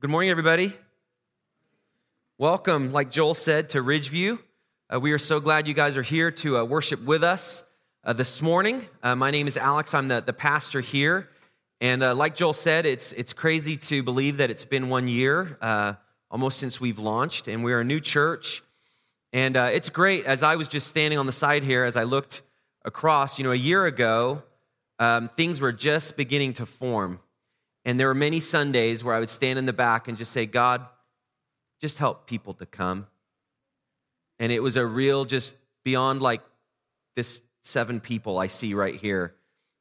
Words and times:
Good 0.00 0.10
morning, 0.10 0.30
everybody. 0.30 0.72
Welcome, 2.38 2.92
like 2.92 3.10
Joel 3.10 3.34
said, 3.34 3.70
to 3.70 3.82
Ridgeview. 3.82 4.38
Uh, 4.88 5.00
we 5.00 5.10
are 5.10 5.18
so 5.18 5.40
glad 5.40 5.66
you 5.66 5.74
guys 5.74 5.96
are 5.96 6.04
here 6.04 6.30
to 6.30 6.58
uh, 6.58 6.62
worship 6.62 7.04
with 7.04 7.24
us 7.24 7.64
uh, 8.04 8.12
this 8.12 8.40
morning. 8.40 8.86
Uh, 9.02 9.16
my 9.16 9.32
name 9.32 9.48
is 9.48 9.56
Alex. 9.56 9.94
I'm 9.94 10.06
the, 10.06 10.20
the 10.20 10.32
pastor 10.32 10.80
here. 10.80 11.28
And 11.80 12.04
uh, 12.04 12.14
like 12.14 12.36
Joel 12.36 12.52
said, 12.52 12.86
it's, 12.86 13.12
it's 13.14 13.32
crazy 13.32 13.76
to 13.76 14.04
believe 14.04 14.36
that 14.36 14.50
it's 14.50 14.64
been 14.64 14.88
one 14.88 15.08
year, 15.08 15.58
uh, 15.60 15.94
almost 16.30 16.60
since 16.60 16.80
we've 16.80 17.00
launched, 17.00 17.48
and 17.48 17.64
we're 17.64 17.80
a 17.80 17.84
new 17.84 17.98
church. 17.98 18.62
And 19.32 19.56
it's 19.56 19.90
great. 19.90 20.26
As 20.26 20.44
I 20.44 20.54
was 20.54 20.68
just 20.68 20.86
standing 20.86 21.18
on 21.18 21.26
the 21.26 21.32
side 21.32 21.64
here, 21.64 21.84
as 21.84 21.96
I 21.96 22.04
looked 22.04 22.42
across, 22.84 23.36
you 23.36 23.42
know, 23.42 23.50
a 23.50 23.56
year 23.56 23.84
ago, 23.84 24.44
um, 25.00 25.28
things 25.28 25.60
were 25.60 25.72
just 25.72 26.16
beginning 26.16 26.52
to 26.52 26.66
form. 26.66 27.18
And 27.88 27.98
there 27.98 28.08
were 28.08 28.14
many 28.14 28.38
Sundays 28.38 29.02
where 29.02 29.14
I 29.14 29.18
would 29.18 29.30
stand 29.30 29.58
in 29.58 29.64
the 29.64 29.72
back 29.72 30.08
and 30.08 30.18
just 30.18 30.30
say, 30.30 30.44
God, 30.44 30.84
just 31.80 31.98
help 31.98 32.26
people 32.26 32.52
to 32.52 32.66
come. 32.66 33.06
And 34.38 34.52
it 34.52 34.62
was 34.62 34.76
a 34.76 34.84
real, 34.84 35.24
just 35.24 35.56
beyond 35.84 36.20
like 36.20 36.42
this 37.16 37.40
seven 37.62 37.98
people 37.98 38.38
I 38.38 38.48
see 38.48 38.74
right 38.74 38.94
here. 38.94 39.36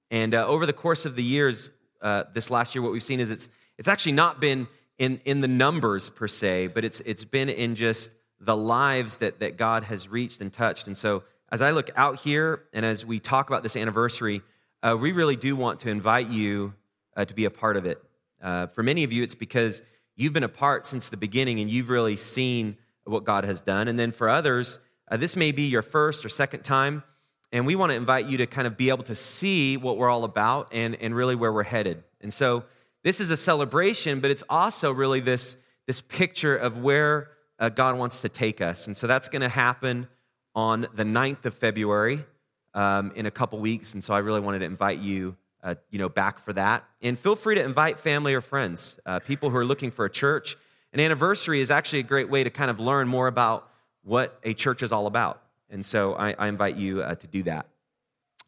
And 0.09 0.33
uh, 0.33 0.47
over 0.47 0.65
the 0.65 0.71
course 0.71 1.05
of 1.05 1.17
the 1.17 1.21
years, 1.21 1.69
uh, 2.01 2.23
this 2.33 2.49
last 2.49 2.75
year, 2.75 2.81
what 2.81 2.93
we've 2.93 3.03
seen 3.03 3.19
is 3.19 3.29
it's, 3.29 3.49
it's 3.77 3.89
actually 3.89 4.13
not 4.13 4.39
been 4.39 4.69
in, 4.97 5.19
in 5.25 5.41
the 5.41 5.49
numbers 5.49 6.09
per 6.09 6.29
se, 6.29 6.67
but 6.67 6.85
it's, 6.85 7.01
it's 7.01 7.25
been 7.25 7.49
in 7.49 7.75
just 7.75 8.11
the 8.39 8.55
lives 8.55 9.17
that, 9.17 9.41
that 9.41 9.57
God 9.57 9.83
has 9.83 10.07
reached 10.07 10.39
and 10.39 10.53
touched. 10.53 10.87
And 10.87 10.97
so 10.97 11.23
as 11.51 11.61
I 11.61 11.71
look 11.71 11.89
out 11.97 12.19
here 12.19 12.63
and 12.71 12.85
as 12.85 13.05
we 13.05 13.19
talk 13.19 13.49
about 13.49 13.63
this 13.63 13.75
anniversary, 13.75 14.43
uh, 14.81 14.95
we 14.97 15.11
really 15.11 15.35
do 15.35 15.57
want 15.57 15.81
to 15.81 15.89
invite 15.89 16.29
you 16.29 16.73
uh, 17.17 17.25
to 17.25 17.33
be 17.33 17.43
a 17.43 17.49
part 17.49 17.75
of 17.75 17.85
it. 17.85 18.01
Uh, 18.41 18.67
for 18.67 18.83
many 18.83 19.03
of 19.03 19.11
you, 19.11 19.23
it's 19.23 19.35
because 19.35 19.83
you've 20.15 20.33
been 20.33 20.43
a 20.43 20.49
part 20.49 20.87
since 20.87 21.09
the 21.09 21.17
beginning 21.17 21.59
and 21.59 21.69
you've 21.69 21.89
really 21.89 22.15
seen 22.15 22.77
what 23.03 23.25
God 23.25 23.43
has 23.43 23.59
done. 23.59 23.87
And 23.87 23.97
then 23.97 24.11
for 24.11 24.29
others, 24.29 24.79
uh, 25.09 25.17
this 25.17 25.35
may 25.35 25.51
be 25.51 25.63
your 25.63 25.81
first 25.81 26.23
or 26.23 26.29
second 26.29 26.63
time. 26.63 27.03
And 27.51 27.65
we 27.65 27.75
want 27.75 27.91
to 27.91 27.95
invite 27.95 28.27
you 28.27 28.37
to 28.37 28.45
kind 28.45 28.67
of 28.67 28.77
be 28.77 28.89
able 28.89 29.03
to 29.05 29.15
see 29.15 29.77
what 29.77 29.97
we're 29.97 30.09
all 30.09 30.23
about 30.23 30.69
and, 30.71 30.95
and 30.95 31.15
really 31.15 31.35
where 31.35 31.51
we're 31.51 31.63
headed. 31.63 32.03
And 32.21 32.33
so 32.33 32.65
this 33.03 33.19
is 33.19 33.31
a 33.31 33.37
celebration, 33.37 34.19
but 34.19 34.31
it's 34.31 34.43
also 34.49 34.91
really 34.91 35.21
this, 35.21 35.57
this 35.87 36.01
picture 36.01 36.55
of 36.55 36.77
where 36.77 37.29
uh, 37.57 37.69
God 37.69 37.97
wants 37.97 38.21
to 38.21 38.29
take 38.29 38.61
us. 38.61 38.87
And 38.87 38.95
so 38.95 39.07
that's 39.07 39.29
going 39.29 39.41
to 39.41 39.49
happen 39.49 40.07
on 40.53 40.87
the 40.93 41.03
9th 41.03 41.45
of 41.45 41.55
February 41.55 42.25
um, 42.73 43.11
in 43.15 43.25
a 43.25 43.31
couple 43.31 43.59
weeks. 43.59 43.93
And 43.93 44.03
so 44.03 44.13
I 44.13 44.19
really 44.19 44.41
wanted 44.41 44.59
to 44.59 44.65
invite 44.65 44.99
you 44.99 45.37
uh, 45.67 45.75
you 45.89 45.99
know, 45.99 46.07
back 46.07 46.39
for 46.39 46.53
that. 46.53 46.85
And 47.01 47.19
feel 47.19 47.35
free 47.35 47.55
to 47.55 47.63
invite 47.63 47.99
family 47.99 48.33
or 48.33 48.39
friends, 48.39 49.01
uh, 49.05 49.19
people 49.19 49.49
who 49.49 49.57
are 49.57 49.65
looking 49.65 49.91
for 49.91 50.05
a 50.05 50.09
church. 50.09 50.55
An 50.93 51.01
anniversary 51.01 51.59
is 51.59 51.69
actually 51.69 51.99
a 51.99 52.03
great 52.03 52.29
way 52.29 52.45
to 52.45 52.49
kind 52.49 52.71
of 52.71 52.79
learn 52.79 53.09
more 53.09 53.27
about 53.27 53.69
what 54.01 54.39
a 54.43 54.53
church 54.53 54.81
is 54.81 54.93
all 54.93 55.07
about. 55.07 55.41
And 55.69 55.85
so 55.85 56.15
I, 56.15 56.33
I 56.39 56.47
invite 56.47 56.77
you 56.77 57.03
uh, 57.03 57.15
to 57.15 57.27
do 57.27 57.43
that. 57.43 57.65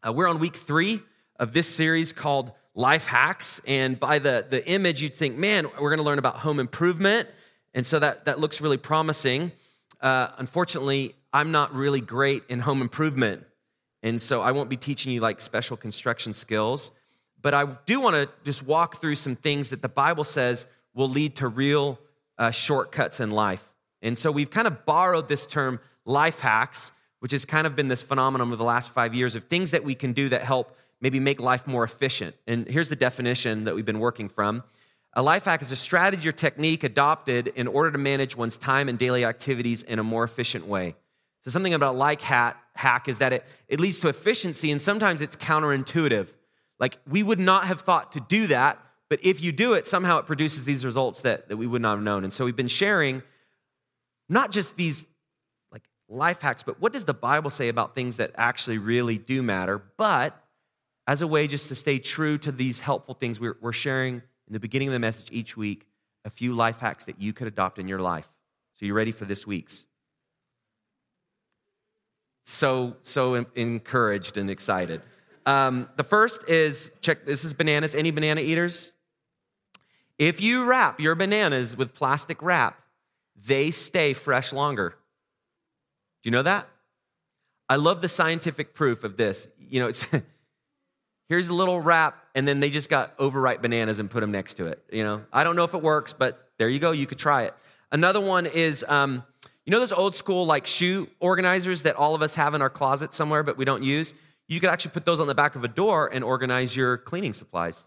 Uh, 0.06 0.14
we're 0.14 0.28
on 0.28 0.38
week 0.38 0.56
three 0.56 1.02
of 1.38 1.52
this 1.52 1.68
series 1.68 2.14
called 2.14 2.52
Life 2.74 3.06
Hacks. 3.06 3.60
And 3.66 4.00
by 4.00 4.18
the, 4.18 4.46
the 4.48 4.66
image, 4.66 5.02
you'd 5.02 5.14
think, 5.14 5.36
man, 5.36 5.66
we're 5.78 5.90
going 5.90 5.98
to 5.98 6.04
learn 6.04 6.18
about 6.18 6.36
home 6.36 6.58
improvement. 6.58 7.28
And 7.74 7.86
so 7.86 7.98
that, 7.98 8.24
that 8.24 8.40
looks 8.40 8.62
really 8.62 8.78
promising. 8.78 9.52
Uh, 10.00 10.28
unfortunately, 10.38 11.14
I'm 11.34 11.52
not 11.52 11.74
really 11.74 12.00
great 12.00 12.44
in 12.48 12.60
home 12.60 12.80
improvement. 12.80 13.44
And 14.02 14.22
so 14.22 14.40
I 14.40 14.52
won't 14.52 14.70
be 14.70 14.78
teaching 14.78 15.12
you 15.12 15.20
like 15.20 15.38
special 15.42 15.76
construction 15.76 16.32
skills. 16.32 16.92
But 17.42 17.54
I 17.54 17.64
do 17.86 18.00
want 18.00 18.16
to 18.16 18.28
just 18.44 18.64
walk 18.64 19.00
through 19.00 19.14
some 19.14 19.36
things 19.36 19.70
that 19.70 19.82
the 19.82 19.88
Bible 19.88 20.24
says 20.24 20.66
will 20.94 21.08
lead 21.08 21.36
to 21.36 21.48
real 21.48 21.98
uh, 22.38 22.50
shortcuts 22.50 23.20
in 23.20 23.30
life. 23.30 23.64
And 24.02 24.16
so 24.16 24.30
we've 24.30 24.50
kind 24.50 24.66
of 24.66 24.84
borrowed 24.84 25.28
this 25.28 25.46
term 25.46 25.80
life 26.04 26.40
hacks, 26.40 26.92
which 27.20 27.32
has 27.32 27.44
kind 27.44 27.66
of 27.66 27.76
been 27.76 27.88
this 27.88 28.02
phenomenon 28.02 28.48
over 28.48 28.56
the 28.56 28.64
last 28.64 28.92
five 28.92 29.14
years 29.14 29.36
of 29.36 29.44
things 29.44 29.70
that 29.72 29.84
we 29.84 29.94
can 29.94 30.12
do 30.12 30.28
that 30.30 30.42
help 30.42 30.76
maybe 31.00 31.20
make 31.20 31.40
life 31.40 31.66
more 31.66 31.84
efficient. 31.84 32.34
And 32.46 32.66
here's 32.66 32.88
the 32.88 32.96
definition 32.96 33.64
that 33.64 33.74
we've 33.74 33.84
been 33.84 34.00
working 34.00 34.28
from. 34.28 34.62
A 35.14 35.22
life 35.22 35.46
hack 35.46 35.60
is 35.60 35.72
a 35.72 35.76
strategy 35.76 36.28
or 36.28 36.32
technique 36.32 36.84
adopted 36.84 37.48
in 37.48 37.66
order 37.66 37.90
to 37.90 37.98
manage 37.98 38.36
one's 38.36 38.56
time 38.56 38.88
and 38.88 38.98
daily 38.98 39.24
activities 39.24 39.82
in 39.82 39.98
a 39.98 40.04
more 40.04 40.24
efficient 40.24 40.66
way. 40.66 40.94
So, 41.42 41.50
something 41.50 41.74
about 41.74 41.96
like 41.96 42.20
hack, 42.20 42.62
hack 42.76 43.08
is 43.08 43.18
that 43.18 43.32
it, 43.32 43.44
it 43.66 43.80
leads 43.80 43.98
to 44.00 44.08
efficiency, 44.08 44.70
and 44.70 44.80
sometimes 44.80 45.20
it's 45.20 45.36
counterintuitive. 45.36 46.28
Like, 46.80 46.98
we 47.06 47.22
would 47.22 47.38
not 47.38 47.66
have 47.66 47.82
thought 47.82 48.12
to 48.12 48.20
do 48.20 48.48
that, 48.48 48.78
but 49.10 49.20
if 49.22 49.42
you 49.42 49.52
do 49.52 49.74
it, 49.74 49.86
somehow 49.86 50.18
it 50.18 50.26
produces 50.26 50.64
these 50.64 50.84
results 50.84 51.22
that, 51.22 51.48
that 51.48 51.58
we 51.58 51.66
would 51.66 51.82
not 51.82 51.96
have 51.96 52.02
known. 52.02 52.24
And 52.24 52.32
so 52.32 52.44
we've 52.44 52.56
been 52.56 52.68
sharing 52.68 53.22
not 54.28 54.50
just 54.50 54.76
these 54.76 55.04
like 55.70 55.82
life 56.08 56.40
hacks, 56.40 56.62
but 56.62 56.80
what 56.80 56.92
does 56.92 57.04
the 57.04 57.14
Bible 57.14 57.50
say 57.50 57.68
about 57.68 57.94
things 57.94 58.16
that 58.16 58.30
actually 58.36 58.78
really 58.78 59.18
do 59.18 59.42
matter? 59.42 59.82
But 59.98 60.42
as 61.06 61.22
a 61.22 61.26
way 61.26 61.46
just 61.46 61.68
to 61.68 61.74
stay 61.74 61.98
true 61.98 62.38
to 62.38 62.52
these 62.52 62.80
helpful 62.80 63.14
things, 63.14 63.38
we're, 63.38 63.56
we're 63.60 63.72
sharing 63.72 64.14
in 64.14 64.52
the 64.52 64.60
beginning 64.60 64.88
of 64.88 64.92
the 64.92 65.00
message 65.00 65.28
each 65.32 65.56
week 65.56 65.86
a 66.24 66.30
few 66.30 66.54
life 66.54 66.80
hacks 66.80 67.04
that 67.06 67.20
you 67.20 67.32
could 67.32 67.46
adopt 67.46 67.78
in 67.78 67.88
your 67.88 68.00
life. 68.00 68.28
So 68.76 68.86
you're 68.86 68.94
ready 68.94 69.12
for 69.12 69.24
this 69.24 69.46
week's? 69.46 69.86
So, 72.44 72.96
so 73.02 73.34
encouraged 73.54 74.36
and 74.36 74.48
excited. 74.48 75.02
Um, 75.46 75.88
the 75.96 76.04
first 76.04 76.48
is 76.48 76.92
check 77.00 77.24
this 77.24 77.44
is 77.44 77.52
bananas. 77.52 77.94
Any 77.94 78.10
banana 78.10 78.40
eaters? 78.40 78.92
If 80.18 80.40
you 80.40 80.64
wrap 80.64 81.00
your 81.00 81.14
bananas 81.14 81.76
with 81.76 81.94
plastic 81.94 82.42
wrap, 82.42 82.80
they 83.46 83.70
stay 83.70 84.12
fresh 84.12 84.52
longer. 84.52 84.90
Do 86.22 86.28
you 86.28 86.32
know 86.32 86.42
that? 86.42 86.68
I 87.68 87.76
love 87.76 88.02
the 88.02 88.08
scientific 88.08 88.74
proof 88.74 89.04
of 89.04 89.16
this. 89.16 89.48
You 89.58 89.80
know, 89.80 89.86
it's 89.86 90.06
here's 91.28 91.48
a 91.48 91.54
little 91.54 91.80
wrap, 91.80 92.22
and 92.34 92.46
then 92.46 92.60
they 92.60 92.68
just 92.68 92.90
got 92.90 93.14
overripe 93.18 93.62
bananas 93.62 93.98
and 93.98 94.10
put 94.10 94.20
them 94.20 94.32
next 94.32 94.54
to 94.54 94.66
it. 94.66 94.84
You 94.92 95.04
know, 95.04 95.22
I 95.32 95.44
don't 95.44 95.56
know 95.56 95.64
if 95.64 95.72
it 95.72 95.80
works, 95.80 96.12
but 96.12 96.50
there 96.58 96.68
you 96.68 96.78
go. 96.80 96.90
You 96.90 97.06
could 97.06 97.18
try 97.18 97.44
it. 97.44 97.54
Another 97.92 98.20
one 98.20 98.46
is, 98.46 98.84
um, 98.88 99.24
you 99.64 99.70
know, 99.70 99.80
those 99.80 99.92
old 99.92 100.14
school 100.14 100.44
like 100.46 100.66
shoe 100.66 101.08
organizers 101.18 101.84
that 101.84 101.96
all 101.96 102.14
of 102.14 102.22
us 102.22 102.34
have 102.34 102.54
in 102.54 102.60
our 102.60 102.70
closet 102.70 103.14
somewhere, 103.14 103.42
but 103.42 103.56
we 103.56 103.64
don't 103.64 103.82
use. 103.82 104.14
You 104.50 104.58
could 104.58 104.68
actually 104.68 104.90
put 104.90 105.04
those 105.04 105.20
on 105.20 105.28
the 105.28 105.34
back 105.34 105.54
of 105.54 105.62
a 105.62 105.68
door 105.68 106.10
and 106.12 106.24
organize 106.24 106.74
your 106.74 106.98
cleaning 106.98 107.32
supplies. 107.32 107.86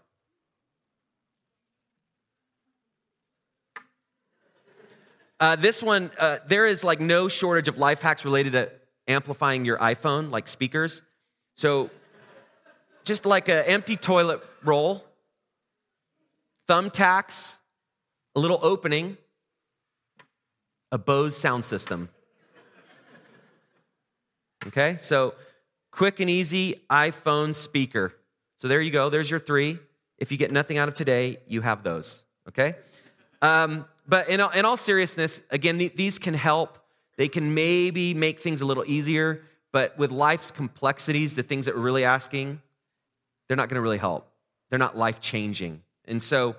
Uh, 5.38 5.56
this 5.56 5.82
one, 5.82 6.10
uh, 6.18 6.38
there 6.48 6.64
is 6.64 6.82
like 6.82 7.00
no 7.00 7.28
shortage 7.28 7.68
of 7.68 7.76
life 7.76 8.00
hacks 8.00 8.24
related 8.24 8.54
to 8.54 8.70
amplifying 9.06 9.66
your 9.66 9.76
iPhone, 9.76 10.30
like 10.30 10.48
speakers. 10.48 11.02
So, 11.54 11.90
just 13.04 13.26
like 13.26 13.50
an 13.50 13.64
empty 13.66 13.96
toilet 13.96 14.42
roll, 14.64 15.04
thumbtacks, 16.66 17.58
a 18.34 18.40
little 18.40 18.58
opening, 18.62 19.18
a 20.90 20.96
Bose 20.96 21.36
sound 21.36 21.66
system. 21.66 22.08
Okay, 24.66 24.96
so 24.98 25.34
quick 25.94 26.18
and 26.18 26.28
easy 26.28 26.80
iPhone 26.90 27.54
speaker. 27.54 28.12
So 28.56 28.66
there 28.66 28.80
you 28.80 28.90
go. 28.90 29.10
There's 29.10 29.30
your 29.30 29.38
three. 29.38 29.78
If 30.18 30.32
you 30.32 30.38
get 30.38 30.50
nothing 30.50 30.76
out 30.76 30.88
of 30.88 30.94
today, 30.94 31.38
you 31.46 31.60
have 31.60 31.82
those. 31.84 32.24
Okay? 32.48 32.74
Um, 33.40 33.84
but 34.06 34.28
in 34.28 34.40
all, 34.40 34.50
in 34.50 34.64
all 34.64 34.76
seriousness, 34.76 35.40
again, 35.50 35.78
these 35.78 36.18
can 36.18 36.34
help. 36.34 36.78
They 37.16 37.28
can 37.28 37.54
maybe 37.54 38.12
make 38.12 38.40
things 38.40 38.60
a 38.60 38.66
little 38.66 38.84
easier, 38.86 39.42
but 39.70 39.96
with 39.96 40.10
life's 40.10 40.50
complexities, 40.50 41.36
the 41.36 41.44
things 41.44 41.66
that 41.66 41.76
we're 41.76 41.82
really 41.82 42.04
asking, 42.04 42.60
they're 43.46 43.56
not 43.56 43.68
going 43.68 43.76
to 43.76 43.80
really 43.80 43.98
help. 43.98 44.28
They're 44.70 44.78
not 44.78 44.96
life 44.96 45.20
changing. 45.20 45.82
And 46.06 46.20
so 46.20 46.56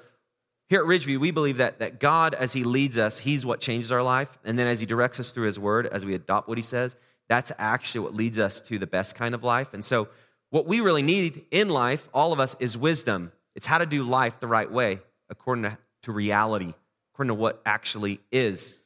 here 0.69 0.79
at 0.79 0.88
Ridgeview, 0.88 1.17
we 1.17 1.31
believe 1.31 1.57
that, 1.57 1.79
that 1.79 2.00
God, 2.00 2.34
as 2.35 2.53
He 2.53 2.64
leads 2.64 2.97
us, 2.97 3.20
He's 3.20 3.46
what 3.46 3.59
changes 3.59 3.91
our 3.91 4.02
life. 4.02 4.38
And 4.46 4.58
then 4.58 4.67
as 4.67 4.79
He 4.79 4.85
directs 4.85 5.20
us 5.20 5.31
through 5.31 5.46
His 5.46 5.59
Word, 5.59 5.88
as 5.88 6.05
we 6.05 6.16
adopt 6.16 6.47
what 6.47 6.58
He 6.58 6.61
says, 6.61 6.96
that's 7.27 7.51
actually 7.57 8.01
what 8.01 8.16
leads 8.16 8.37
us 8.37 8.61
to 8.61 8.77
the 8.77 8.87
best 8.87 9.16
kind 9.16 9.33
of 9.33 9.43
life. 9.43 9.73
And 9.73 9.83
so, 9.83 10.07
what 10.51 10.67
we 10.67 10.79
really 10.79 11.01
need 11.01 11.45
in 11.51 11.69
life, 11.69 12.07
all 12.13 12.31
of 12.31 12.39
us, 12.39 12.55
is 12.59 12.77
wisdom. 12.77 13.31
It's 13.55 13.66
how 13.66 13.79
to 13.79 13.85
do 13.85 14.03
life 14.03 14.39
the 14.39 14.47
right 14.47 14.72
way, 14.72 14.99
according 15.29 15.63
to, 15.63 15.77
to 16.03 16.11
reality, 16.11 16.73
according 17.13 17.29
to 17.29 17.33
what 17.33 17.61
actually 17.66 18.19
is. 18.31 18.77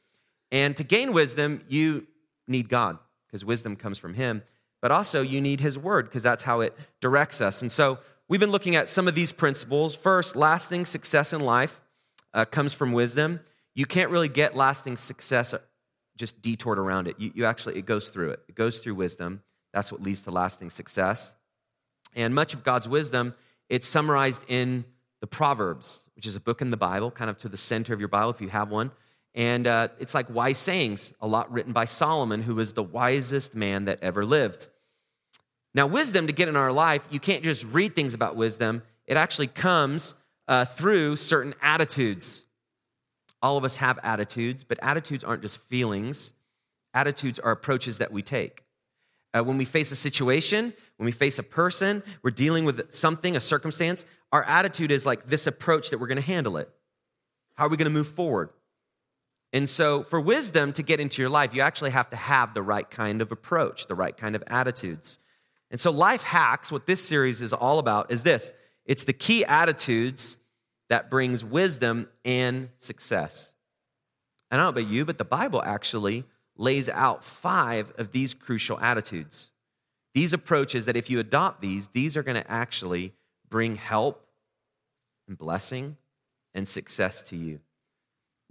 And 0.50 0.76
to 0.78 0.84
gain 0.84 1.12
wisdom, 1.12 1.62
you 1.68 2.06
need 2.48 2.68
God, 2.68 2.98
because 3.26 3.44
wisdom 3.44 3.76
comes 3.76 3.98
from 3.98 4.14
Him. 4.14 4.42
But 4.80 4.90
also, 4.90 5.22
you 5.22 5.40
need 5.40 5.60
His 5.60 5.78
Word, 5.78 6.06
because 6.06 6.22
that's 6.22 6.42
how 6.42 6.60
it 6.60 6.76
directs 7.00 7.40
us. 7.40 7.62
And 7.62 7.70
so, 7.70 7.98
we've 8.28 8.40
been 8.40 8.50
looking 8.50 8.74
at 8.74 8.88
some 8.88 9.06
of 9.06 9.14
these 9.14 9.32
principles. 9.32 9.94
First, 9.94 10.34
lasting 10.34 10.86
success 10.86 11.32
in 11.32 11.40
life 11.40 11.80
uh, 12.32 12.46
comes 12.46 12.72
from 12.72 12.92
wisdom. 12.92 13.40
You 13.74 13.86
can't 13.86 14.10
really 14.10 14.28
get 14.28 14.56
lasting 14.56 14.96
success 14.96 15.54
just 16.20 16.40
detoured 16.40 16.78
around 16.78 17.08
it. 17.08 17.16
You, 17.18 17.32
you 17.34 17.44
actually, 17.46 17.76
it 17.78 17.86
goes 17.86 18.10
through 18.10 18.30
it. 18.30 18.40
It 18.48 18.54
goes 18.54 18.78
through 18.78 18.94
wisdom. 18.94 19.42
That's 19.72 19.90
what 19.90 20.02
leads 20.02 20.22
to 20.22 20.30
lasting 20.30 20.70
success. 20.70 21.34
And 22.14 22.34
much 22.34 22.54
of 22.54 22.62
God's 22.62 22.86
wisdom, 22.86 23.34
it's 23.68 23.88
summarized 23.88 24.44
in 24.46 24.84
the 25.20 25.26
Proverbs, 25.26 26.04
which 26.14 26.26
is 26.26 26.36
a 26.36 26.40
book 26.40 26.60
in 26.60 26.70
the 26.70 26.76
Bible, 26.76 27.10
kind 27.10 27.30
of 27.30 27.38
to 27.38 27.48
the 27.48 27.56
center 27.56 27.94
of 27.94 28.00
your 28.00 28.08
Bible 28.08 28.30
if 28.30 28.40
you 28.40 28.48
have 28.48 28.70
one. 28.70 28.90
And 29.34 29.66
uh, 29.66 29.88
it's 29.98 30.14
like 30.14 30.32
wise 30.32 30.58
sayings, 30.58 31.14
a 31.20 31.26
lot 31.26 31.50
written 31.50 31.72
by 31.72 31.84
Solomon, 31.86 32.42
who 32.42 32.54
was 32.56 32.72
the 32.72 32.82
wisest 32.82 33.54
man 33.54 33.86
that 33.86 34.02
ever 34.02 34.24
lived. 34.24 34.68
Now, 35.72 35.86
wisdom 35.86 36.26
to 36.26 36.32
get 36.32 36.48
in 36.48 36.56
our 36.56 36.72
life, 36.72 37.06
you 37.10 37.20
can't 37.20 37.44
just 37.44 37.64
read 37.64 37.94
things 37.94 38.12
about 38.12 38.36
wisdom, 38.36 38.82
it 39.06 39.16
actually 39.16 39.46
comes 39.46 40.16
uh, 40.48 40.64
through 40.64 41.16
certain 41.16 41.54
attitudes. 41.62 42.44
All 43.42 43.56
of 43.56 43.64
us 43.64 43.76
have 43.76 43.98
attitudes, 44.02 44.64
but 44.64 44.78
attitudes 44.82 45.24
aren't 45.24 45.42
just 45.42 45.58
feelings, 45.58 46.32
attitudes 46.92 47.38
are 47.38 47.52
approaches 47.52 47.98
that 47.98 48.12
we 48.12 48.22
take. 48.22 48.64
Uh, 49.32 49.42
when 49.44 49.56
we 49.58 49.64
face 49.64 49.92
a 49.92 49.96
situation, 49.96 50.72
when 50.96 51.06
we 51.06 51.12
face 51.12 51.38
a 51.38 51.42
person, 51.42 52.02
we're 52.22 52.30
dealing 52.30 52.64
with 52.64 52.92
something, 52.92 53.36
a 53.36 53.40
circumstance, 53.40 54.04
our 54.32 54.42
attitude 54.44 54.90
is 54.90 55.06
like 55.06 55.26
this 55.26 55.46
approach 55.46 55.90
that 55.90 55.98
we're 55.98 56.08
going 56.08 56.16
to 56.16 56.22
handle 56.22 56.56
it. 56.56 56.68
How 57.54 57.66
are 57.66 57.68
we 57.68 57.76
going 57.76 57.84
to 57.84 57.90
move 57.90 58.08
forward? 58.08 58.50
And 59.52 59.68
so, 59.68 60.02
for 60.02 60.20
wisdom 60.20 60.72
to 60.74 60.82
get 60.82 61.00
into 61.00 61.22
your 61.22 61.30
life, 61.30 61.54
you 61.54 61.60
actually 61.60 61.90
have 61.90 62.10
to 62.10 62.16
have 62.16 62.54
the 62.54 62.62
right 62.62 62.88
kind 62.88 63.20
of 63.20 63.32
approach, 63.32 63.86
the 63.86 63.96
right 63.96 64.16
kind 64.16 64.36
of 64.36 64.44
attitudes. 64.46 65.18
And 65.70 65.80
so, 65.80 65.90
life 65.90 66.22
hacks, 66.22 66.70
what 66.70 66.86
this 66.86 67.04
series 67.04 67.40
is 67.40 67.52
all 67.52 67.78
about, 67.78 68.12
is 68.12 68.22
this 68.22 68.52
it's 68.86 69.04
the 69.04 69.12
key 69.12 69.44
attitudes 69.44 70.38
that 70.90 71.08
brings 71.08 71.42
wisdom 71.42 72.08
and 72.24 72.68
success. 72.76 73.54
I 74.50 74.56
don't 74.56 74.66
know 74.66 74.80
about 74.80 74.92
you, 74.92 75.04
but 75.04 75.16
the 75.16 75.24
Bible 75.24 75.62
actually 75.62 76.24
lays 76.56 76.88
out 76.88 77.24
five 77.24 77.92
of 77.96 78.12
these 78.12 78.34
crucial 78.34 78.78
attitudes. 78.80 79.52
These 80.14 80.32
approaches 80.32 80.86
that 80.86 80.96
if 80.96 81.08
you 81.08 81.20
adopt 81.20 81.62
these, 81.62 81.86
these 81.88 82.16
are 82.16 82.22
going 82.22 82.42
to 82.42 82.50
actually 82.50 83.14
bring 83.48 83.76
help 83.76 84.26
and 85.28 85.38
blessing 85.38 85.96
and 86.52 86.68
success 86.68 87.22
to 87.22 87.36
you. 87.36 87.60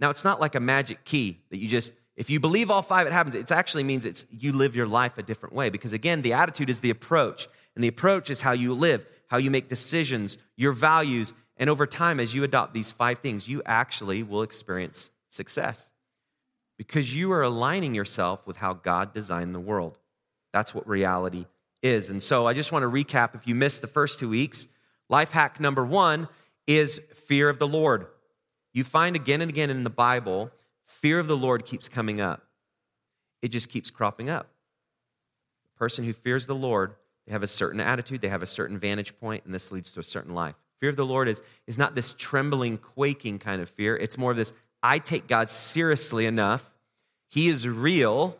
Now, 0.00 0.08
it's 0.08 0.24
not 0.24 0.40
like 0.40 0.54
a 0.54 0.60
magic 0.60 1.04
key 1.04 1.40
that 1.50 1.58
you 1.58 1.68
just, 1.68 1.92
if 2.16 2.30
you 2.30 2.40
believe 2.40 2.70
all 2.70 2.80
five, 2.80 3.06
it 3.06 3.12
happens. 3.12 3.34
It 3.34 3.52
actually 3.52 3.82
means 3.82 4.06
it's 4.06 4.24
you 4.30 4.52
live 4.52 4.74
your 4.74 4.86
life 4.86 5.18
a 5.18 5.22
different 5.22 5.54
way 5.54 5.68
because, 5.68 5.92
again, 5.92 6.22
the 6.22 6.32
attitude 6.32 6.70
is 6.70 6.80
the 6.80 6.90
approach. 6.90 7.48
And 7.74 7.84
the 7.84 7.88
approach 7.88 8.30
is 8.30 8.40
how 8.40 8.52
you 8.52 8.72
live, 8.72 9.06
how 9.28 9.36
you 9.36 9.50
make 9.50 9.68
decisions, 9.68 10.38
your 10.56 10.72
values. 10.72 11.34
And 11.60 11.68
over 11.68 11.86
time, 11.86 12.18
as 12.18 12.34
you 12.34 12.42
adopt 12.42 12.72
these 12.72 12.90
five 12.90 13.18
things, 13.18 13.46
you 13.46 13.62
actually 13.66 14.22
will 14.22 14.42
experience 14.42 15.10
success 15.28 15.90
because 16.78 17.14
you 17.14 17.30
are 17.32 17.42
aligning 17.42 17.94
yourself 17.94 18.46
with 18.46 18.56
how 18.56 18.72
God 18.72 19.12
designed 19.12 19.52
the 19.52 19.60
world. 19.60 19.98
That's 20.54 20.74
what 20.74 20.88
reality 20.88 21.44
is. 21.82 22.08
And 22.08 22.22
so 22.22 22.46
I 22.46 22.54
just 22.54 22.72
want 22.72 22.82
to 22.84 22.88
recap 22.88 23.34
if 23.34 23.46
you 23.46 23.54
missed 23.54 23.82
the 23.82 23.88
first 23.88 24.18
two 24.18 24.30
weeks, 24.30 24.68
life 25.10 25.32
hack 25.32 25.60
number 25.60 25.84
one 25.84 26.28
is 26.66 26.98
fear 27.14 27.50
of 27.50 27.58
the 27.58 27.68
Lord. 27.68 28.06
You 28.72 28.82
find 28.82 29.14
again 29.14 29.42
and 29.42 29.50
again 29.50 29.68
in 29.68 29.84
the 29.84 29.90
Bible, 29.90 30.50
fear 30.86 31.18
of 31.18 31.26
the 31.26 31.36
Lord 31.36 31.66
keeps 31.66 31.90
coming 31.90 32.22
up. 32.22 32.42
It 33.42 33.48
just 33.48 33.68
keeps 33.68 33.90
cropping 33.90 34.30
up. 34.30 34.48
The 35.74 35.78
person 35.78 36.04
who 36.04 36.14
fears 36.14 36.46
the 36.46 36.54
Lord, 36.54 36.94
they 37.26 37.32
have 37.32 37.42
a 37.42 37.46
certain 37.46 37.80
attitude, 37.80 38.22
they 38.22 38.28
have 38.28 38.42
a 38.42 38.46
certain 38.46 38.78
vantage 38.78 39.18
point, 39.20 39.44
and 39.44 39.52
this 39.52 39.70
leads 39.70 39.92
to 39.92 40.00
a 40.00 40.04
certain 40.04 40.34
life. 40.34 40.54
Fear 40.80 40.90
of 40.90 40.96
the 40.96 41.04
Lord 41.04 41.28
is, 41.28 41.42
is 41.66 41.78
not 41.78 41.94
this 41.94 42.14
trembling, 42.14 42.78
quaking 42.78 43.38
kind 43.38 43.60
of 43.60 43.68
fear. 43.68 43.96
It's 43.96 44.16
more 44.16 44.30
of 44.30 44.36
this 44.36 44.52
I 44.82 44.98
take 44.98 45.26
God 45.26 45.50
seriously 45.50 46.26
enough. 46.26 46.70
He 47.28 47.48
is 47.48 47.68
real, 47.68 48.36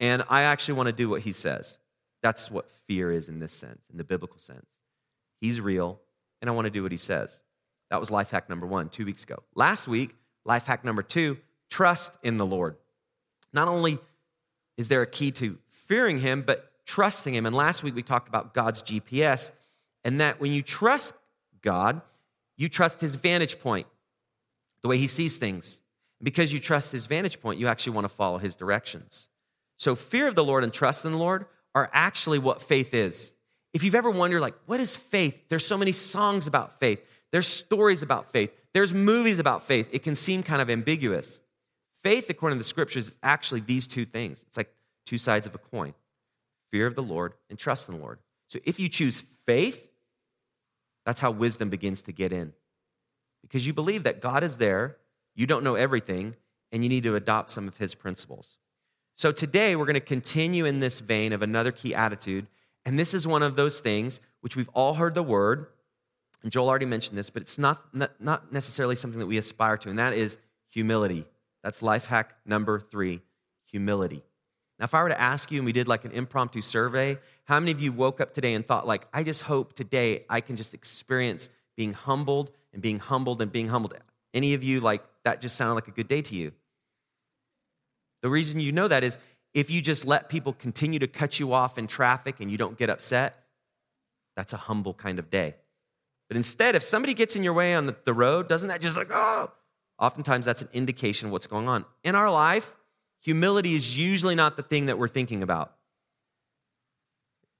and 0.00 0.24
I 0.28 0.42
actually 0.42 0.74
want 0.74 0.88
to 0.88 0.94
do 0.94 1.08
what 1.08 1.22
He 1.22 1.32
says. 1.32 1.78
That's 2.22 2.50
what 2.50 2.70
fear 2.70 3.12
is 3.12 3.28
in 3.28 3.38
this 3.38 3.52
sense, 3.52 3.86
in 3.90 3.98
the 3.98 4.04
biblical 4.04 4.38
sense. 4.38 4.66
He's 5.40 5.60
real, 5.60 6.00
and 6.40 6.50
I 6.50 6.54
want 6.54 6.64
to 6.64 6.70
do 6.70 6.82
what 6.82 6.90
He 6.90 6.98
says. 6.98 7.42
That 7.90 8.00
was 8.00 8.10
life 8.10 8.30
hack 8.30 8.48
number 8.48 8.66
one 8.66 8.88
two 8.88 9.04
weeks 9.04 9.22
ago. 9.22 9.42
Last 9.54 9.86
week, 9.86 10.16
life 10.44 10.66
hack 10.66 10.84
number 10.84 11.02
two 11.02 11.38
trust 11.70 12.16
in 12.22 12.38
the 12.38 12.46
Lord. 12.46 12.76
Not 13.52 13.68
only 13.68 13.98
is 14.78 14.88
there 14.88 15.02
a 15.02 15.06
key 15.06 15.30
to 15.32 15.58
fearing 15.68 16.20
Him, 16.20 16.42
but 16.42 16.72
trusting 16.86 17.34
Him. 17.34 17.44
And 17.44 17.54
last 17.54 17.82
week, 17.82 17.94
we 17.94 18.02
talked 18.02 18.28
about 18.28 18.54
God's 18.54 18.82
GPS, 18.82 19.52
and 20.02 20.20
that 20.20 20.40
when 20.40 20.52
you 20.52 20.62
trust 20.62 21.12
God, 21.62 22.00
you 22.56 22.68
trust 22.68 23.00
His 23.00 23.16
vantage 23.16 23.60
point, 23.60 23.86
the 24.82 24.88
way 24.88 24.98
He 24.98 25.06
sees 25.06 25.38
things. 25.38 25.80
Because 26.22 26.52
you 26.52 26.58
trust 26.58 26.90
His 26.92 27.06
vantage 27.06 27.40
point, 27.40 27.60
you 27.60 27.68
actually 27.68 27.92
want 27.92 28.04
to 28.04 28.08
follow 28.08 28.38
His 28.38 28.56
directions. 28.56 29.28
So, 29.76 29.94
fear 29.94 30.26
of 30.26 30.34
the 30.34 30.44
Lord 30.44 30.64
and 30.64 30.72
trust 30.72 31.04
in 31.04 31.12
the 31.12 31.18
Lord 31.18 31.46
are 31.74 31.88
actually 31.92 32.38
what 32.40 32.60
faith 32.60 32.92
is. 32.92 33.32
If 33.72 33.84
you've 33.84 33.94
ever 33.94 34.10
wondered, 34.10 34.40
like, 34.40 34.54
what 34.66 34.80
is 34.80 34.96
faith? 34.96 35.48
There's 35.48 35.66
so 35.66 35.78
many 35.78 35.92
songs 35.92 36.46
about 36.46 36.80
faith. 36.80 37.04
There's 37.30 37.46
stories 37.46 38.02
about 38.02 38.32
faith. 38.32 38.50
There's 38.72 38.94
movies 38.94 39.38
about 39.38 39.62
faith. 39.62 39.88
It 39.92 40.02
can 40.02 40.14
seem 40.14 40.42
kind 40.42 40.62
of 40.62 40.70
ambiguous. 40.70 41.40
Faith, 42.02 42.30
according 42.30 42.58
to 42.58 42.60
the 42.60 42.68
scriptures, 42.68 43.08
is 43.08 43.18
actually 43.22 43.60
these 43.60 43.86
two 43.86 44.04
things. 44.04 44.44
It's 44.48 44.56
like 44.56 44.72
two 45.06 45.18
sides 45.18 45.46
of 45.46 45.54
a 45.54 45.58
coin 45.58 45.94
fear 46.70 46.86
of 46.86 46.94
the 46.94 47.02
Lord 47.02 47.32
and 47.48 47.58
trust 47.58 47.88
in 47.88 47.94
the 47.94 48.00
Lord. 48.00 48.18
So 48.48 48.58
if 48.64 48.78
you 48.78 48.88
choose 48.88 49.22
faith, 49.46 49.88
that's 51.08 51.22
how 51.22 51.30
wisdom 51.30 51.70
begins 51.70 52.02
to 52.02 52.12
get 52.12 52.34
in. 52.34 52.52
Because 53.40 53.66
you 53.66 53.72
believe 53.72 54.02
that 54.02 54.20
God 54.20 54.44
is 54.44 54.58
there, 54.58 54.98
you 55.34 55.46
don't 55.46 55.64
know 55.64 55.74
everything, 55.74 56.36
and 56.70 56.82
you 56.82 56.90
need 56.90 57.02
to 57.04 57.16
adopt 57.16 57.48
some 57.48 57.66
of 57.66 57.78
his 57.78 57.94
principles. 57.94 58.58
So 59.16 59.32
today 59.32 59.74
we're 59.74 59.86
going 59.86 59.94
to 59.94 60.00
continue 60.00 60.66
in 60.66 60.80
this 60.80 61.00
vein 61.00 61.32
of 61.32 61.40
another 61.40 61.72
key 61.72 61.94
attitude. 61.94 62.46
And 62.84 62.98
this 62.98 63.14
is 63.14 63.26
one 63.26 63.42
of 63.42 63.56
those 63.56 63.80
things 63.80 64.20
which 64.42 64.54
we've 64.54 64.68
all 64.74 64.94
heard 64.94 65.14
the 65.14 65.22
word, 65.22 65.68
and 66.42 66.52
Joel 66.52 66.68
already 66.68 66.84
mentioned 66.84 67.16
this, 67.16 67.30
but 67.30 67.40
it's 67.40 67.56
not, 67.56 67.82
not 68.20 68.52
necessarily 68.52 68.94
something 68.94 69.18
that 69.18 69.26
we 69.26 69.38
aspire 69.38 69.78
to, 69.78 69.88
and 69.88 69.96
that 69.96 70.12
is 70.12 70.38
humility. 70.68 71.24
That's 71.62 71.80
life 71.80 72.04
hack 72.04 72.34
number 72.44 72.80
three 72.80 73.22
humility. 73.64 74.24
Now, 74.78 74.84
if 74.84 74.94
I 74.94 75.02
were 75.02 75.08
to 75.08 75.20
ask 75.20 75.50
you, 75.50 75.58
and 75.58 75.66
we 75.66 75.72
did 75.72 75.88
like 75.88 76.04
an 76.04 76.12
impromptu 76.12 76.62
survey, 76.62 77.18
how 77.44 77.58
many 77.58 77.72
of 77.72 77.80
you 77.80 77.92
woke 77.92 78.20
up 78.20 78.32
today 78.32 78.54
and 78.54 78.66
thought, 78.66 78.86
like, 78.86 79.06
I 79.12 79.24
just 79.24 79.42
hope 79.42 79.72
today 79.72 80.24
I 80.30 80.40
can 80.40 80.56
just 80.56 80.72
experience 80.72 81.50
being 81.76 81.92
humbled 81.92 82.52
and 82.72 82.80
being 82.80 82.98
humbled 82.98 83.42
and 83.42 83.50
being 83.50 83.68
humbled? 83.68 83.94
Any 84.32 84.54
of 84.54 84.62
you, 84.62 84.80
like, 84.80 85.02
that 85.24 85.40
just 85.40 85.56
sounded 85.56 85.74
like 85.74 85.88
a 85.88 85.92
good 85.92 86.06
day 86.06 86.22
to 86.22 86.34
you? 86.36 86.52
The 88.22 88.30
reason 88.30 88.60
you 88.60 88.72
know 88.72 88.88
that 88.88 89.02
is 89.02 89.18
if 89.54 89.70
you 89.70 89.80
just 89.80 90.04
let 90.04 90.28
people 90.28 90.52
continue 90.52 90.98
to 91.00 91.08
cut 91.08 91.40
you 91.40 91.52
off 91.52 91.78
in 91.78 91.86
traffic 91.86 92.36
and 92.40 92.50
you 92.50 92.58
don't 92.58 92.78
get 92.78 92.90
upset, 92.90 93.44
that's 94.36 94.52
a 94.52 94.56
humble 94.56 94.94
kind 94.94 95.18
of 95.18 95.30
day. 95.30 95.56
But 96.28 96.36
instead, 96.36 96.76
if 96.76 96.82
somebody 96.82 97.14
gets 97.14 97.34
in 97.34 97.42
your 97.42 97.54
way 97.54 97.74
on 97.74 97.94
the 98.04 98.14
road, 98.14 98.48
doesn't 98.48 98.68
that 98.68 98.80
just 98.80 98.96
like, 98.96 99.08
oh? 99.10 99.50
Oftentimes 99.98 100.44
that's 100.44 100.62
an 100.62 100.68
indication 100.72 101.26
of 101.26 101.32
what's 101.32 101.48
going 101.48 101.68
on. 101.68 101.84
In 102.04 102.14
our 102.14 102.30
life, 102.30 102.76
humility 103.20 103.74
is 103.74 103.98
usually 103.98 104.34
not 104.34 104.56
the 104.56 104.62
thing 104.62 104.86
that 104.86 104.98
we're 104.98 105.08
thinking 105.08 105.42
about. 105.42 105.74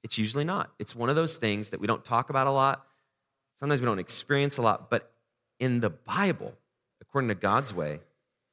It's 0.03 0.19
usually 0.19 0.45
not. 0.45 0.71
It's 0.79 0.95
one 0.95 1.11
of 1.11 1.17
those 1.17 1.37
things 1.37 1.71
that 1.71 1.81
we 1.81 1.87
don't 1.87 2.05
talk 2.05 2.31
about 2.31 2.47
a 2.47 2.51
lot. 2.51 2.87
Sometimes 3.57 3.81
we 3.81 3.87
don't 3.87 3.99
experience 3.99 4.57
a 4.59 4.63
lot. 4.63 4.91
But 4.91 5.11
in 5.59 5.81
the 5.81 5.91
Bible, 5.91 6.55
according 7.01 7.29
to 7.29 7.35
God's 7.35 7.75
way, 7.75 8.01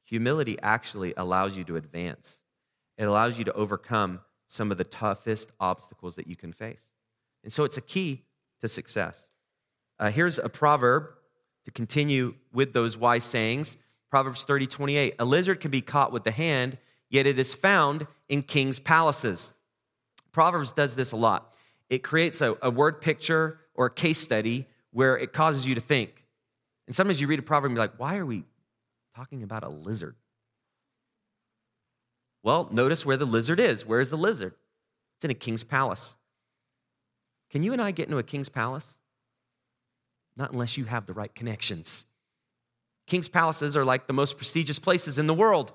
humility 0.04 0.58
actually 0.62 1.14
allows 1.16 1.56
you 1.56 1.64
to 1.66 1.76
advance. 1.76 2.42
It 2.98 3.06
allows 3.06 3.38
you 3.38 3.46
to 3.46 3.54
overcome 3.54 4.22
some 4.48 4.72
of 4.72 4.78
the 4.78 4.84
toughest 4.84 5.52
obstacles 5.60 6.16
that 6.16 6.28
you 6.28 6.36
can 6.36 6.54
face. 6.54 6.92
And 7.44 7.54
so 7.54 7.64
it's 7.64 7.78
a 7.78 7.82
key 7.82 8.24
to 8.62 8.68
success. 8.68 9.30
Uh, 10.00 10.12
here's 10.12 10.40
a 10.40 10.50
proverb 10.50 11.10
to 11.66 11.72
continue 11.72 12.36
with 12.54 12.74
those 12.74 12.98
wise 12.98 13.24
sayings 13.24 13.78
Proverbs 14.10 14.46
30, 14.46 14.68
28. 14.68 15.16
A 15.20 15.26
lizard 15.26 15.60
can 15.60 15.72
be 15.72 15.82
caught 15.82 16.12
with 16.12 16.24
the 16.24 16.32
hand, 16.32 16.78
yet 17.10 17.28
it 17.28 17.40
is 17.40 17.54
found 17.54 18.08
in 18.30 18.42
king's 18.42 18.80
palaces. 18.80 19.54
Proverbs 20.32 20.72
does 20.72 20.96
this 20.96 21.12
a 21.12 21.16
lot. 21.16 21.54
It 21.90 22.00
creates 22.00 22.42
a, 22.42 22.58
a 22.62 22.70
word 22.70 23.02
picture 23.02 23.60
or 23.74 23.88
a 23.88 23.92
case 23.92 24.20
study 24.20 24.68
where 24.92 25.18
it 25.18 25.34
causes 25.34 25.68
you 25.68 25.76
to 25.76 25.82
think. 25.82 26.26
And 26.88 26.96
sometimes 26.96 27.20
you 27.20 27.28
read 27.28 27.40
a 27.40 27.44
proverb 27.44 27.72
and 27.72 27.78
you're 27.78 27.84
like, 27.84 28.00
why 28.00 28.18
are 28.18 28.26
we 28.26 28.44
talking 29.16 29.44
about 29.44 29.64
a 29.64 29.70
lizard? 29.70 30.16
Well, 32.44 32.70
notice 32.72 33.06
where 33.06 33.18
the 33.18 33.26
lizard 33.26 33.60
is. 33.60 33.86
Where 33.86 34.00
is 34.00 34.10
the 34.10 34.18
lizard? 34.18 34.54
It's 35.18 35.26
in 35.26 35.32
a 35.32 35.36
king's 35.36 35.64
palace. 35.64 36.16
Can 37.50 37.64
you 37.64 37.74
and 37.74 37.82
I 37.82 37.92
get 37.92 38.06
into 38.06 38.18
a 38.18 38.24
king's 38.24 38.50
palace? 38.50 38.98
Not 40.38 40.52
unless 40.52 40.78
you 40.78 40.86
have 40.86 41.06
the 41.06 41.14
right 41.14 41.34
connections. 41.34 42.06
King's 43.08 43.28
palaces 43.28 43.78
are 43.78 43.86
like 43.86 44.08
the 44.08 44.14
most 44.14 44.38
prestigious 44.38 44.80
places 44.80 45.18
in 45.18 45.28
the 45.28 45.34
world, 45.34 45.74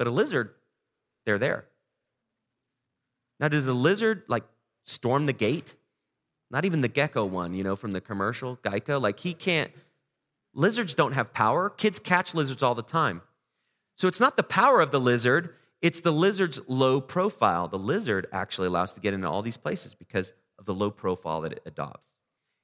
but 0.00 0.06
a 0.06 0.10
lizard, 0.10 0.54
they're 1.26 1.36
there. 1.36 1.66
Now, 3.38 3.48
does 3.48 3.66
a 3.66 3.74
lizard 3.74 4.22
like 4.28 4.44
storm 4.86 5.26
the 5.26 5.34
gate? 5.34 5.76
Not 6.50 6.64
even 6.64 6.80
the 6.80 6.88
gecko 6.88 7.26
one, 7.26 7.52
you 7.52 7.62
know, 7.62 7.76
from 7.76 7.92
the 7.92 8.00
commercial, 8.00 8.56
Geico. 8.56 8.98
Like 8.98 9.20
he 9.20 9.34
can't, 9.34 9.70
lizards 10.54 10.94
don't 10.94 11.12
have 11.12 11.34
power. 11.34 11.68
Kids 11.68 11.98
catch 11.98 12.34
lizards 12.34 12.62
all 12.62 12.74
the 12.74 12.82
time. 12.82 13.20
So 13.98 14.08
it's 14.08 14.20
not 14.20 14.38
the 14.38 14.42
power 14.42 14.80
of 14.80 14.90
the 14.90 14.98
lizard, 14.98 15.54
it's 15.82 16.00
the 16.00 16.12
lizard's 16.12 16.66
low 16.66 17.02
profile. 17.02 17.68
The 17.68 17.78
lizard 17.78 18.26
actually 18.32 18.68
allows 18.68 18.94
to 18.94 19.00
get 19.00 19.12
into 19.12 19.28
all 19.28 19.42
these 19.42 19.58
places 19.58 19.94
because 19.94 20.32
of 20.58 20.64
the 20.64 20.72
low 20.72 20.90
profile 20.90 21.42
that 21.42 21.52
it 21.52 21.62
adopts. 21.66 22.06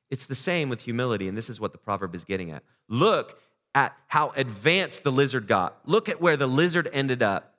It's 0.09 0.25
the 0.25 0.35
same 0.35 0.71
with 0.71 0.81
humility, 0.81 1.29
and 1.29 1.37
this 1.37 1.51
is 1.51 1.61
what 1.61 1.73
the 1.73 1.79
proverb 1.79 2.15
is 2.15 2.25
getting 2.25 2.51
at. 2.51 2.63
Look 2.89 3.39
at 3.77 3.95
how 4.07 4.33
advanced 4.37 5.05
the 5.05 5.13
lizard 5.13 5.47
got. 5.47 5.79
Look 5.85 6.09
at 6.09 6.19
where 6.19 6.39
the 6.39 6.47
lizard 6.47 6.89
ended 6.95 7.23
up. 7.23 7.55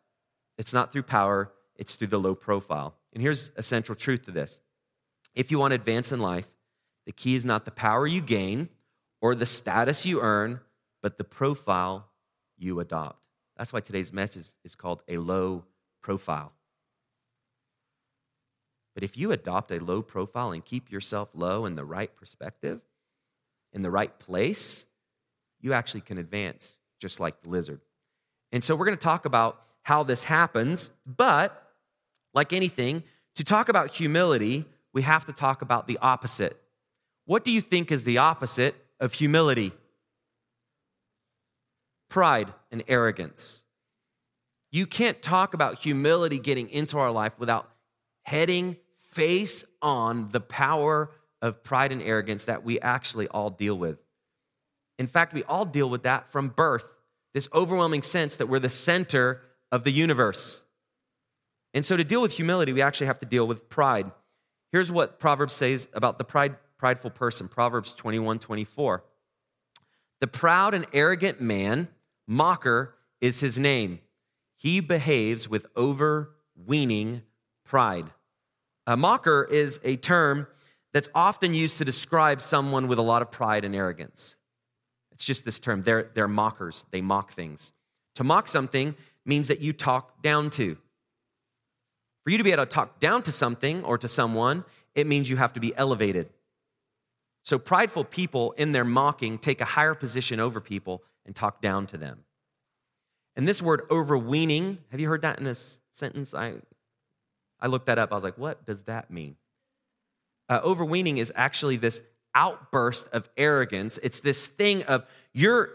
It's 0.58 0.74
not 0.74 0.92
through 0.92 1.04
power, 1.04 1.52
it's 1.76 1.96
through 1.96 2.08
the 2.08 2.20
low 2.20 2.34
profile. 2.34 2.96
And 3.14 3.22
here's 3.22 3.52
a 3.56 3.62
central 3.62 3.96
truth 3.96 4.26
to 4.26 4.32
this 4.32 4.60
if 5.36 5.52
you 5.52 5.60
want 5.60 5.72
to 5.72 5.76
advance 5.76 6.12
in 6.12 6.20
life, 6.20 6.50
the 7.06 7.12
key 7.12 7.36
is 7.36 7.46
not 7.46 7.66
the 7.66 7.72
power 7.72 8.08
you 8.08 8.20
gain 8.20 8.70
or 9.22 9.36
the 9.36 9.46
status 9.46 10.08
you 10.08 10.20
earn, 10.20 10.60
but 11.04 11.20
the 11.20 11.24
profile 11.24 12.08
you 12.58 12.80
adopt. 12.80 13.20
That's 13.56 13.72
why 13.72 13.82
today's 13.82 14.12
message 14.12 14.48
is 14.64 14.74
called 14.74 15.04
a 15.08 15.18
low 15.18 15.66
profile. 16.02 16.52
But 18.96 19.04
if 19.04 19.16
you 19.16 19.32
adopt 19.32 19.72
a 19.72 19.78
low 19.78 20.02
profile 20.02 20.52
and 20.52 20.66
keep 20.66 20.92
yourself 20.92 21.30
low 21.36 21.68
in 21.68 21.76
the 21.76 21.86
right 21.86 22.14
perspective, 22.16 22.82
in 23.72 23.84
the 23.84 23.92
right 23.92 24.18
place, 24.18 24.87
you 25.68 25.74
actually 25.74 26.00
can 26.00 26.18
advance 26.18 26.78
just 26.98 27.20
like 27.20 27.42
the 27.42 27.50
lizard. 27.50 27.82
And 28.54 28.64
so 28.64 28.74
we're 28.74 28.86
going 28.86 28.98
to 28.98 29.04
talk 29.04 29.26
about 29.26 29.62
how 29.84 30.04
this 30.04 30.24
happens, 30.24 30.92
but 31.06 31.72
like 32.34 32.54
anything, 32.54 33.04
to 33.36 33.44
talk 33.44 33.68
about 33.68 33.94
humility, 33.94 34.64
we 34.94 35.02
have 35.02 35.26
to 35.26 35.34
talk 35.34 35.62
about 35.62 35.86
the 35.88 36.00
opposite. 36.02 36.58
What 37.26 37.44
do 37.44 37.52
you 37.52 37.60
think 37.60 37.92
is 37.92 38.06
the 38.06 38.20
opposite 38.20 38.76
of 39.02 39.14
humility? 39.14 39.74
Pride 42.10 42.54
and 42.72 42.82
arrogance. 42.88 43.66
You 44.72 44.88
can't 44.88 45.22
talk 45.22 45.54
about 45.54 45.80
humility 45.80 46.40
getting 46.40 46.70
into 46.70 46.98
our 46.98 47.12
life 47.12 47.34
without 47.38 47.70
heading 48.24 48.78
face 49.12 49.66
on 49.82 50.30
the 50.30 50.40
power 50.40 51.12
of 51.42 51.62
pride 51.62 51.92
and 51.92 52.02
arrogance 52.02 52.46
that 52.46 52.64
we 52.64 52.80
actually 52.80 53.28
all 53.28 53.50
deal 53.50 53.78
with. 53.78 53.98
In 55.00 55.08
fact, 55.08 55.34
we 55.34 55.44
all 55.44 55.66
deal 55.66 55.90
with 55.90 56.04
that 56.04 56.32
from 56.32 56.50
birth, 56.50 56.86
this 57.34 57.48
overwhelming 57.54 58.02
sense 58.02 58.36
that 58.38 58.48
we're 58.48 58.60
the 58.60 58.70
center 58.70 59.42
of 59.72 59.84
the 59.84 59.92
universe. 59.92 60.64
And 61.74 61.86
so, 61.86 61.98
to 61.98 62.04
deal 62.04 62.22
with 62.22 62.34
humility, 62.34 62.74
we 62.74 62.82
actually 62.82 63.08
have 63.08 63.20
to 63.20 63.26
deal 63.26 63.46
with 63.46 63.70
pride. 63.70 64.12
Here's 64.72 64.92
what 64.92 65.20
Proverbs 65.20 65.54
says 65.54 65.88
about 65.94 66.18
the 66.18 66.24
pride, 66.24 66.56
prideful 66.78 67.12
person 67.12 67.48
Proverbs 67.48 67.94
21 67.94 68.40
24. 68.40 69.04
The 70.20 70.28
proud 70.28 70.74
and 70.74 70.86
arrogant 70.94 71.40
man, 71.40 71.90
mocker, 72.28 72.96
is 73.22 73.40
his 73.40 73.60
name. 73.60 74.00
He 74.56 74.80
behaves 74.80 75.48
with 75.48 75.68
overweening 75.76 77.22
pride. 77.64 78.08
A 78.88 78.98
mocker 78.98 79.48
is 79.50 79.80
a 79.84 79.98
term 79.98 80.48
that's 80.94 81.10
often 81.14 81.54
used 81.54 81.78
to 81.78 81.86
describe 81.86 82.42
someone 82.42 82.88
with 82.88 82.98
a 82.98 83.04
lot 83.04 83.22
of 83.22 83.30
pride 83.30 83.66
and 83.66 83.76
arrogance. 83.76 84.38
It's 85.18 85.26
just 85.26 85.46
this 85.46 85.58
term. 85.58 85.82
They're, 85.82 86.12
they're 86.14 86.28
mockers, 86.28 86.86
they 86.92 87.02
mock 87.02 87.32
things. 87.32 87.74
To 88.16 88.24
mock 88.24 88.48
something 88.48 88.94
means 89.26 89.48
that 89.48 89.62
you 89.62 89.74
talk 89.74 90.22
down 90.22 90.52
to. 90.52 90.78
For 92.24 92.30
you 92.30 92.38
to 92.38 92.44
be 92.44 92.52
able 92.52 92.68
to 92.68 92.70
talk 92.70 93.00
down 93.00 93.24
to 93.24 93.32
something 93.32 93.84
or 93.84 93.98
to 93.98 94.08
someone, 94.08 94.64
it 94.94 95.08
means 95.08 95.28
you 95.28 95.38
have 95.38 95.54
to 95.54 95.60
be 95.60 95.76
elevated. 95.76 96.30
So 97.42 97.58
prideful 97.58 98.04
people 98.04 98.52
in 98.60 98.74
their 98.74 98.86
mocking 98.86 99.40
take 99.40 99.60
a 99.60 99.66
higher 99.66 99.96
position 99.96 100.40
over 100.40 100.62
people 100.62 101.02
and 101.26 101.36
talk 101.36 101.64
down 101.64 101.88
to 101.88 101.98
them. 101.98 102.20
And 103.36 103.48
this 103.48 103.60
word 103.60 103.88
overweening, 103.90 104.78
have 104.92 105.00
you 105.00 105.08
heard 105.08 105.24
that 105.24 105.40
in 105.40 105.48
a 105.48 105.56
sentence? 105.56 106.36
I, 106.36 106.58
I 107.60 107.66
looked 107.66 107.88
that 107.88 107.98
up. 107.98 108.12
I 108.12 108.16
was 108.16 108.24
like, 108.24 108.38
what 108.38 108.68
does 108.68 108.84
that 108.84 109.10
mean? 109.10 109.36
Uh, 110.48 110.60
overweening 110.64 111.18
is 111.18 111.34
actually 111.36 111.78
this 111.78 112.04
outburst 112.38 113.10
of 113.10 113.28
arrogance. 113.36 113.98
It's 114.04 114.20
this 114.20 114.46
thing 114.46 114.84
of 114.84 115.06
you're 115.34 115.72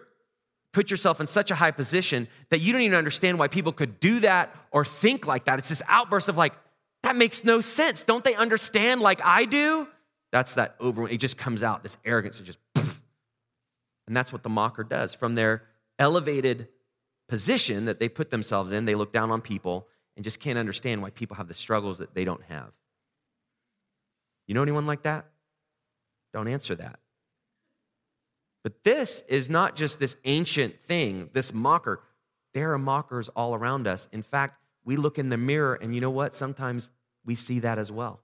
put 0.72 0.90
yourself 0.90 1.20
in 1.20 1.26
such 1.26 1.50
a 1.50 1.54
high 1.54 1.70
position 1.70 2.28
that 2.48 2.60
you 2.60 2.72
don't 2.72 2.80
even 2.82 2.96
understand 2.96 3.38
why 3.38 3.48
people 3.48 3.72
could 3.72 4.00
do 4.00 4.20
that 4.20 4.54
or 4.70 4.84
think 4.84 5.26
like 5.26 5.44
that. 5.44 5.58
It's 5.58 5.68
this 5.68 5.82
outburst 5.86 6.28
of 6.28 6.36
like, 6.36 6.54
that 7.02 7.16
makes 7.16 7.44
no 7.44 7.60
sense. 7.60 8.04
Don't 8.04 8.24
they 8.24 8.34
understand 8.34 9.00
like 9.00 9.20
I 9.22 9.44
do? 9.44 9.86
That's 10.30 10.54
that 10.54 10.76
over. 10.80 11.08
It 11.08 11.18
just 11.18 11.36
comes 11.36 11.62
out, 11.62 11.82
this 11.82 11.98
arrogance, 12.04 12.38
and 12.38 12.46
just, 12.46 12.58
poof. 12.74 13.02
and 14.06 14.16
that's 14.16 14.32
what 14.32 14.42
the 14.42 14.48
mocker 14.48 14.82
does. 14.82 15.14
From 15.14 15.34
their 15.34 15.64
elevated 15.98 16.68
position 17.28 17.84
that 17.84 18.00
they 18.00 18.08
put 18.08 18.30
themselves 18.30 18.72
in, 18.72 18.86
they 18.86 18.94
look 18.94 19.12
down 19.12 19.30
on 19.30 19.42
people 19.42 19.88
and 20.16 20.24
just 20.24 20.40
can't 20.40 20.58
understand 20.58 21.02
why 21.02 21.10
people 21.10 21.36
have 21.36 21.48
the 21.48 21.54
struggles 21.54 21.98
that 21.98 22.14
they 22.14 22.24
don't 22.24 22.42
have. 22.44 22.70
You 24.46 24.54
know 24.54 24.62
anyone 24.62 24.86
like 24.86 25.02
that? 25.02 25.26
Don't 26.32 26.48
answer 26.48 26.74
that. 26.76 26.98
But 28.62 28.84
this 28.84 29.22
is 29.28 29.50
not 29.50 29.76
just 29.76 29.98
this 29.98 30.16
ancient 30.24 30.80
thing, 30.80 31.30
this 31.32 31.52
mocker. 31.52 32.02
There 32.54 32.72
are 32.72 32.78
mockers 32.78 33.28
all 33.30 33.54
around 33.54 33.86
us. 33.86 34.08
In 34.12 34.22
fact, 34.22 34.60
we 34.84 34.96
look 34.96 35.18
in 35.18 35.28
the 35.28 35.36
mirror, 35.36 35.74
and 35.74 35.94
you 35.94 36.00
know 36.00 36.10
what? 36.10 36.34
Sometimes 36.34 36.90
we 37.24 37.34
see 37.34 37.60
that 37.60 37.78
as 37.78 37.90
well. 37.90 38.20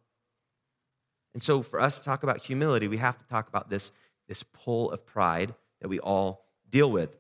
And 1.35 1.43
so, 1.43 1.63
for 1.63 1.81
us 1.81 1.99
to 1.99 2.05
talk 2.05 2.23
about 2.23 2.39
humility, 2.39 2.89
we 2.89 2.97
have 2.97 3.19
to 3.19 3.25
talk 3.27 3.49
about 3.49 3.69
this, 3.69 3.93
this 4.29 4.43
pull 4.43 4.91
of 4.91 5.07
pride 5.07 5.55
that 5.81 5.89
we 5.89 6.01
all 6.01 6.47
deal 6.69 6.91
with. 6.91 7.17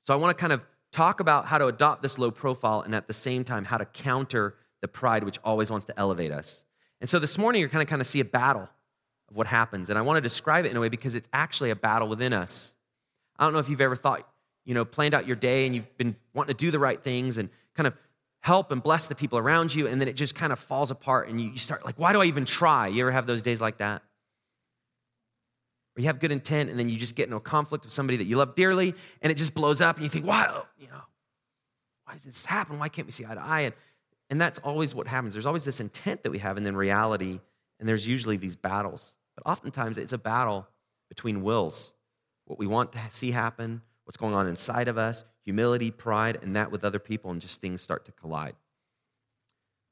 So, 0.00 0.14
I 0.14 0.16
want 0.16 0.36
to 0.36 0.40
kind 0.40 0.52
of 0.52 0.64
talk 0.92 1.20
about 1.20 1.46
how 1.46 1.58
to 1.58 1.66
adopt 1.66 2.02
this 2.02 2.18
low 2.18 2.30
profile 2.30 2.82
and 2.82 2.94
at 2.94 3.06
the 3.06 3.14
same 3.14 3.44
time 3.44 3.64
how 3.64 3.78
to 3.78 3.84
counter 3.84 4.54
the 4.80 4.88
pride 4.88 5.24
which 5.24 5.38
always 5.44 5.70
wants 5.70 5.86
to 5.86 5.98
elevate 5.98 6.32
us. 6.32 6.64
And 7.00 7.08
so 7.08 7.18
this 7.18 7.38
morning 7.38 7.60
you're 7.60 7.68
going 7.68 7.84
to 7.84 7.88
kind 7.88 8.00
of 8.00 8.06
see 8.06 8.20
a 8.20 8.24
battle 8.24 8.68
of 9.30 9.36
what 9.36 9.46
happens. 9.46 9.90
And 9.90 9.98
I 9.98 10.02
want 10.02 10.16
to 10.16 10.20
describe 10.20 10.64
it 10.64 10.70
in 10.70 10.76
a 10.76 10.80
way 10.80 10.88
because 10.88 11.14
it's 11.14 11.28
actually 11.32 11.70
a 11.70 11.76
battle 11.76 12.08
within 12.08 12.32
us. 12.32 12.74
I 13.38 13.44
don't 13.44 13.52
know 13.52 13.58
if 13.58 13.68
you've 13.68 13.80
ever 13.80 13.96
thought, 13.96 14.28
you 14.64 14.74
know, 14.74 14.84
planned 14.84 15.14
out 15.14 15.26
your 15.26 15.36
day 15.36 15.66
and 15.66 15.74
you've 15.74 15.96
been 15.96 16.16
wanting 16.34 16.54
to 16.54 16.58
do 16.58 16.70
the 16.70 16.78
right 16.78 17.02
things 17.02 17.38
and 17.38 17.48
kind 17.74 17.86
of 17.86 17.94
help 18.42 18.70
and 18.70 18.82
bless 18.82 19.06
the 19.06 19.14
people 19.14 19.38
around 19.38 19.74
you, 19.74 19.86
and 19.86 20.00
then 20.00 20.08
it 20.08 20.16
just 20.16 20.34
kind 20.34 20.52
of 20.52 20.58
falls 20.58 20.90
apart 20.90 21.28
and 21.28 21.40
you 21.40 21.58
start 21.58 21.84
like, 21.84 21.98
why 21.98 22.12
do 22.12 22.22
I 22.22 22.24
even 22.24 22.44
try? 22.44 22.86
You 22.86 23.02
ever 23.02 23.10
have 23.10 23.26
those 23.26 23.42
days 23.42 23.60
like 23.60 23.78
that? 23.78 24.02
Or 25.96 26.00
you 26.00 26.06
have 26.06 26.20
good 26.20 26.32
intent 26.32 26.70
and 26.70 26.78
then 26.78 26.88
you 26.88 26.96
just 26.96 27.16
get 27.16 27.24
into 27.24 27.36
a 27.36 27.40
conflict 27.40 27.84
with 27.84 27.92
somebody 27.92 28.16
that 28.18 28.24
you 28.24 28.36
love 28.36 28.54
dearly 28.54 28.94
and 29.20 29.30
it 29.30 29.34
just 29.34 29.54
blows 29.54 29.80
up 29.80 29.96
and 29.96 30.04
you 30.04 30.08
think, 30.08 30.24
why, 30.24 30.62
you 30.78 30.86
know, 30.86 31.02
why 32.04 32.14
does 32.14 32.24
this 32.24 32.44
happen? 32.46 32.78
Why 32.78 32.88
can't 32.88 33.06
we 33.06 33.12
see 33.12 33.26
eye 33.26 33.34
to 33.34 33.42
eye? 33.42 33.60
And, 33.60 33.74
and 34.30 34.40
that's 34.40 34.58
always 34.60 34.94
what 34.94 35.06
happens. 35.06 35.34
There's 35.34 35.46
always 35.46 35.64
this 35.64 35.80
intent 35.80 36.22
that 36.22 36.30
we 36.30 36.38
have 36.38 36.56
and 36.56 36.64
then 36.64 36.76
reality, 36.76 37.40
and 37.78 37.88
there's 37.88 38.06
usually 38.06 38.36
these 38.36 38.54
battles. 38.54 39.14
But 39.42 39.50
oftentimes 39.50 39.98
it's 39.98 40.12
a 40.12 40.18
battle 40.18 40.68
between 41.08 41.42
wills 41.42 41.92
what 42.50 42.58
we 42.58 42.66
want 42.66 42.90
to 42.90 42.98
see 43.10 43.30
happen, 43.30 43.80
what's 44.04 44.16
going 44.16 44.34
on 44.34 44.48
inside 44.48 44.88
of 44.88 44.98
us, 44.98 45.24
humility, 45.44 45.92
pride, 45.92 46.36
and 46.42 46.56
that 46.56 46.72
with 46.72 46.84
other 46.84 46.98
people, 46.98 47.30
and 47.30 47.40
just 47.40 47.60
things 47.60 47.80
start 47.80 48.04
to 48.06 48.12
collide. 48.12 48.56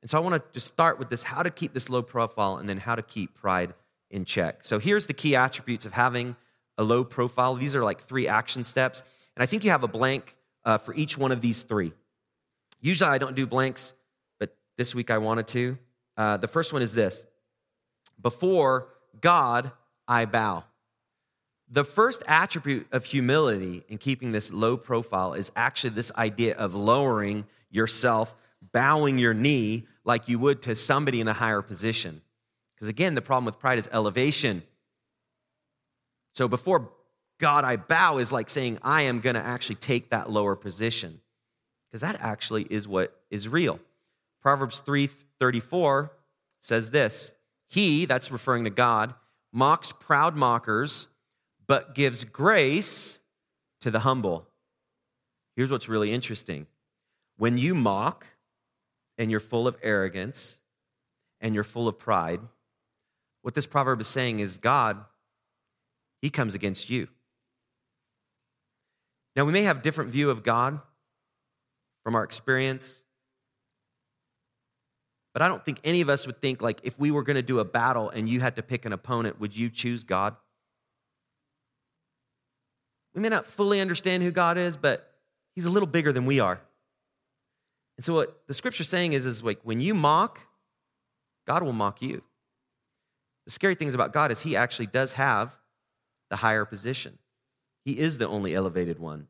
And 0.03 0.11
so 0.11 0.19
I 0.19 0.21
want 0.21 0.35
to 0.35 0.43
just 0.53 0.67
start 0.67 0.99
with 0.99 1.09
this 1.09 1.23
how 1.23 1.45
to 1.45 1.51
keep 1.51 1.73
this 1.73 1.89
low 1.89 2.03
profile 2.03 2.57
and 2.57 2.69
then 2.69 2.79
how 2.79 2.97
to 2.97 3.03
keep 3.03 3.35
pride 3.35 3.75
in 4.11 4.25
check. 4.25 4.65
So 4.65 4.81
here's 4.81 5.07
the 5.07 5.13
key 5.13 5.37
attributes 5.37 5.87
of 5.87 5.93
having 5.93 6.35
a 6.77 6.83
low 6.83 7.05
profile. 7.05 7.55
These 7.55 7.77
are 7.77 7.85
like 7.85 8.01
three 8.01 8.27
action 8.27 8.65
steps. 8.65 9.05
And 9.37 9.43
I 9.45 9.47
think 9.47 9.63
you 9.63 9.71
have 9.71 9.85
a 9.85 9.89
blank 9.89 10.35
uh, 10.65 10.79
for 10.79 10.95
each 10.95 11.17
one 11.17 11.31
of 11.31 11.41
these 11.41 11.63
three. 11.63 11.93
Usually 12.81 13.11
I 13.11 13.19
don't 13.19 13.37
do 13.37 13.47
blanks, 13.47 13.95
but 14.41 14.57
this 14.77 14.97
week 14.97 15.13
I 15.13 15.19
wanted 15.19 15.47
to. 15.49 15.79
Uh, 16.17 16.37
the 16.39 16.49
first 16.49 16.73
one 16.73 16.83
is 16.83 16.93
this 16.93 17.25
Before 18.21 18.89
God, 19.21 19.73
I 20.07 20.25
bow. 20.25 20.65
The 21.71 21.85
first 21.85 22.23
attribute 22.27 22.87
of 22.93 23.05
humility 23.05 23.85
in 23.89 23.99
keeping 23.99 24.33
this 24.33 24.53
low 24.53 24.77
profile 24.77 25.35
is 25.35 25.53
actually 25.55 25.91
this 25.91 26.11
idea 26.17 26.57
of 26.57 26.75
lowering 26.75 27.47
yourself, 27.71 28.35
bowing 28.73 29.19
your 29.19 29.35
knee 29.35 29.87
like 30.05 30.29
you 30.29 30.39
would 30.39 30.63
to 30.63 30.75
somebody 30.75 31.21
in 31.21 31.29
a 31.29 31.35
higher 31.35 31.61
position. 31.61 32.23
Because 32.75 32.89
again, 32.89 33.15
the 33.15 33.21
problem 33.21 33.45
with 33.45 33.59
pride 33.59 33.79
is 33.79 33.89
elevation. 33.93 34.63
So 36.35 36.49
before 36.49 36.91
God, 37.39 37.65
I 37.65 37.77
bow 37.77 38.19
is 38.19 38.33
like 38.33 38.49
saying, 38.49 38.79
I 38.83 39.03
am 39.03 39.21
going 39.21 39.35
to 39.35 39.45
actually 39.45 39.77
take 39.77 40.11
that 40.11 40.31
lower 40.31 40.57
position. 40.57 41.21
Because 41.89 42.01
that 42.01 42.17
actually 42.21 42.67
is 42.71 42.89
what 42.89 43.15
is 43.31 43.49
real. 43.49 43.81
Proverbs 44.41 44.81
3 44.81 45.09
34 45.41 46.13
says 46.61 46.91
this 46.91 47.33
He, 47.69 48.07
that's 48.07 48.31
referring 48.31 48.65
to 48.65 48.71
God, 48.71 49.15
mocks 49.53 49.93
proud 49.93 50.37
mockers, 50.37 51.09
but 51.67 51.95
gives 51.95 52.25
grace 52.25 53.21
to 53.81 53.91
the 53.91 54.01
humble. 54.01 54.49
Here's 55.55 55.71
what's 55.71 55.89
really 55.89 56.13
interesting 56.13 56.67
when 57.37 57.59
you 57.59 57.75
mock 57.75 58.27
and 59.17 59.31
you're 59.31 59.41
full 59.41 59.69
of 59.69 59.77
arrogance 59.83 60.61
and 61.41 61.55
you're 61.55 61.65
full 61.65 61.89
of 61.89 61.99
pride, 61.99 62.41
what 63.43 63.55
this 63.55 63.67
proverb 63.67 64.01
is 64.01 64.09
saying 64.09 64.41
is 64.41 64.59
God, 64.59 65.05
He 66.21 66.31
comes 66.31 66.55
against 66.55 66.91
you. 66.91 67.09
Now, 69.37 69.45
we 69.45 69.53
may 69.53 69.63
have 69.63 69.79
a 69.79 69.83
different 69.83 70.11
view 70.11 70.31
of 70.31 70.43
God 70.43 70.81
from 72.03 72.17
our 72.17 72.25
experience, 72.25 73.05
But 75.39 75.45
I 75.45 75.49
don't 75.51 75.65
think 75.65 75.79
any 75.85 76.01
of 76.01 76.09
us 76.09 76.27
would 76.27 76.41
think, 76.41 76.63
like, 76.63 76.81
if 76.83 76.99
we 76.99 77.13
were 77.13 77.23
going 77.23 77.37
to 77.37 77.43
do 77.43 77.61
a 77.61 77.65
battle 77.65 78.11
and 78.11 78.29
you 78.29 78.41
had 78.41 78.57
to 78.57 78.63
pick 78.65 78.85
an 78.85 78.93
opponent, 78.93 79.39
would 79.39 79.57
you 79.57 79.71
choose 79.71 80.03
God? 80.03 80.35
We 83.15 83.21
may 83.21 83.29
not 83.29 83.45
fully 83.45 83.81
understand 83.81 84.25
who 84.25 84.33
God 84.33 84.59
is, 84.59 84.77
but 84.77 85.15
He's 85.55 85.65
a 85.65 85.71
little 85.71 85.87
bigger 85.87 86.13
than 86.13 86.27
we 86.27 86.41
are. 86.41 86.61
And 87.97 88.05
so, 88.05 88.15
what 88.15 88.49
the 88.49 88.53
scripture's 88.53 88.89
saying 88.89 89.13
is, 89.13 89.27
is 89.27 89.45
like, 89.45 89.61
when 89.63 89.81
you 89.81 89.95
mock, 89.95 90.41
God 91.47 91.63
will 91.63 91.73
mock 91.73 92.03
you. 92.03 92.25
The 93.47 93.53
scary 93.53 93.77
things 93.77 93.95
about 93.95 94.13
God 94.13 94.33
is 94.33 94.41
He 94.41 94.57
actually 94.57 94.87
does 94.87 95.13
have 95.13 95.57
the 96.31 96.37
higher 96.39 96.65
position. 96.65 97.17
He 97.85 98.01
is 98.01 98.19
the 98.19 98.27
only 98.27 98.57
elevated 98.57 98.99
one. 98.99 99.29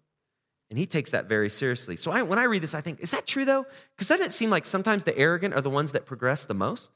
And 0.71 0.79
he 0.79 0.87
takes 0.87 1.13
that 1.13 1.29
very 1.29 1.49
seriously. 1.49 1.97
So 1.97 2.11
I, 2.11 2.23
when 2.23 2.39
I 2.39 2.45
read 2.45 2.63
this, 2.63 2.75
I 2.75 2.81
think, 2.83 3.01
is 3.01 3.11
that 3.13 3.27
true 3.27 3.45
though? 3.45 3.65
Because 3.97 4.09
doesn't 4.09 4.27
it 4.27 4.33
seem 4.33 4.51
like 4.51 4.67
sometimes 4.67 5.05
the 5.05 5.17
arrogant 5.17 5.55
are 5.55 5.63
the 5.63 5.71
ones 5.71 5.93
that 5.93 6.05
progress 6.05 6.45
the 6.45 6.55
most? 6.55 6.93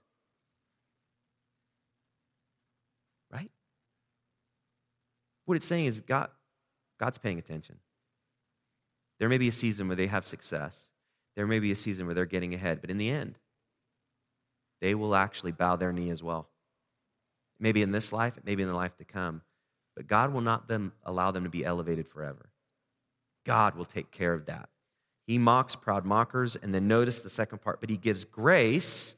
Right? 3.30 3.50
What 5.46 5.56
it's 5.56 5.66
saying 5.66 5.86
is 5.86 6.00
God, 6.00 6.28
God's 7.00 7.18
paying 7.18 7.38
attention. 7.38 7.78
There 9.18 9.28
may 9.28 9.38
be 9.38 9.48
a 9.48 9.52
season 9.52 9.88
where 9.88 9.96
they 9.96 10.08
have 10.08 10.26
success. 10.26 10.90
There 11.34 11.46
may 11.46 11.58
be 11.58 11.72
a 11.72 11.76
season 11.76 12.06
where 12.06 12.14
they're 12.14 12.26
getting 12.26 12.52
ahead, 12.52 12.80
but 12.82 12.90
in 12.90 12.98
the 12.98 13.10
end, 13.10 13.38
they 14.82 14.94
will 14.94 15.14
actually 15.14 15.52
bow 15.52 15.76
their 15.76 15.92
knee 15.92 16.10
as 16.10 16.22
well. 16.22 16.48
Maybe 17.58 17.80
in 17.80 17.92
this 17.92 18.12
life, 18.12 18.34
maybe 18.44 18.62
in 18.62 18.68
the 18.68 18.74
life 18.74 18.96
to 18.98 19.04
come. 19.04 19.42
But 19.96 20.08
God 20.08 20.32
will 20.32 20.40
not 20.40 20.68
then 20.68 20.92
allow 21.04 21.30
them 21.30 21.44
to 21.44 21.50
be 21.50 21.64
elevated 21.64 22.08
forever. 22.08 22.51
God 23.44 23.74
will 23.74 23.84
take 23.84 24.10
care 24.10 24.34
of 24.34 24.46
that. 24.46 24.68
He 25.26 25.38
mocks 25.38 25.76
proud 25.76 26.04
mockers, 26.04 26.56
and 26.56 26.74
then 26.74 26.88
notice 26.88 27.20
the 27.20 27.30
second 27.30 27.60
part, 27.60 27.80
but 27.80 27.90
he 27.90 27.96
gives 27.96 28.24
grace 28.24 29.16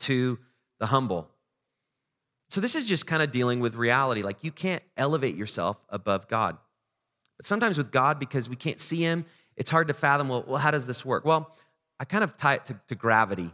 to 0.00 0.38
the 0.78 0.86
humble. 0.86 1.28
So 2.48 2.60
this 2.60 2.76
is 2.76 2.86
just 2.86 3.06
kind 3.06 3.22
of 3.22 3.30
dealing 3.30 3.60
with 3.60 3.74
reality. 3.74 4.22
Like 4.22 4.44
you 4.44 4.52
can't 4.52 4.82
elevate 4.96 5.36
yourself 5.36 5.78
above 5.88 6.28
God. 6.28 6.56
But 7.36 7.46
sometimes 7.46 7.76
with 7.76 7.90
God, 7.90 8.18
because 8.18 8.48
we 8.48 8.56
can't 8.56 8.80
see 8.80 9.00
him, 9.00 9.24
it's 9.56 9.70
hard 9.70 9.88
to 9.88 9.94
fathom, 9.94 10.28
well, 10.28 10.44
well 10.46 10.58
how 10.58 10.70
does 10.70 10.86
this 10.86 11.04
work? 11.04 11.24
Well, 11.24 11.54
I 11.98 12.04
kind 12.04 12.22
of 12.22 12.36
tie 12.36 12.54
it 12.54 12.64
to, 12.66 12.80
to 12.88 12.94
gravity. 12.94 13.50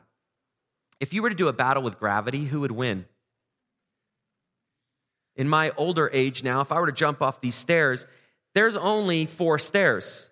If 1.01 1.13
you 1.13 1.23
were 1.23 1.31
to 1.31 1.35
do 1.35 1.49
a 1.49 1.53
battle 1.53 1.83
with 1.83 1.99
gravity, 1.99 2.45
who 2.45 2.61
would 2.61 2.73
win? 2.73 3.07
In 5.37 5.49
my 5.49 5.73
older 5.77 6.11
age 6.13 6.45
now, 6.45 6.61
if 6.61 6.71
I 6.71 6.79
were 6.79 6.87
to 6.87 6.93
jump 6.93 7.23
off 7.23 7.41
these 7.41 7.55
stairs, 7.55 8.07
there's 8.55 8.77
only 8.77 9.27
four 9.27 9.59
stairs. 9.59 10.31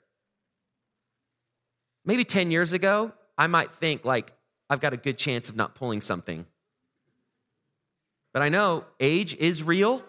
Maybe 2.04 2.24
10 2.24 2.50
years 2.50 2.72
ago, 2.72 3.12
I 3.36 3.46
might 3.46 3.72
think, 3.72 4.04
like, 4.04 4.32
I've 4.68 4.80
got 4.80 4.92
a 4.92 4.96
good 4.96 5.18
chance 5.18 5.48
of 5.48 5.56
not 5.56 5.74
pulling 5.74 6.00
something. 6.00 6.46
But 8.32 8.42
I 8.42 8.48
know 8.48 8.84
age 9.00 9.34
is 9.34 9.62
real, 9.62 10.02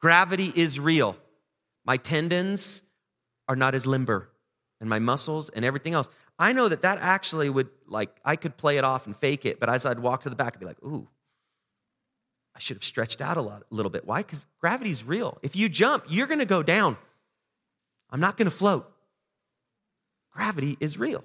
gravity 0.00 0.52
is 0.54 0.80
real. 0.80 1.16
My 1.84 1.96
tendons 1.96 2.82
are 3.48 3.56
not 3.56 3.74
as 3.74 3.86
limber, 3.86 4.28
and 4.80 4.90
my 4.90 4.98
muscles 4.98 5.48
and 5.50 5.64
everything 5.64 5.94
else. 5.94 6.08
I 6.38 6.52
know 6.52 6.68
that 6.68 6.82
that 6.82 6.98
actually 7.00 7.48
would, 7.48 7.68
like, 7.86 8.10
I 8.24 8.36
could 8.36 8.56
play 8.56 8.78
it 8.78 8.84
off 8.84 9.06
and 9.06 9.16
fake 9.16 9.46
it, 9.46 9.60
but 9.60 9.68
as 9.68 9.86
I'd 9.86 10.00
walk 10.00 10.22
to 10.22 10.30
the 10.30 10.36
back, 10.36 10.54
I'd 10.54 10.60
be 10.60 10.66
like, 10.66 10.82
ooh, 10.82 11.08
I 12.54 12.58
should 12.58 12.76
have 12.78 12.84
stretched 12.84 13.20
out 13.20 13.36
a, 13.36 13.42
lot, 13.42 13.62
a 13.70 13.74
little 13.74 13.90
bit. 13.90 14.06
Why? 14.06 14.20
Because 14.20 14.46
gravity's 14.58 15.04
real. 15.04 15.38
If 15.42 15.54
you 15.56 15.68
jump, 15.68 16.06
you're 16.08 16.26
gonna 16.26 16.46
go 16.46 16.62
down. 16.62 16.96
I'm 18.10 18.20
not 18.20 18.36
going 18.36 18.50
to 18.50 18.56
float. 18.56 18.90
Gravity 20.32 20.76
is 20.80 20.98
real. 20.98 21.24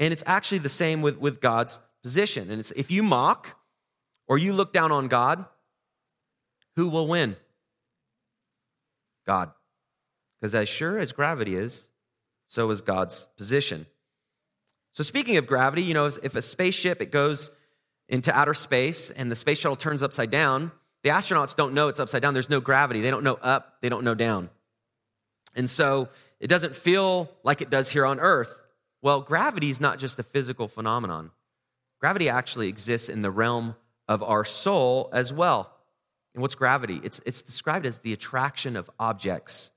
And 0.00 0.12
it's 0.12 0.24
actually 0.26 0.58
the 0.58 0.68
same 0.68 1.02
with, 1.02 1.18
with 1.18 1.40
God's 1.40 1.80
position. 2.02 2.50
And 2.50 2.60
it's 2.60 2.72
if 2.72 2.90
you 2.90 3.02
mock 3.02 3.56
or 4.26 4.38
you 4.38 4.52
look 4.52 4.72
down 4.72 4.92
on 4.92 5.08
God, 5.08 5.44
who 6.76 6.88
will 6.88 7.06
win? 7.06 7.36
God. 9.26 9.50
Because 10.40 10.54
as 10.54 10.68
sure 10.68 10.98
as 10.98 11.12
gravity 11.12 11.56
is, 11.56 11.90
so 12.46 12.70
is 12.70 12.82
God's 12.82 13.26
position. 13.36 13.86
So 14.92 15.02
speaking 15.02 15.36
of 15.36 15.46
gravity, 15.46 15.82
you 15.82 15.94
know, 15.94 16.06
if 16.06 16.34
a 16.34 16.42
spaceship 16.42 17.00
it 17.00 17.10
goes 17.10 17.50
into 18.08 18.36
outer 18.36 18.54
space 18.54 19.10
and 19.10 19.30
the 19.30 19.36
space 19.36 19.58
shuttle 19.58 19.76
turns 19.76 20.02
upside 20.02 20.30
down, 20.30 20.70
the 21.02 21.10
astronauts 21.10 21.56
don't 21.56 21.74
know 21.74 21.88
it's 21.88 22.00
upside 22.00 22.22
down. 22.22 22.34
There's 22.34 22.50
no 22.50 22.60
gravity. 22.60 23.00
They 23.00 23.10
don't 23.10 23.24
know 23.24 23.38
up, 23.42 23.80
they 23.80 23.88
don't 23.88 24.04
know 24.04 24.14
down. 24.14 24.50
And 25.54 25.68
so 25.68 26.08
it 26.40 26.48
doesn't 26.48 26.74
feel 26.76 27.30
like 27.42 27.60
it 27.60 27.70
does 27.70 27.90
here 27.90 28.04
on 28.04 28.20
earth. 28.20 28.62
Well, 29.02 29.20
gravity 29.20 29.70
is 29.70 29.80
not 29.80 29.98
just 29.98 30.18
a 30.18 30.22
physical 30.22 30.68
phenomenon, 30.68 31.30
gravity 32.00 32.28
actually 32.28 32.68
exists 32.68 33.08
in 33.08 33.22
the 33.22 33.30
realm 33.30 33.76
of 34.08 34.22
our 34.22 34.44
soul 34.44 35.08
as 35.12 35.32
well. 35.32 35.70
And 36.34 36.42
what's 36.42 36.54
gravity? 36.54 37.00
It's, 37.02 37.20
it's 37.24 37.42
described 37.42 37.86
as 37.86 37.98
the 37.98 38.12
attraction 38.12 38.76
of 38.76 38.90
objects. 38.98 39.70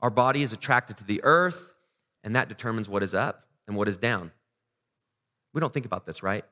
Our 0.00 0.10
body 0.10 0.42
is 0.42 0.52
attracted 0.52 0.96
to 0.98 1.04
the 1.04 1.20
earth, 1.22 1.72
and 2.24 2.34
that 2.36 2.48
determines 2.48 2.88
what 2.88 3.02
is 3.02 3.14
up 3.14 3.46
and 3.68 3.76
what 3.76 3.88
is 3.88 3.98
down. 3.98 4.32
We 5.52 5.60
don't 5.60 5.72
think 5.72 5.86
about 5.86 6.06
this, 6.06 6.22
right? 6.22 6.44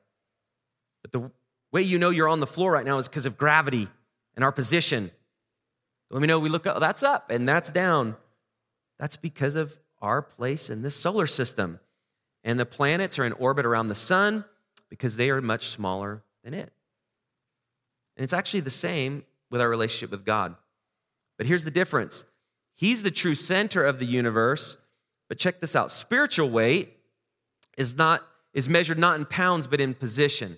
But 1.01 1.11
the 1.11 1.31
way 1.71 1.81
you 1.81 1.99
know 1.99 2.09
you're 2.09 2.29
on 2.29 2.39
the 2.39 2.47
floor 2.47 2.71
right 2.71 2.85
now 2.85 2.97
is 2.97 3.07
because 3.07 3.25
of 3.25 3.37
gravity 3.37 3.87
and 4.35 4.43
our 4.43 4.51
position. 4.51 5.11
Let 6.09 6.21
me 6.21 6.27
know 6.27 6.39
we 6.39 6.49
look 6.49 6.67
up, 6.67 6.79
that's 6.79 7.03
up 7.03 7.29
and 7.29 7.47
that's 7.47 7.71
down. 7.71 8.15
That's 8.99 9.15
because 9.15 9.55
of 9.55 9.79
our 10.01 10.21
place 10.21 10.69
in 10.69 10.81
this 10.81 10.95
solar 10.95 11.27
system. 11.27 11.79
And 12.43 12.59
the 12.59 12.65
planets 12.65 13.17
are 13.19 13.25
in 13.25 13.33
orbit 13.33 13.65
around 13.65 13.87
the 13.87 13.95
sun 13.95 14.45
because 14.89 15.15
they 15.15 15.29
are 15.29 15.41
much 15.41 15.67
smaller 15.67 16.23
than 16.43 16.53
it. 16.53 16.71
And 18.15 18.23
it's 18.23 18.33
actually 18.33 18.61
the 18.61 18.69
same 18.69 19.23
with 19.49 19.61
our 19.61 19.69
relationship 19.69 20.11
with 20.11 20.25
God. 20.25 20.55
But 21.37 21.47
here's 21.47 21.63
the 21.63 21.71
difference 21.71 22.25
He's 22.75 23.03
the 23.03 23.11
true 23.11 23.35
center 23.35 23.83
of 23.83 23.99
the 23.99 24.05
universe. 24.05 24.77
But 25.29 25.37
check 25.37 25.59
this 25.59 25.75
out 25.75 25.89
spiritual 25.89 26.49
weight 26.49 26.97
is, 27.77 27.95
not, 27.95 28.23
is 28.53 28.67
measured 28.67 28.99
not 28.99 29.17
in 29.17 29.25
pounds, 29.25 29.67
but 29.67 29.81
in 29.81 29.93
position. 29.93 30.57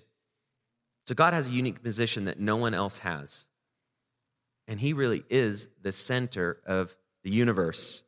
So 1.08 1.14
God 1.14 1.34
has 1.34 1.50
a 1.50 1.54
unique 1.54 1.84
position 1.84 2.26
that 2.26 2.40
no 2.40 2.58
one 2.58 2.74
else 2.74 2.98
has. 3.00 3.46
And 4.68 4.80
He 4.80 4.94
really 4.94 5.24
is 5.30 5.68
the 5.82 5.92
center 5.92 6.58
of 6.66 6.96
the 7.24 7.32
universe. 7.32 8.04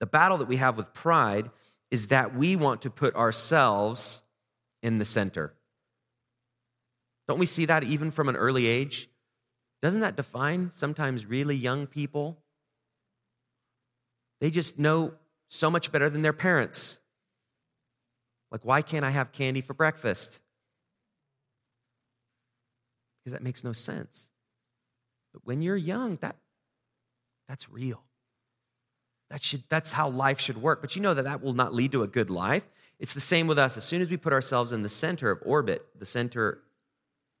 The 0.00 0.06
battle 0.06 0.38
that 0.38 0.48
we 0.48 0.56
have 0.56 0.76
with 0.76 0.92
pride 0.92 1.50
is 1.90 2.08
that 2.08 2.34
we 2.34 2.56
want 2.56 2.82
to 2.82 2.90
put 2.90 3.14
ourselves 3.16 4.22
in 4.82 4.98
the 4.98 5.04
center. 5.04 5.54
Don't 7.26 7.38
we 7.38 7.46
see 7.46 7.66
that 7.66 7.84
even 7.84 8.10
from 8.10 8.28
an 8.28 8.36
early 8.36 8.66
age? 8.66 9.08
Doesn't 9.82 10.00
that 10.00 10.16
define 10.16 10.70
sometimes 10.70 11.26
really 11.26 11.56
young 11.56 11.86
people? 11.86 12.38
They 14.40 14.50
just 14.50 14.78
know 14.78 15.14
so 15.48 15.70
much 15.70 15.92
better 15.92 16.08
than 16.08 16.22
their 16.22 16.32
parents. 16.32 17.00
Like, 18.50 18.64
why 18.64 18.82
can't 18.82 19.04
I 19.04 19.10
have 19.10 19.32
candy 19.32 19.60
for 19.60 19.74
breakfast? 19.74 20.40
Because 23.18 23.32
that 23.32 23.42
makes 23.42 23.62
no 23.62 23.72
sense. 23.72 24.30
But 25.32 25.42
when 25.44 25.60
you're 25.60 25.76
young, 25.76 26.16
that, 26.16 26.36
that's 27.48 27.68
real. 27.68 28.02
That 29.30 29.42
should, 29.42 29.62
that's 29.68 29.92
how 29.92 30.08
life 30.08 30.40
should 30.40 30.60
work. 30.60 30.80
But 30.80 30.96
you 30.96 31.02
know 31.02 31.14
that 31.14 31.24
that 31.24 31.42
will 31.42 31.52
not 31.52 31.74
lead 31.74 31.92
to 31.92 32.02
a 32.02 32.06
good 32.06 32.30
life. 32.30 32.64
It's 32.98 33.14
the 33.14 33.20
same 33.20 33.46
with 33.46 33.58
us. 33.58 33.76
As 33.76 33.84
soon 33.84 34.02
as 34.02 34.10
we 34.10 34.16
put 34.16 34.32
ourselves 34.32 34.72
in 34.72 34.82
the 34.82 34.88
center 34.88 35.30
of 35.30 35.40
orbit, 35.44 35.86
the 35.98 36.06
center 36.06 36.60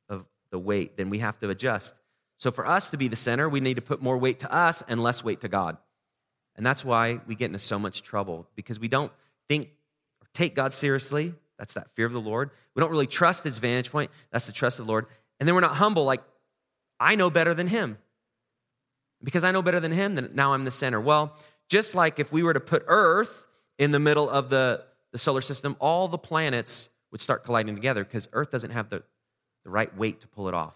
of 0.08 0.24
the 0.50 0.58
weight, 0.58 0.96
then 0.96 1.10
we 1.10 1.18
have 1.18 1.38
to 1.40 1.50
adjust. 1.50 1.94
So 2.36 2.50
for 2.50 2.66
us 2.66 2.90
to 2.90 2.96
be 2.96 3.08
the 3.08 3.16
center, 3.16 3.48
we 3.48 3.60
need 3.60 3.74
to 3.74 3.82
put 3.82 4.00
more 4.00 4.16
weight 4.16 4.40
to 4.40 4.52
us 4.52 4.84
and 4.86 5.02
less 5.02 5.24
weight 5.24 5.40
to 5.40 5.48
God. 5.48 5.76
And 6.56 6.64
that's 6.64 6.84
why 6.84 7.20
we 7.26 7.34
get 7.34 7.46
into 7.46 7.58
so 7.58 7.78
much 7.78 8.02
trouble 8.02 8.48
because 8.54 8.78
we 8.78 8.88
don't 8.88 9.12
think 9.48 9.68
or 10.20 10.26
take 10.34 10.54
God 10.54 10.72
seriously. 10.72 11.34
That's 11.58 11.74
that 11.74 11.88
fear 11.94 12.06
of 12.06 12.12
the 12.12 12.20
Lord. 12.20 12.50
We 12.74 12.80
don't 12.80 12.90
really 12.90 13.06
trust 13.06 13.42
his 13.42 13.58
vantage 13.58 13.90
point. 13.90 14.10
That's 14.30 14.46
the 14.46 14.52
trust 14.52 14.78
of 14.78 14.86
the 14.86 14.92
Lord. 14.92 15.06
And 15.40 15.48
then 15.48 15.54
we're 15.54 15.60
not 15.60 15.76
humble, 15.76 16.04
like, 16.04 16.22
I 17.00 17.14
know 17.14 17.30
better 17.30 17.54
than 17.54 17.66
him. 17.66 17.98
Because 19.22 19.42
I 19.42 19.50
know 19.50 19.62
better 19.62 19.80
than 19.80 19.90
him, 19.90 20.14
then 20.14 20.30
now 20.34 20.52
I'm 20.52 20.64
the 20.64 20.70
center. 20.70 21.00
Well, 21.00 21.36
just 21.68 21.94
like 21.94 22.18
if 22.18 22.32
we 22.32 22.42
were 22.42 22.54
to 22.54 22.60
put 22.60 22.84
Earth 22.86 23.46
in 23.78 23.92
the 23.92 23.98
middle 23.98 24.28
of 24.28 24.50
the, 24.50 24.84
the 25.12 25.18
solar 25.18 25.40
system, 25.40 25.76
all 25.78 26.08
the 26.08 26.18
planets 26.18 26.90
would 27.10 27.20
start 27.20 27.44
colliding 27.44 27.74
together 27.74 28.04
because 28.04 28.28
Earth 28.32 28.50
doesn't 28.50 28.70
have 28.70 28.90
the, 28.90 29.02
the 29.64 29.70
right 29.70 29.94
weight 29.96 30.20
to 30.20 30.28
pull 30.28 30.48
it 30.48 30.54
off. 30.54 30.74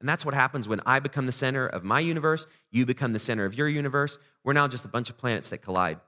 And 0.00 0.08
that's 0.08 0.24
what 0.24 0.34
happens 0.34 0.66
when 0.66 0.80
I 0.86 0.98
become 0.98 1.26
the 1.26 1.32
center 1.32 1.66
of 1.66 1.84
my 1.84 2.00
universe, 2.00 2.46
you 2.70 2.86
become 2.86 3.12
the 3.12 3.18
center 3.18 3.44
of 3.44 3.54
your 3.54 3.68
universe. 3.68 4.18
We're 4.42 4.54
now 4.54 4.66
just 4.66 4.86
a 4.86 4.88
bunch 4.88 5.10
of 5.10 5.18
planets 5.18 5.50
that 5.50 5.58
collide. 5.58 6.00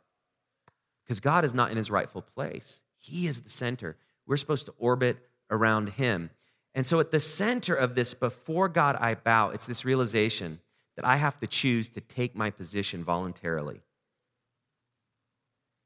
Because 1.05 1.21
God 1.21 1.45
is 1.45 1.53
not 1.53 1.71
in 1.71 1.77
his 1.77 1.91
rightful 1.91 2.23
place, 2.23 2.81
He 2.97 3.27
is 3.27 3.41
the 3.41 3.51
center. 3.51 3.97
We're 4.27 4.39
supposed 4.39 4.67
to 4.67 4.75
orbit 4.79 5.19
around 5.51 5.91
Him. 5.91 6.31
And 6.75 6.87
so, 6.87 7.01
at 7.01 7.11
the 7.11 7.21
center 7.21 7.75
of 7.75 7.95
this, 7.95 8.15
before 8.15 8.69
God 8.69 8.97
I 8.99 9.15
bow, 9.15 9.51
it's 9.51 9.67
this 9.67 9.85
realization 9.85 10.61
that 10.97 11.05
I 11.05 11.17
have 11.17 11.39
to 11.41 11.47
choose 11.47 11.89
to 11.91 12.01
take 12.01 12.37
my 12.37 12.51
position 12.51 13.03
voluntarily. 13.03 13.81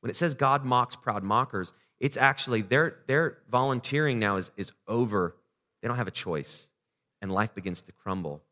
When 0.01 0.11
it 0.11 0.17
says 0.17 0.35
God 0.35 0.65
mocks 0.65 0.97
proud 0.97 1.23
mockers, 1.23 1.73
It's 1.99 2.17
actually 2.17 2.63
their, 2.63 2.99
their 3.07 3.39
volunteering 3.51 4.19
now 4.19 4.37
is, 4.37 4.51
is 4.57 4.73
over. 4.87 5.35
They 5.81 5.89
don't 5.89 5.97
have 5.97 6.09
a 6.09 6.13
choice, 6.13 6.69
and 7.23 7.33
life 7.33 7.55
begins 7.55 7.81
to 7.83 7.93
crumble. 7.93 8.43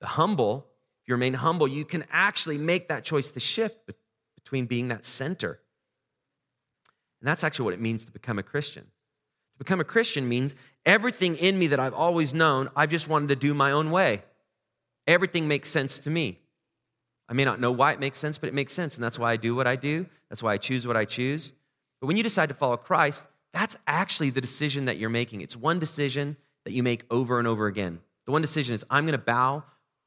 The 0.00 0.08
humble, 0.08 0.66
if 1.02 1.08
you 1.08 1.14
remain 1.14 1.34
humble, 1.34 1.68
you 1.68 1.84
can 1.84 2.04
actually 2.10 2.58
make 2.58 2.88
that 2.88 3.04
choice 3.04 3.30
to 3.32 3.40
shift 3.40 3.90
between 4.34 4.66
being 4.66 4.88
that 4.88 5.06
center. 5.06 5.60
And 7.20 7.28
that's 7.28 7.44
actually 7.44 7.64
what 7.66 7.74
it 7.74 7.80
means 7.80 8.04
to 8.04 8.12
become 8.12 8.38
a 8.38 8.42
Christian. 8.42 8.82
To 8.84 9.58
become 9.58 9.80
a 9.80 9.84
Christian 9.84 10.28
means 10.28 10.56
everything 10.84 11.36
in 11.36 11.58
me 11.58 11.68
that 11.68 11.80
I've 11.80 11.94
always 11.94 12.34
known, 12.34 12.68
I've 12.76 12.90
just 12.90 13.08
wanted 13.08 13.28
to 13.28 13.36
do 13.36 13.54
my 13.54 13.70
own 13.70 13.90
way. 13.90 14.22
Everything 15.06 15.48
makes 15.48 15.68
sense 15.68 15.98
to 16.00 16.10
me. 16.10 16.38
I 17.28 17.34
may 17.34 17.44
not 17.44 17.60
know 17.60 17.72
why 17.72 17.92
it 17.92 18.00
makes 18.00 18.18
sense, 18.18 18.38
but 18.38 18.48
it 18.48 18.54
makes 18.54 18.72
sense. 18.72 18.96
And 18.96 19.04
that's 19.04 19.18
why 19.18 19.32
I 19.32 19.36
do 19.36 19.54
what 19.54 19.66
I 19.66 19.76
do. 19.76 20.06
That's 20.28 20.42
why 20.42 20.52
I 20.52 20.58
choose 20.58 20.86
what 20.86 20.96
I 20.96 21.04
choose. 21.04 21.52
But 22.00 22.06
when 22.06 22.16
you 22.16 22.22
decide 22.22 22.48
to 22.48 22.54
follow 22.54 22.76
Christ, 22.76 23.26
that's 23.52 23.76
actually 23.86 24.30
the 24.30 24.40
decision 24.40 24.86
that 24.86 24.98
you're 24.98 25.10
making. 25.10 25.40
It's 25.40 25.56
one 25.56 25.78
decision 25.78 26.36
that 26.64 26.72
you 26.72 26.82
make 26.82 27.04
over 27.10 27.38
and 27.38 27.48
over 27.48 27.66
again. 27.66 28.00
The 28.26 28.32
one 28.32 28.42
decision 28.42 28.74
is 28.74 28.84
I'm 28.90 29.04
going 29.04 29.12
to 29.12 29.18
bow 29.18 29.64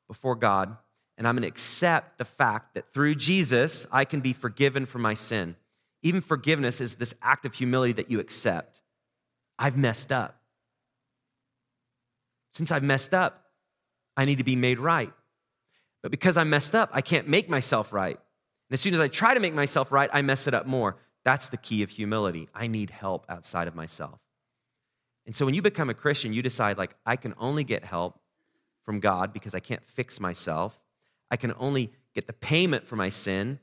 before 0.08 0.36
God 0.36 0.77
and 1.17 1.27
I'm 1.27 1.36
going 1.36 1.43
to 1.43 1.47
accept 1.47 2.17
the 2.17 2.25
fact 2.25 2.75
that 2.75 2.91
through 2.93 3.15
Jesus, 3.15 3.88
I 3.91 4.05
can 4.05 4.19
be 4.21 4.34
forgiven 4.34 4.86
for 4.86 4.99
my 4.99 5.13
sin. 5.13 5.55
Even 6.03 6.21
forgiveness 6.21 6.81
is 6.81 6.95
this 6.95 7.15
act 7.21 7.45
of 7.45 7.53
humility 7.53 7.93
that 7.93 8.12
you 8.12 8.19
accept. 8.19 8.81
I've 9.58 9.77
messed 9.77 10.12
up. 10.12 10.41
Since 12.51 12.71
I've 12.71 12.84
messed 12.84 13.13
up, 13.13 13.44
I 14.17 14.25
need 14.25 14.38
to 14.38 14.43
be 14.43 14.56
made 14.56 14.80
right. 14.80 15.12
But 16.01 16.12
because 16.12 16.38
I'm 16.38 16.49
messed 16.49 16.75
up, 16.75 16.89
I 16.93 17.01
can't 17.01 17.28
make 17.28 17.49
myself 17.49 17.91
right. 17.91 18.15
And 18.15 18.73
as 18.73 18.82
soon 18.82 18.93
as 18.93 18.99
I 18.99 19.08
try 19.08 19.34
to 19.34 19.39
make 19.39 19.54
myself 19.54 19.91
right, 19.91 20.10
I 20.13 20.21
mess 20.21 20.47
it 20.47 20.54
up 20.54 20.65
more. 20.65 20.97
That's 21.23 21.49
the 21.49 21.58
key 21.58 21.82
of 21.84 21.89
humility. 21.89 22.47
I 22.54 22.67
need 22.67 22.91
help 22.91 23.25
outside 23.28 23.67
of 23.67 23.75
myself. 23.75 24.19
And 25.25 25.36
so 25.36 25.45
when 25.45 25.56
you 25.56 25.62
become 25.62 25.89
a 25.89 25.93
Christian, 25.93 26.34
you 26.34 26.41
decide, 26.41 26.78
like, 26.78 26.95
I 27.06 27.15
can 27.15 27.34
only 27.39 27.63
get 27.63 27.84
help 27.84 28.19
from 28.84 28.99
God 28.99 29.34
because 29.34 29.56
I 29.56 29.60
can't 29.60 29.84
fix 29.84 30.19
myself. 30.19 30.80
I 31.32 31.38
can 31.38 31.54
only 31.58 31.91
get 32.13 32.28
the 32.28 32.34
payment 32.34 32.86
for 32.86 32.95
my 32.95 33.10
sin 33.10 33.60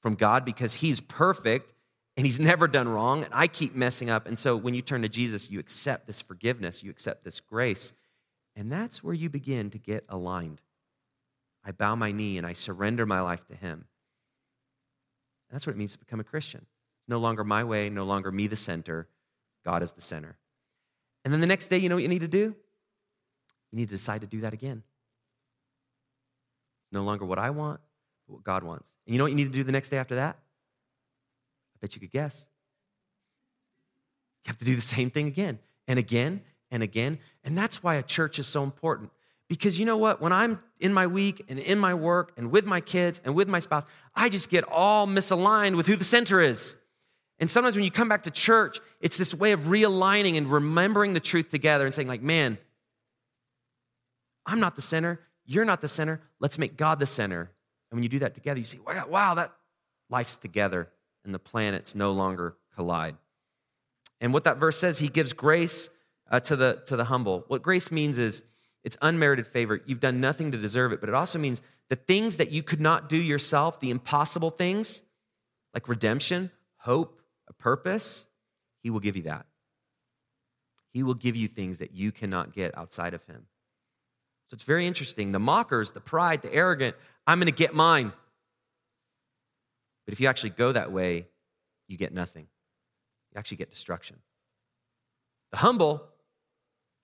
from 0.00 0.14
God 0.14 0.44
because 0.44 0.74
He's 0.74 1.00
perfect 1.00 1.72
and 2.16 2.24
He's 2.24 2.38
never 2.50 2.68
done 2.68 2.88
wrong, 2.88 3.24
and 3.24 3.34
I 3.34 3.48
keep 3.48 3.74
messing 3.74 4.08
up. 4.08 4.26
And 4.26 4.38
so 4.38 4.56
when 4.56 4.74
you 4.74 4.82
turn 4.82 5.02
to 5.02 5.08
Jesus, 5.08 5.50
you 5.50 5.58
accept 5.58 6.06
this 6.06 6.22
forgiveness, 6.22 6.82
you 6.82 6.90
accept 6.90 7.24
this 7.24 7.40
grace, 7.40 7.92
and 8.56 8.72
that's 8.72 9.04
where 9.04 9.14
you 9.14 9.28
begin 9.28 9.70
to 9.70 9.78
get 9.78 10.04
aligned. 10.08 10.62
I 11.62 11.72
bow 11.72 11.94
my 11.94 12.10
knee 12.10 12.38
and 12.38 12.46
I 12.46 12.54
surrender 12.54 13.04
my 13.04 13.20
life 13.20 13.46
to 13.48 13.54
Him. 13.54 13.84
That's 15.50 15.66
what 15.66 15.74
it 15.74 15.78
means 15.78 15.92
to 15.92 15.98
become 15.98 16.20
a 16.20 16.24
Christian. 16.24 16.60
It's 16.62 17.08
no 17.08 17.18
longer 17.18 17.44
my 17.44 17.62
way, 17.64 17.90
no 17.90 18.04
longer 18.04 18.32
me 18.32 18.46
the 18.46 18.56
center. 18.56 19.08
God 19.64 19.82
is 19.82 19.92
the 19.92 20.00
center. 20.00 20.38
And 21.24 21.32
then 21.32 21.40
the 21.40 21.46
next 21.46 21.66
day, 21.66 21.76
you 21.76 21.88
know 21.88 21.96
what 21.96 22.02
you 22.02 22.08
need 22.08 22.20
to 22.20 22.28
do? 22.28 22.54
You 23.72 23.76
need 23.76 23.88
to 23.88 23.94
decide 23.94 24.22
to 24.22 24.26
do 24.26 24.40
that 24.40 24.54
again. 24.54 24.82
It's 26.84 26.92
no 26.92 27.02
longer 27.02 27.24
what 27.24 27.38
I 27.38 27.50
want, 27.50 27.80
but 28.26 28.34
what 28.34 28.44
God 28.44 28.62
wants. 28.62 28.92
And 29.06 29.14
you 29.14 29.18
know 29.18 29.24
what 29.24 29.32
you 29.32 29.36
need 29.36 29.52
to 29.52 29.58
do 29.58 29.64
the 29.64 29.72
next 29.72 29.90
day 29.90 29.98
after 29.98 30.14
that? 30.14 30.36
I 31.74 31.76
bet 31.80 31.94
you 31.94 32.00
could 32.00 32.12
guess. 32.12 32.46
You 34.44 34.50
have 34.50 34.58
to 34.58 34.64
do 34.64 34.76
the 34.76 34.80
same 34.80 35.10
thing 35.10 35.26
again 35.26 35.58
and 35.88 35.98
again 35.98 36.42
and 36.70 36.82
again. 36.82 37.18
And 37.44 37.56
that's 37.56 37.82
why 37.82 37.96
a 37.96 38.02
church 38.02 38.38
is 38.38 38.46
so 38.46 38.62
important. 38.62 39.10
Because 39.48 39.78
you 39.78 39.86
know 39.86 39.96
what? 39.96 40.20
When 40.20 40.32
I'm 40.32 40.60
in 40.80 40.92
my 40.92 41.06
week 41.06 41.44
and 41.48 41.58
in 41.58 41.78
my 41.78 41.94
work 41.94 42.32
and 42.36 42.50
with 42.50 42.66
my 42.66 42.80
kids 42.80 43.20
and 43.24 43.34
with 43.34 43.48
my 43.48 43.60
spouse, 43.60 43.84
I 44.14 44.28
just 44.28 44.50
get 44.50 44.64
all 44.64 45.06
misaligned 45.06 45.76
with 45.76 45.86
who 45.86 45.96
the 45.96 46.04
center 46.04 46.40
is. 46.40 46.76
And 47.38 47.48
sometimes 47.48 47.76
when 47.76 47.84
you 47.84 47.90
come 47.90 48.08
back 48.08 48.24
to 48.24 48.30
church, 48.30 48.80
it's 49.00 49.16
this 49.16 49.34
way 49.34 49.52
of 49.52 49.60
realigning 49.64 50.36
and 50.36 50.50
remembering 50.50 51.12
the 51.12 51.20
truth 51.20 51.50
together 51.50 51.84
and 51.84 51.94
saying, 51.94 52.08
like, 52.08 52.22
man, 52.22 52.58
I'm 54.46 54.58
not 54.58 54.74
the 54.74 54.82
center. 54.82 55.20
You're 55.44 55.64
not 55.64 55.80
the 55.80 55.88
center. 55.88 56.20
Let's 56.40 56.58
make 56.58 56.76
God 56.76 56.98
the 56.98 57.06
center. 57.06 57.50
And 57.90 57.98
when 57.98 58.02
you 58.02 58.08
do 58.08 58.20
that 58.20 58.34
together, 58.34 58.58
you 58.58 58.64
see, 58.64 58.80
wow, 59.08 59.34
that 59.34 59.52
life's 60.10 60.36
together 60.36 60.88
and 61.24 61.34
the 61.34 61.38
planets 61.38 61.94
no 61.94 62.10
longer 62.10 62.56
collide. 62.74 63.16
And 64.20 64.32
what 64.32 64.44
that 64.44 64.56
verse 64.56 64.78
says, 64.78 64.98
he 64.98 65.08
gives 65.08 65.32
grace 65.32 65.90
uh, 66.30 66.40
to, 66.40 66.56
the, 66.56 66.82
to 66.86 66.96
the 66.96 67.04
humble. 67.04 67.44
What 67.48 67.62
grace 67.62 67.90
means 67.90 68.18
is 68.18 68.44
it's 68.84 68.96
unmerited 69.02 69.46
favor. 69.46 69.80
You've 69.86 70.00
done 70.00 70.20
nothing 70.20 70.52
to 70.52 70.58
deserve 70.58 70.92
it, 70.92 71.00
but 71.00 71.08
it 71.08 71.14
also 71.14 71.38
means 71.38 71.62
the 71.88 71.96
things 71.96 72.36
that 72.36 72.50
you 72.50 72.62
could 72.62 72.80
not 72.80 73.08
do 73.08 73.16
yourself, 73.16 73.80
the 73.80 73.90
impossible 73.90 74.50
things 74.50 75.02
like 75.74 75.88
redemption, 75.88 76.50
hope, 76.78 77.20
a 77.48 77.52
purpose, 77.52 78.26
he 78.82 78.90
will 78.90 79.00
give 79.00 79.16
you 79.16 79.22
that. 79.24 79.46
He 80.92 81.02
will 81.02 81.14
give 81.14 81.36
you 81.36 81.48
things 81.48 81.78
that 81.78 81.92
you 81.92 82.12
cannot 82.12 82.54
get 82.54 82.76
outside 82.76 83.12
of 83.12 83.22
him. 83.24 83.46
So 84.48 84.54
it's 84.54 84.64
very 84.64 84.86
interesting. 84.86 85.32
The 85.32 85.38
mockers, 85.38 85.90
the 85.90 86.00
pride, 86.00 86.42
the 86.42 86.54
arrogant, 86.54 86.96
I'm 87.26 87.38
going 87.38 87.52
to 87.52 87.54
get 87.54 87.74
mine. 87.74 88.12
But 90.06 90.12
if 90.14 90.20
you 90.20 90.28
actually 90.28 90.50
go 90.50 90.72
that 90.72 90.92
way, 90.92 91.26
you 91.88 91.96
get 91.96 92.14
nothing. 92.14 92.46
You 93.32 93.38
actually 93.38 93.58
get 93.58 93.70
destruction. 93.70 94.18
The 95.50 95.58
humble, 95.58 96.04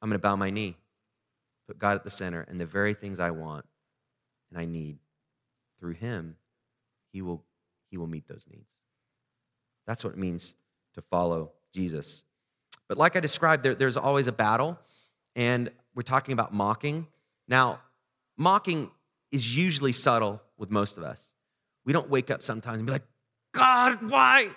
I'm 0.02 0.08
going 0.08 0.18
to 0.20 0.22
bow 0.22 0.36
my 0.36 0.50
knee, 0.50 0.76
put 1.68 1.78
God 1.78 1.94
at 1.94 2.04
the 2.04 2.10
center, 2.10 2.44
and 2.48 2.60
the 2.60 2.66
very 2.66 2.92
things 2.92 3.20
I 3.20 3.30
want 3.30 3.64
and 4.50 4.60
I 4.60 4.64
need 4.64 4.98
through 5.78 5.92
Him, 5.92 6.36
He 7.12 7.22
will, 7.22 7.44
he 7.88 7.96
will 7.96 8.08
meet 8.08 8.26
those 8.28 8.46
needs. 8.50 8.72
That's 9.86 10.04
what 10.04 10.12
it 10.12 10.18
means 10.18 10.56
to 10.94 11.00
follow 11.00 11.52
Jesus. 11.72 12.24
But 12.88 12.98
like 12.98 13.16
I 13.16 13.20
described, 13.20 13.62
there, 13.62 13.74
there's 13.74 13.96
always 13.96 14.26
a 14.26 14.32
battle, 14.32 14.78
and 15.34 15.70
we're 15.94 16.02
talking 16.02 16.32
about 16.32 16.52
mocking. 16.52 17.06
Now, 17.48 17.80
mocking 18.36 18.90
is 19.30 19.56
usually 19.56 19.92
subtle 19.92 20.42
with 20.58 20.70
most 20.70 20.98
of 20.98 21.04
us. 21.04 21.32
We 21.84 21.92
don't 21.92 22.10
wake 22.10 22.30
up 22.30 22.42
sometimes 22.42 22.78
and 22.78 22.86
be 22.86 22.92
like, 22.92 23.06
God, 23.52 24.10
why? 24.10 24.48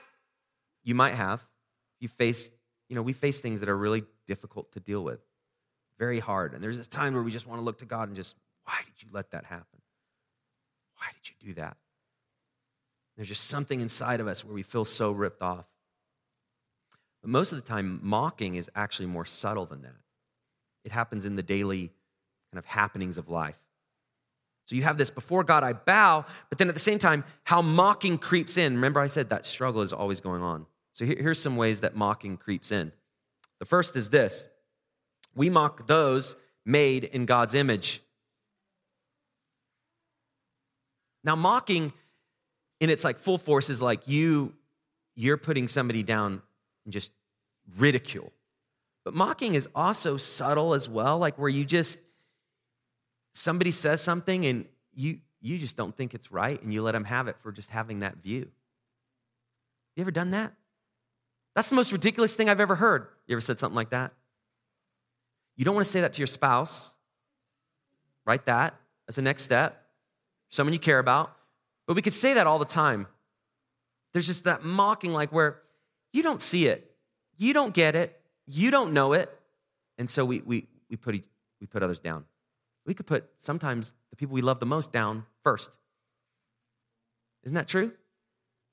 You 0.84 0.96
might 0.96 1.14
have. 1.14 1.46
You 2.00 2.08
face, 2.08 2.50
you 2.90 2.96
know, 2.96 3.02
we 3.02 3.14
face 3.14 3.40
things 3.40 3.62
that 3.62 3.70
are 3.70 3.78
really 3.78 4.04
difficult 4.28 4.72
to 4.74 4.80
deal 4.80 5.04
with, 5.04 5.20
very 5.98 6.20
hard. 6.20 6.54
And 6.54 6.64
there's 6.64 6.78
this 6.78 6.88
time 6.88 7.14
where 7.14 7.24
we 7.24 7.32
just 7.32 7.48
want 7.48 7.60
to 7.60 7.64
look 7.64 7.80
to 7.80 7.86
God 7.86 8.08
and 8.08 8.16
just, 8.16 8.36
why 8.66 8.76
did 8.86 9.04
you 9.04 9.10
let 9.12 9.32
that 9.32 9.46
happen? 9.46 9.82
Why 10.98 11.08
did 11.14 11.30
you 11.30 11.48
do 11.48 11.54
that? 11.62 11.78
There's 13.16 13.28
just 13.28 13.46
something 13.46 13.80
inside 13.82 14.20
of 14.20 14.28
us 14.28 14.44
where 14.44 14.54
we 14.54 14.64
feel 14.64 14.86
so 14.86 15.12
ripped 15.12 15.42
off. 15.42 15.66
But 17.22 17.30
most 17.30 17.52
of 17.52 17.58
the 17.58 17.68
time, 17.68 18.00
mocking 18.04 18.56
is 18.56 18.70
actually 18.76 19.08
more 19.08 19.26
subtle 19.26 19.66
than 19.66 19.82
that. 19.84 19.96
It 20.84 20.92
happens 20.92 21.26
in 21.26 21.36
the 21.36 21.44
daily 21.44 21.92
kind 22.52 22.60
of 22.60 22.66
happenings 22.66 23.18
of 23.18 23.30
life. 23.30 23.58
So 24.66 24.76
you 24.76 24.84
have 24.84 24.98
this 24.98 25.10
before 25.10 25.44
God, 25.44 25.64
I 25.64 25.74
bow, 25.74 26.26
but 26.50 26.58
then 26.58 26.68
at 26.70 26.74
the 26.74 26.80
same 26.80 27.00
time, 27.00 27.24
how 27.44 27.62
mocking 27.62 28.18
creeps 28.18 28.58
in. 28.58 28.76
Remember, 28.76 29.00
I 29.00 29.08
said 29.08 29.30
that 29.30 29.46
struggle 29.46 29.82
is 29.82 29.94
always 29.94 30.22
going 30.22 30.42
on. 30.42 30.66
So 30.92 31.06
here's 31.06 31.40
some 31.40 31.56
ways 31.56 31.82
that 31.82 31.96
mocking 31.96 32.38
creeps 32.38 32.72
in. 32.72 32.92
The 33.60 33.66
first 33.66 33.96
is 33.96 34.10
this 34.10 34.48
we 35.36 35.50
mock 35.50 35.88
those 35.88 36.36
made 36.66 37.04
in 37.04 37.26
God's 37.26 37.54
image. 37.54 38.02
Now, 41.24 41.36
mocking 41.36 41.92
in 42.80 42.90
its 42.90 43.04
like 43.04 43.18
full 43.18 43.38
force 43.38 43.70
is 43.70 43.82
like 43.82 44.08
you, 44.08 44.54
you're 45.16 45.38
putting 45.38 45.68
somebody 45.68 46.04
down 46.04 46.42
and 46.86 46.94
just 46.94 47.12
ridicule. 47.78 48.32
But 49.04 49.14
mocking 49.14 49.56
is 49.56 49.68
also 49.76 50.18
subtle 50.18 50.74
as 50.74 50.90
well, 50.90 51.18
like 51.18 51.38
where 51.38 51.50
you 51.50 51.66
just 51.66 52.00
somebody 53.34 53.72
says 53.72 54.02
something 54.02 54.46
and 54.46 54.66
you 54.94 55.20
you 55.42 55.60
just 55.60 55.78
don't 55.78 55.96
think 55.96 56.16
it's 56.16 56.32
right 56.32 56.60
and 56.64 56.74
you 56.74 56.82
let 56.82 56.94
them 56.94 57.04
have 57.04 57.28
it 57.28 57.36
for 57.42 57.52
just 57.52 57.70
having 57.70 58.00
that 58.00 58.18
view. 58.18 58.48
You 59.96 60.02
ever 60.02 60.12
done 60.12 60.32
that? 60.32 60.54
That's 61.56 61.70
the 61.70 61.76
most 61.76 61.92
ridiculous 61.92 62.36
thing 62.36 62.50
I've 62.50 62.60
ever 62.60 62.76
heard. 62.76 63.08
You 63.28 63.36
ever 63.36 63.42
said 63.42 63.60
something 63.60 63.76
like 63.76 63.92
that? 63.92 64.12
You 65.56 65.66
don't 65.66 65.76
want 65.76 65.86
to 65.86 65.92
say 65.92 66.02
that 66.02 66.14
to 66.14 66.20
your 66.20 66.28
spouse. 66.28 66.94
Write 68.26 68.46
that 68.46 68.76
as 69.08 69.16
the 69.16 69.22
next 69.22 69.44
step. 69.44 69.86
Someone 70.50 70.74
you 70.74 70.80
care 70.80 71.00
about. 71.00 71.36
But 71.88 71.96
we 71.96 72.02
could 72.02 72.14
say 72.14 72.34
that 72.34 72.48
all 72.48 72.60
the 72.60 72.66
time. 72.66 73.08
There's 74.14 74.28
just 74.28 74.46
that 74.46 74.64
mocking, 74.64 75.14
like 75.14 75.32
where 75.32 75.62
you 76.14 76.24
don't 76.24 76.42
see 76.42 76.68
it, 76.68 76.90
you 77.38 77.54
don't 77.54 77.74
get 77.74 77.96
it, 77.96 78.18
you 78.48 78.72
don't 78.72 78.94
know 78.94 79.14
it. 79.14 79.30
And 79.98 80.10
so 80.10 80.24
we, 80.24 80.42
we, 80.46 80.68
we, 80.90 80.96
put, 80.96 81.16
we 81.60 81.68
put 81.68 81.84
others 81.84 82.00
down. 82.00 82.26
We 82.86 82.94
could 82.94 83.06
put 83.06 83.30
sometimes 83.38 83.94
the 84.10 84.16
people 84.16 84.34
we 84.34 84.42
love 84.42 84.60
the 84.60 84.66
most 84.66 84.94
down 84.94 85.26
first. 85.44 85.72
Isn't 87.44 87.56
that 87.56 87.68
true? 87.68 87.92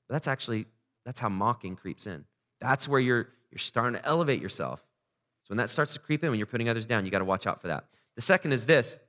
That's 0.09 0.27
actually, 0.27 0.65
that's 1.05 1.19
how 1.19 1.29
mocking 1.29 1.75
creeps 1.75 2.07
in. 2.07 2.25
That's 2.61 2.87
where 2.87 2.99
you're, 2.99 3.27
you're 3.51 3.59
starting 3.59 3.99
to 3.99 4.05
elevate 4.05 4.41
yourself. 4.41 4.81
So 5.43 5.49
when 5.49 5.57
that 5.57 5.69
starts 5.69 5.93
to 5.93 5.99
creep 5.99 6.23
in, 6.23 6.29
when 6.29 6.39
you're 6.39 6.45
putting 6.45 6.69
others 6.69 6.85
down, 6.85 7.05
you 7.05 7.11
got 7.11 7.19
to 7.19 7.25
watch 7.25 7.45
out 7.45 7.61
for 7.61 7.67
that. 7.67 7.85
The 8.15 8.21
second 8.21 8.53
is 8.53 8.65
this 8.65 8.99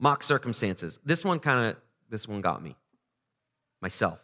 mock 0.00 0.22
circumstances. 0.22 0.98
This 1.04 1.24
one 1.24 1.38
kind 1.38 1.66
of, 1.70 1.76
this 2.10 2.26
one 2.26 2.40
got 2.40 2.62
me, 2.62 2.76
myself. 3.80 4.18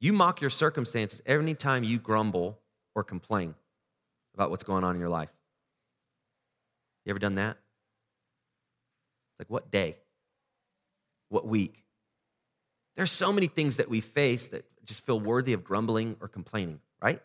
You 0.00 0.12
mock 0.12 0.40
your 0.40 0.50
circumstances 0.50 1.22
every 1.24 1.54
time 1.54 1.84
you 1.84 1.98
grumble 1.98 2.58
or 2.94 3.04
complain 3.04 3.54
about 4.34 4.50
what's 4.50 4.64
going 4.64 4.84
on 4.84 4.94
in 4.94 5.00
your 5.00 5.08
life. 5.08 5.30
You 7.04 7.10
ever 7.10 7.18
done 7.18 7.36
that? 7.36 7.56
Like 9.38 9.48
what 9.48 9.70
day? 9.70 9.98
What 11.28 11.46
week? 11.46 11.84
There's 12.96 13.12
so 13.12 13.32
many 13.32 13.46
things 13.46 13.76
that 13.76 13.88
we 13.88 14.00
face 14.00 14.48
that 14.48 14.64
just 14.84 15.06
feel 15.06 15.20
worthy 15.20 15.52
of 15.52 15.62
grumbling 15.62 16.16
or 16.20 16.26
complaining, 16.26 16.80
right? 17.00 17.22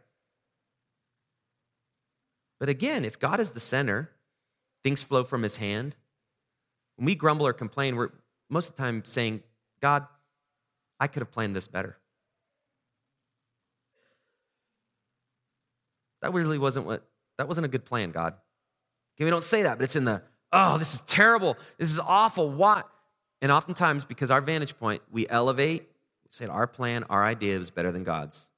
But 2.60 2.70
again, 2.70 3.04
if 3.04 3.20
God 3.20 3.40
is 3.40 3.52
the 3.52 3.60
center, 3.60 4.12
things 4.84 5.02
flow 5.02 5.24
from 5.24 5.44
his 5.44 5.58
hand. 5.58 5.96
When 6.96 7.06
we 7.06 7.16
grumble 7.16 7.48
or 7.48 7.54
complain, 7.54 7.96
we're 7.96 8.10
most 8.50 8.70
of 8.70 8.76
the 8.76 8.82
time 8.82 9.04
saying, 9.04 9.42
God, 9.82 10.06
I 11.00 11.08
could 11.08 11.22
have 11.22 11.32
planned 11.32 11.56
this 11.56 11.68
better. 11.68 11.98
That 16.22 16.34
really 16.34 16.58
wasn't 16.58 16.86
what, 16.86 17.06
that 17.38 17.48
wasn't 17.48 17.66
a 17.66 17.68
good 17.68 17.84
plan, 17.84 18.12
God. 18.12 18.36
Okay, 19.16 19.26
we 19.26 19.30
don't 19.30 19.44
say 19.44 19.64
that, 19.64 19.78
but 19.78 19.84
it's 19.84 19.96
in 19.96 20.06
the, 20.06 20.22
oh, 20.52 20.78
this 20.78 20.94
is 20.94 21.02
terrible. 21.02 21.58
This 21.78 21.92
is 21.92 22.00
awful. 22.00 22.50
What? 22.50 22.90
And 23.42 23.52
oftentimes, 23.52 24.06
because 24.06 24.32
our 24.32 24.40
vantage 24.40 24.78
point, 24.80 25.02
we 25.12 25.28
elevate, 25.28 25.90
say 26.30 26.46
our 26.46 26.66
plan, 26.66 27.04
our 27.10 27.26
idea 27.26 27.60
is 27.60 27.72
better 27.72 27.92
than 27.92 28.04
God's. 28.04 28.52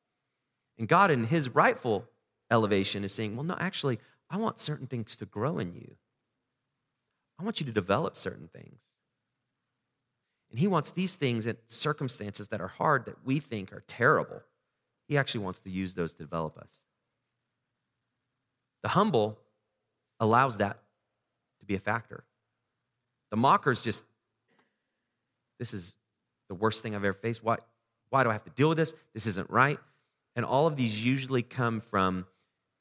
And 0.77 0.87
God, 0.87 1.09
in 1.09 1.23
his 1.23 1.49
rightful 1.49 2.05
elevation, 2.51 3.03
is 3.03 3.13
saying, 3.13 3.35
well, 3.35 3.43
no, 3.43 3.55
actually, 3.59 3.99
I 4.29 4.37
want 4.37 4.59
certain 4.59 4.87
things 4.87 5.15
to 5.17 5.25
grow 5.25 5.59
in 5.59 5.73
you. 5.73 5.95
I 7.39 7.43
want 7.43 7.59
you 7.59 7.65
to 7.65 7.71
develop 7.71 8.15
certain 8.15 8.47
things. 8.47 8.81
And 10.49 10.59
he 10.59 10.67
wants 10.67 10.91
these 10.91 11.15
things 11.15 11.47
and 11.47 11.57
circumstances 11.67 12.47
that 12.49 12.61
are 12.61 12.67
hard, 12.67 13.05
that 13.07 13.25
we 13.25 13.39
think 13.39 13.73
are 13.73 13.83
terrible. 13.87 14.41
He 15.07 15.17
actually 15.17 15.43
wants 15.43 15.59
to 15.61 15.69
use 15.69 15.95
those 15.95 16.13
to 16.13 16.19
develop 16.19 16.57
us. 16.57 16.81
The 18.83 18.89
humble 18.89 19.37
allows 20.19 20.57
that 20.57 20.79
to 21.59 21.65
be 21.65 21.75
a 21.75 21.79
factor. 21.79 22.23
The 23.31 23.37
mockers 23.37 23.81
just 23.81 24.05
this 25.59 25.73
is 25.73 25.95
the 26.47 26.55
worst 26.55 26.83
thing 26.83 26.95
I've 26.95 27.03
ever 27.03 27.13
faced. 27.13 27.43
Why, 27.43 27.57
why 28.09 28.23
do 28.23 28.29
I 28.29 28.33
have 28.33 28.43
to 28.43 28.49
deal 28.51 28.69
with 28.69 28.77
this? 28.77 28.93
This 29.13 29.25
isn't 29.25 29.49
right. 29.49 29.79
And 30.35 30.45
all 30.45 30.67
of 30.67 30.75
these 30.75 31.03
usually 31.03 31.43
come 31.43 31.79
from 31.79 32.25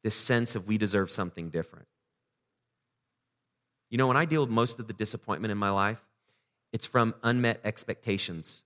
this 0.04 0.14
sense 0.14 0.54
of 0.54 0.68
we 0.68 0.78
deserve 0.78 1.10
something 1.10 1.48
different. 1.48 1.88
You 3.90 3.98
know, 3.98 4.06
when 4.06 4.16
I 4.16 4.26
deal 4.26 4.42
with 4.42 4.50
most 4.50 4.78
of 4.78 4.86
the 4.86 4.92
disappointment 4.92 5.50
in 5.50 5.58
my 5.58 5.70
life, 5.70 6.04
it's 6.72 6.86
from 6.86 7.14
unmet 7.22 7.60
expectations. 7.64 8.62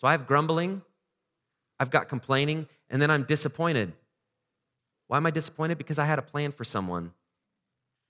So 0.00 0.06
I 0.06 0.12
have 0.12 0.26
grumbling, 0.26 0.82
I've 1.80 1.90
got 1.90 2.08
complaining, 2.08 2.68
and 2.90 3.00
then 3.00 3.10
I'm 3.10 3.22
disappointed. 3.22 3.92
Why 5.06 5.16
am 5.16 5.26
I 5.26 5.30
disappointed? 5.30 5.78
Because 5.78 5.98
I 5.98 6.04
had 6.04 6.18
a 6.18 6.22
plan 6.22 6.52
for 6.52 6.64
someone, 6.64 7.12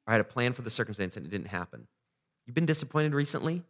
I 0.06 0.12
had 0.12 0.20
a 0.20 0.24
plan 0.24 0.52
for 0.52 0.62
the 0.62 0.70
circumstance, 0.70 1.16
and 1.16 1.24
it 1.24 1.30
didn't 1.30 1.48
happen. 1.48 1.86
You've 2.44 2.54
been 2.54 2.66
disappointed 2.66 3.14
recently? 3.14 3.62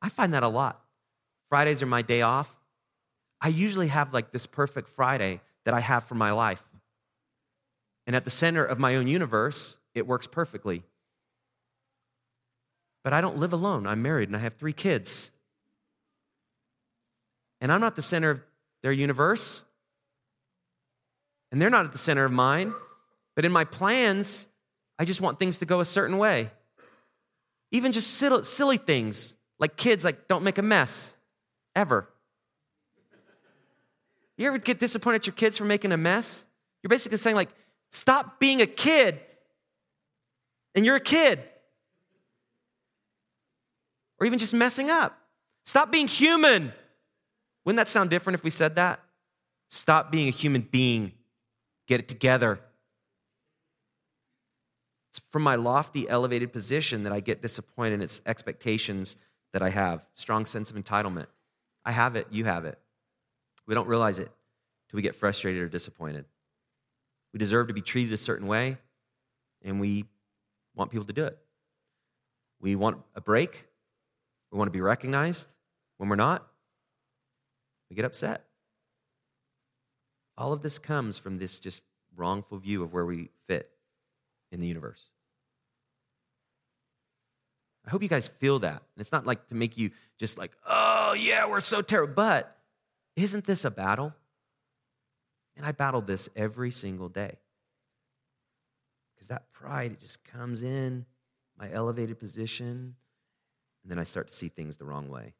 I 0.00 0.08
find 0.08 0.34
that 0.34 0.42
a 0.42 0.48
lot. 0.48 0.80
Fridays 1.48 1.82
are 1.82 1.86
my 1.86 2.02
day 2.02 2.22
off. 2.22 2.56
I 3.40 3.48
usually 3.48 3.88
have 3.88 4.12
like 4.14 4.30
this 4.30 4.46
perfect 4.46 4.88
Friday 4.88 5.40
that 5.64 5.74
I 5.74 5.80
have 5.80 6.04
for 6.04 6.14
my 6.14 6.32
life. 6.32 6.62
And 8.06 8.16
at 8.16 8.24
the 8.24 8.30
center 8.30 8.64
of 8.64 8.78
my 8.78 8.96
own 8.96 9.06
universe, 9.06 9.78
it 9.94 10.06
works 10.06 10.26
perfectly. 10.26 10.82
But 13.04 13.12
I 13.12 13.20
don't 13.20 13.38
live 13.38 13.52
alone. 13.52 13.86
I'm 13.86 14.02
married 14.02 14.28
and 14.28 14.36
I 14.36 14.40
have 14.40 14.54
three 14.54 14.72
kids. 14.72 15.32
And 17.60 17.70
I'm 17.70 17.80
not 17.80 17.96
the 17.96 18.02
center 18.02 18.30
of 18.30 18.40
their 18.82 18.92
universe. 18.92 19.64
And 21.50 21.60
they're 21.60 21.70
not 21.70 21.84
at 21.84 21.92
the 21.92 21.98
center 21.98 22.24
of 22.24 22.32
mine. 22.32 22.72
But 23.34 23.44
in 23.44 23.52
my 23.52 23.64
plans, 23.64 24.48
I 24.98 25.04
just 25.04 25.20
want 25.20 25.38
things 25.38 25.58
to 25.58 25.64
go 25.64 25.80
a 25.80 25.84
certain 25.84 26.18
way. 26.18 26.50
Even 27.70 27.92
just 27.92 28.14
silly 28.14 28.76
things 28.76 29.34
like 29.58 29.76
kids, 29.76 30.04
like, 30.04 30.28
don't 30.28 30.42
make 30.42 30.58
a 30.58 30.62
mess, 30.62 31.16
ever. 31.74 32.08
You 34.36 34.48
ever 34.48 34.58
get 34.58 34.78
disappointed 34.78 35.16
at 35.16 35.26
your 35.26 35.34
kids 35.34 35.58
for 35.58 35.64
making 35.64 35.92
a 35.92 35.96
mess? 35.96 36.46
You're 36.82 36.88
basically 36.88 37.18
saying, 37.18 37.36
like, 37.36 37.50
stop 37.90 38.40
being 38.40 38.60
a 38.60 38.66
kid, 38.66 39.20
and 40.74 40.84
you're 40.84 40.96
a 40.96 41.00
kid. 41.00 41.40
Or 44.18 44.26
even 44.26 44.38
just 44.38 44.54
messing 44.54 44.90
up. 44.90 45.18
Stop 45.64 45.92
being 45.92 46.08
human. 46.08 46.72
Wouldn't 47.64 47.76
that 47.76 47.88
sound 47.88 48.10
different 48.10 48.38
if 48.38 48.44
we 48.44 48.50
said 48.50 48.76
that? 48.76 49.00
Stop 49.68 50.10
being 50.10 50.28
a 50.28 50.32
human 50.32 50.62
being. 50.62 51.12
Get 51.86 52.00
it 52.00 52.08
together. 52.08 52.60
It's 55.10 55.20
from 55.30 55.42
my 55.42 55.56
lofty, 55.56 56.08
elevated 56.08 56.52
position 56.52 57.02
that 57.02 57.12
I 57.12 57.20
get 57.20 57.42
disappointed 57.42 57.94
in 57.94 58.02
its 58.02 58.20
expectations 58.24 59.16
that 59.52 59.62
I 59.62 59.68
have. 59.68 60.06
Strong 60.14 60.46
sense 60.46 60.70
of 60.70 60.76
entitlement. 60.76 61.26
I 61.84 61.92
have 61.92 62.16
it, 62.16 62.28
you 62.30 62.44
have 62.46 62.64
it. 62.64 62.78
We 63.72 63.74
don't 63.74 63.88
realize 63.88 64.18
it 64.18 64.30
till 64.90 64.98
we 64.98 65.02
get 65.02 65.14
frustrated 65.14 65.62
or 65.62 65.68
disappointed. 65.70 66.26
We 67.32 67.38
deserve 67.38 67.68
to 67.68 67.72
be 67.72 67.80
treated 67.80 68.12
a 68.12 68.18
certain 68.18 68.46
way, 68.46 68.76
and 69.62 69.80
we 69.80 70.04
want 70.74 70.90
people 70.90 71.06
to 71.06 71.12
do 71.14 71.24
it. 71.24 71.38
We 72.60 72.76
want 72.76 72.98
a 73.14 73.22
break. 73.22 73.66
We 74.50 74.58
want 74.58 74.68
to 74.68 74.72
be 74.72 74.82
recognized. 74.82 75.54
When 75.96 76.10
we're 76.10 76.16
not, 76.16 76.46
we 77.88 77.96
get 77.96 78.04
upset. 78.04 78.44
All 80.36 80.52
of 80.52 80.60
this 80.60 80.78
comes 80.78 81.16
from 81.16 81.38
this 81.38 81.58
just 81.58 81.86
wrongful 82.14 82.58
view 82.58 82.82
of 82.82 82.92
where 82.92 83.06
we 83.06 83.30
fit 83.48 83.70
in 84.50 84.60
the 84.60 84.66
universe. 84.66 85.08
I 87.86 87.90
hope 87.90 88.02
you 88.02 88.08
guys 88.10 88.28
feel 88.28 88.58
that. 88.58 88.82
And 88.82 89.00
it's 89.00 89.12
not 89.12 89.24
like 89.24 89.48
to 89.48 89.54
make 89.54 89.78
you 89.78 89.92
just 90.18 90.36
like, 90.36 90.52
oh, 90.68 91.14
yeah, 91.14 91.46
we're 91.48 91.60
so 91.60 91.80
terrible. 91.80 92.12
But 92.12 92.58
isn't 93.16 93.46
this 93.46 93.64
a 93.64 93.70
battle? 93.70 94.14
And 95.56 95.66
I 95.66 95.72
battle 95.72 96.00
this 96.00 96.28
every 96.34 96.70
single 96.70 97.08
day. 97.08 97.38
Because 99.14 99.28
that 99.28 99.52
pride, 99.52 99.92
it 99.92 100.00
just 100.00 100.24
comes 100.24 100.62
in, 100.62 101.04
my 101.58 101.70
elevated 101.70 102.18
position, 102.18 102.96
and 103.82 103.90
then 103.90 103.98
I 103.98 104.04
start 104.04 104.28
to 104.28 104.34
see 104.34 104.48
things 104.48 104.76
the 104.76 104.84
wrong 104.84 105.08
way. 105.08 105.34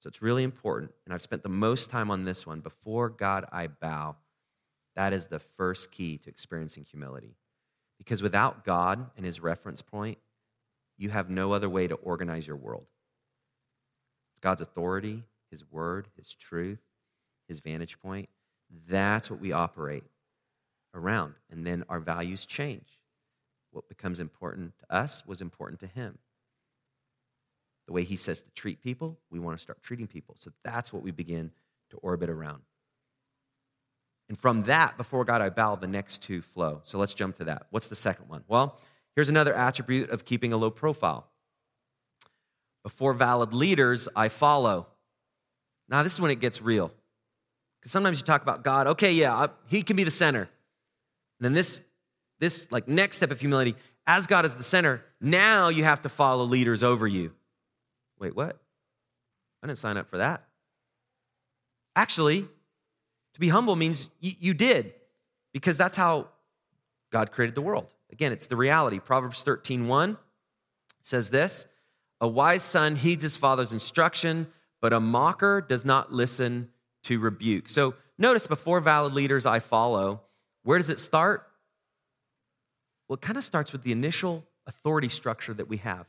So 0.00 0.08
it's 0.08 0.22
really 0.22 0.44
important. 0.44 0.92
And 1.04 1.12
I've 1.12 1.22
spent 1.22 1.42
the 1.42 1.48
most 1.48 1.90
time 1.90 2.10
on 2.10 2.24
this 2.24 2.46
one. 2.46 2.60
Before 2.60 3.08
God, 3.08 3.46
I 3.50 3.66
bow. 3.66 4.16
That 4.94 5.12
is 5.12 5.26
the 5.26 5.40
first 5.40 5.90
key 5.90 6.18
to 6.18 6.30
experiencing 6.30 6.84
humility. 6.84 7.36
Because 7.98 8.22
without 8.22 8.64
God 8.64 9.10
and 9.16 9.26
his 9.26 9.40
reference 9.40 9.82
point, 9.82 10.18
you 10.96 11.10
have 11.10 11.30
no 11.30 11.52
other 11.52 11.68
way 11.68 11.88
to 11.88 11.94
organize 11.96 12.46
your 12.46 12.56
world. 12.56 12.86
It's 14.32 14.40
God's 14.40 14.60
authority, 14.60 15.24
His 15.50 15.70
word, 15.70 16.08
His 16.16 16.32
truth, 16.32 16.80
His 17.46 17.60
vantage 17.60 18.00
point. 18.00 18.28
That's 18.88 19.30
what 19.30 19.40
we 19.40 19.52
operate 19.52 20.04
around. 20.94 21.34
And 21.50 21.64
then 21.64 21.84
our 21.88 22.00
values 22.00 22.46
change. 22.46 22.98
What 23.70 23.88
becomes 23.88 24.20
important 24.20 24.72
to 24.80 24.94
us 24.94 25.26
was 25.26 25.40
important 25.40 25.80
to 25.80 25.86
Him. 25.86 26.18
The 27.86 27.92
way 27.92 28.04
He 28.04 28.16
says 28.16 28.42
to 28.42 28.50
treat 28.50 28.82
people, 28.82 29.18
we 29.30 29.38
want 29.38 29.56
to 29.56 29.62
start 29.62 29.82
treating 29.82 30.06
people. 30.06 30.34
So 30.38 30.50
that's 30.64 30.92
what 30.92 31.02
we 31.02 31.10
begin 31.10 31.50
to 31.90 31.96
orbit 31.98 32.28
around. 32.28 32.62
And 34.28 34.38
from 34.38 34.64
that, 34.64 34.98
before 34.98 35.24
God 35.24 35.40
I 35.40 35.48
bow, 35.48 35.76
the 35.76 35.86
next 35.86 36.22
two 36.22 36.42
flow. 36.42 36.80
So 36.84 36.98
let's 36.98 37.14
jump 37.14 37.36
to 37.36 37.44
that. 37.44 37.66
What's 37.70 37.86
the 37.86 37.94
second 37.94 38.28
one? 38.28 38.44
Well, 38.46 38.78
Here's 39.18 39.28
another 39.28 39.52
attribute 39.52 40.10
of 40.10 40.24
keeping 40.24 40.52
a 40.52 40.56
low 40.56 40.70
profile. 40.70 41.26
Before 42.84 43.12
valid 43.12 43.52
leaders, 43.52 44.08
I 44.14 44.28
follow. 44.28 44.86
Now, 45.88 46.02
this 46.02 46.14
is 46.14 46.20
when 46.20 46.30
it 46.30 46.40
gets 46.40 46.60
real. 46.60 46.92
Because 47.80 47.92
sometimes 47.92 48.18
you 48.18 48.24
talk 48.24 48.42
about 48.42 48.64
God, 48.64 48.88
okay, 48.88 49.12
yeah, 49.12 49.34
I, 49.34 49.48
he 49.66 49.82
can 49.82 49.96
be 49.96 50.04
the 50.04 50.10
center. 50.10 50.40
And 50.40 50.48
then 51.40 51.52
this, 51.52 51.84
this 52.40 52.70
like 52.72 52.88
next 52.88 53.16
step 53.16 53.30
of 53.30 53.40
humility, 53.40 53.74
as 54.06 54.26
God 54.26 54.44
is 54.44 54.54
the 54.54 54.64
center, 54.64 55.04
now 55.20 55.68
you 55.68 55.84
have 55.84 56.02
to 56.02 56.08
follow 56.08 56.44
leaders 56.44 56.82
over 56.82 57.06
you. 57.06 57.32
Wait, 58.18 58.34
what? 58.34 58.58
I 59.62 59.66
didn't 59.66 59.78
sign 59.78 59.96
up 59.96 60.08
for 60.08 60.18
that. 60.18 60.44
Actually, 61.94 62.42
to 63.34 63.40
be 63.40 63.48
humble 63.48 63.76
means 63.76 64.10
you, 64.20 64.32
you 64.38 64.54
did, 64.54 64.94
because 65.52 65.76
that's 65.76 65.96
how 65.96 66.28
God 67.10 67.32
created 67.32 67.54
the 67.54 67.60
world. 67.60 67.92
Again, 68.10 68.32
it's 68.32 68.46
the 68.46 68.56
reality. 68.56 68.98
Proverbs 68.98 69.42
13 69.42 69.88
1 69.88 70.16
says 71.02 71.30
this 71.30 71.66
A 72.20 72.28
wise 72.28 72.62
son 72.62 72.96
heeds 72.96 73.22
his 73.22 73.36
father's 73.36 73.72
instruction, 73.72 74.48
but 74.80 74.92
a 74.92 75.00
mocker 75.00 75.60
does 75.60 75.84
not 75.84 76.12
listen 76.12 76.70
to 77.04 77.18
rebuke. 77.18 77.68
So 77.68 77.94
notice 78.16 78.46
before 78.46 78.80
valid 78.80 79.12
leaders 79.12 79.46
I 79.46 79.58
follow, 79.58 80.22
where 80.62 80.78
does 80.78 80.90
it 80.90 81.00
start? 81.00 81.46
Well, 83.08 83.14
it 83.14 83.22
kind 83.22 83.38
of 83.38 83.44
starts 83.44 83.72
with 83.72 83.82
the 83.82 83.92
initial 83.92 84.44
authority 84.66 85.08
structure 85.08 85.54
that 85.54 85.68
we 85.68 85.78
have 85.78 86.06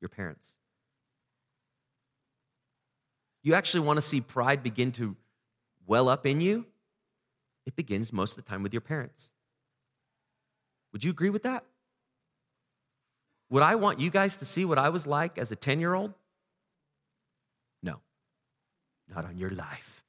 your 0.00 0.08
parents. 0.08 0.54
you 3.42 3.54
actually 3.54 3.80
want 3.80 3.96
to 3.96 4.02
see 4.02 4.20
pride 4.20 4.62
begin 4.62 4.92
to 4.92 5.16
well 5.86 6.08
up 6.08 6.26
in 6.26 6.40
you, 6.40 6.64
it 7.66 7.76
begins 7.76 8.12
most 8.12 8.38
of 8.38 8.44
the 8.44 8.48
time 8.48 8.62
with 8.62 8.72
your 8.72 8.80
parents. 8.80 9.32
Would 10.92 11.04
you 11.04 11.10
agree 11.10 11.30
with 11.30 11.42
that? 11.42 11.64
Would 13.50 13.62
I 13.62 13.74
want 13.74 14.00
you 14.00 14.10
guys 14.10 14.36
to 14.36 14.44
see 14.44 14.64
what 14.64 14.78
I 14.78 14.88
was 14.88 15.06
like 15.06 15.38
as 15.38 15.50
a 15.50 15.56
10 15.56 15.80
year 15.80 15.94
old? 15.94 16.14
No, 19.14 19.20
not 19.20 19.28
on 19.28 19.38
your 19.38 19.50
life. 19.50 20.02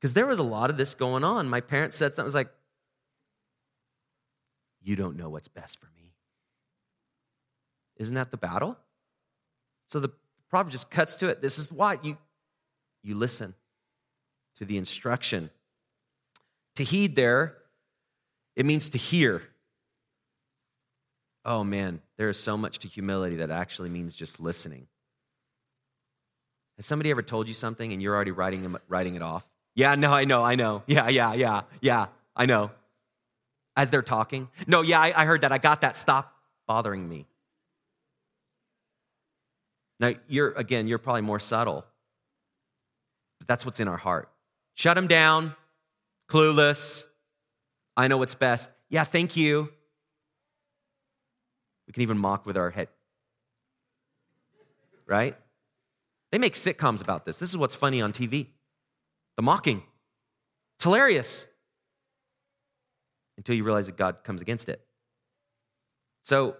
Because 0.00 0.14
there 0.14 0.26
was 0.26 0.38
a 0.38 0.44
lot 0.44 0.70
of 0.70 0.76
this 0.76 0.94
going 0.94 1.24
on. 1.24 1.48
My 1.48 1.60
parents 1.60 1.96
said 1.96 2.14
something, 2.14 2.22
I 2.22 2.24
was 2.24 2.34
like, 2.34 2.50
You 4.82 4.96
don't 4.96 5.16
know 5.16 5.28
what's 5.28 5.48
best 5.48 5.80
for 5.80 5.88
me. 5.96 6.12
Isn't 7.96 8.14
that 8.14 8.30
the 8.30 8.36
battle? 8.36 8.76
So 9.86 9.98
the 10.00 10.10
prophet 10.50 10.70
just 10.70 10.90
cuts 10.90 11.16
to 11.16 11.28
it. 11.28 11.40
This 11.40 11.58
is 11.58 11.72
why 11.72 11.98
you, 12.02 12.16
you 13.02 13.16
listen 13.16 13.54
to 14.56 14.64
the 14.64 14.78
instruction. 14.78 15.50
To 16.76 16.84
heed 16.84 17.16
there, 17.16 17.56
it 18.54 18.64
means 18.64 18.90
to 18.90 18.98
hear. 18.98 19.42
Oh 21.44 21.64
man, 21.64 22.00
there 22.16 22.28
is 22.28 22.38
so 22.38 22.56
much 22.56 22.78
to 22.80 22.88
humility 22.88 23.36
that 23.36 23.50
actually 23.50 23.88
means 23.88 24.14
just 24.14 24.38
listening. 24.38 24.86
Has 26.78 26.86
somebody 26.86 27.10
ever 27.10 27.22
told 27.22 27.48
you 27.48 27.54
something 27.54 27.92
and 27.92 28.00
you're 28.00 28.14
already 28.14 28.30
writing, 28.30 28.76
writing 28.88 29.16
it 29.16 29.22
off? 29.22 29.44
Yeah, 29.74 29.96
no, 29.96 30.12
I 30.12 30.24
know, 30.24 30.44
I 30.44 30.54
know. 30.54 30.84
Yeah, 30.86 31.08
yeah, 31.08 31.34
yeah, 31.34 31.62
yeah, 31.80 32.06
I 32.34 32.46
know. 32.46 32.70
As 33.76 33.90
they're 33.90 34.02
talking, 34.02 34.48
no, 34.66 34.82
yeah, 34.82 35.00
I, 35.00 35.22
I 35.22 35.24
heard 35.24 35.42
that. 35.42 35.52
I 35.52 35.58
got 35.58 35.80
that. 35.80 35.96
Stop 35.96 36.32
bothering 36.68 37.08
me. 37.08 37.26
Now, 40.00 40.14
you're, 40.28 40.52
again, 40.52 40.86
you're 40.86 40.98
probably 40.98 41.22
more 41.22 41.40
subtle, 41.40 41.84
but 43.40 43.48
that's 43.48 43.64
what's 43.64 43.80
in 43.80 43.88
our 43.88 43.96
heart. 43.96 44.28
Shut 44.74 44.94
them 44.94 45.08
down, 45.08 45.56
clueless. 46.28 47.06
I 47.96 48.06
know 48.06 48.18
what's 48.18 48.34
best. 48.34 48.70
Yeah, 48.88 49.02
thank 49.02 49.36
you. 49.36 49.68
We 51.88 51.92
can 51.92 52.02
even 52.02 52.18
mock 52.18 52.46
with 52.46 52.56
our 52.56 52.70
head. 52.70 52.88
Right? 55.06 55.36
They 56.30 56.38
make 56.38 56.54
sitcoms 56.54 57.02
about 57.02 57.24
this. 57.24 57.38
This 57.38 57.50
is 57.50 57.56
what's 57.56 57.74
funny 57.74 58.00
on 58.00 58.12
TV 58.12 58.48
the 59.36 59.42
mocking. 59.42 59.84
It's 60.76 60.84
hilarious 60.84 61.46
until 63.36 63.54
you 63.54 63.62
realize 63.62 63.86
that 63.86 63.96
God 63.96 64.24
comes 64.24 64.42
against 64.42 64.68
it. 64.68 64.84
So, 66.22 66.56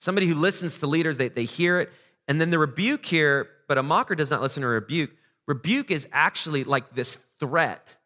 somebody 0.00 0.28
who 0.28 0.36
listens 0.36 0.78
to 0.78 0.86
leaders, 0.86 1.16
they, 1.16 1.28
they 1.28 1.44
hear 1.44 1.80
it, 1.80 1.92
and 2.28 2.40
then 2.40 2.50
the 2.50 2.58
rebuke 2.58 3.04
here, 3.04 3.48
but 3.68 3.76
a 3.76 3.82
mocker 3.82 4.14
does 4.14 4.30
not 4.30 4.40
listen 4.40 4.62
to 4.62 4.68
a 4.68 4.70
rebuke. 4.70 5.10
Rebuke 5.48 5.90
is 5.90 6.08
actually 6.12 6.62
like 6.62 6.94
this 6.94 7.18
threat, 7.40 7.96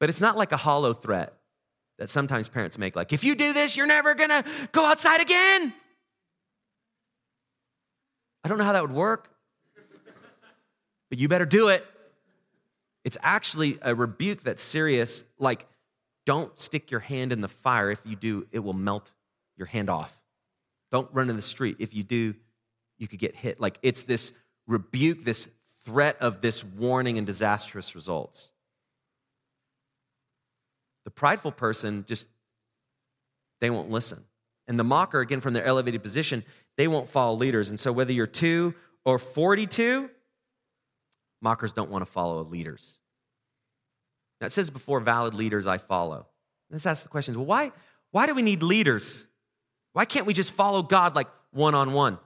but 0.00 0.08
it's 0.08 0.20
not 0.22 0.36
like 0.36 0.52
a 0.52 0.56
hollow 0.56 0.94
threat 0.94 1.34
that 1.98 2.10
sometimes 2.10 2.48
parents 2.48 2.78
make 2.78 2.96
like, 2.96 3.12
if 3.12 3.24
you 3.24 3.34
do 3.34 3.52
this, 3.52 3.76
you're 3.76 3.86
never 3.86 4.14
gonna 4.14 4.42
go 4.72 4.84
outside 4.84 5.20
again. 5.20 5.72
I 8.42 8.48
don't 8.48 8.58
know 8.58 8.64
how 8.64 8.72
that 8.72 8.82
would 8.82 8.92
work, 8.92 9.33
but 11.10 11.18
you 11.18 11.28
better 11.28 11.46
do 11.46 11.68
it. 11.68 11.84
It's 13.04 13.18
actually 13.22 13.78
a 13.82 13.94
rebuke 13.94 14.42
that's 14.42 14.62
serious, 14.62 15.24
like, 15.38 15.66
don't 16.26 16.58
stick 16.58 16.90
your 16.90 17.00
hand 17.00 17.32
in 17.32 17.40
the 17.40 17.48
fire. 17.48 17.90
If 17.90 18.00
you 18.04 18.16
do, 18.16 18.46
it 18.50 18.60
will 18.60 18.72
melt 18.72 19.10
your 19.56 19.66
hand 19.66 19.90
off. 19.90 20.18
Don't 20.90 21.08
run 21.12 21.28
in 21.28 21.36
the 21.36 21.42
street. 21.42 21.76
If 21.80 21.94
you 21.94 22.02
do, 22.02 22.34
you 22.98 23.08
could 23.08 23.18
get 23.18 23.34
hit. 23.34 23.60
Like 23.60 23.78
it's 23.82 24.04
this 24.04 24.32
rebuke, 24.66 25.24
this 25.24 25.50
threat 25.84 26.16
of 26.20 26.40
this 26.40 26.64
warning 26.64 27.18
and 27.18 27.26
disastrous 27.26 27.94
results. 27.94 28.50
The 31.04 31.10
prideful 31.10 31.52
person 31.52 32.04
just, 32.06 32.28
they 33.60 33.68
won't 33.68 33.90
listen. 33.90 34.24
And 34.66 34.78
the 34.78 34.84
mocker, 34.84 35.20
again, 35.20 35.40
from 35.40 35.52
their 35.52 35.64
elevated 35.64 36.02
position, 36.02 36.42
they 36.78 36.88
won't 36.88 37.08
follow 37.08 37.36
leaders. 37.36 37.68
And 37.68 37.78
so 37.78 37.92
whether 37.92 38.12
you're 38.12 38.26
two 38.26 38.74
or 39.04 39.18
42, 39.18 40.08
mockers 41.44 41.70
don't 41.70 41.90
want 41.90 42.04
to 42.04 42.10
follow 42.10 42.42
leaders. 42.42 42.98
Now 44.40 44.48
it 44.48 44.52
says 44.52 44.70
before 44.70 44.98
valid 44.98 45.34
leaders 45.34 45.66
I 45.66 45.78
follow. 45.78 46.26
Let's 46.70 46.86
ask 46.86 47.04
the 47.04 47.08
question, 47.08 47.36
well, 47.36 47.46
why, 47.46 47.70
why 48.10 48.26
do 48.26 48.34
we 48.34 48.42
need 48.42 48.62
leaders? 48.62 49.28
Why 49.92 50.06
can't 50.06 50.26
we 50.26 50.32
just 50.32 50.52
follow 50.52 50.82
God 50.82 51.14
like 51.14 51.28
one 51.52 51.74
on 51.74 51.92
one? 51.92 52.18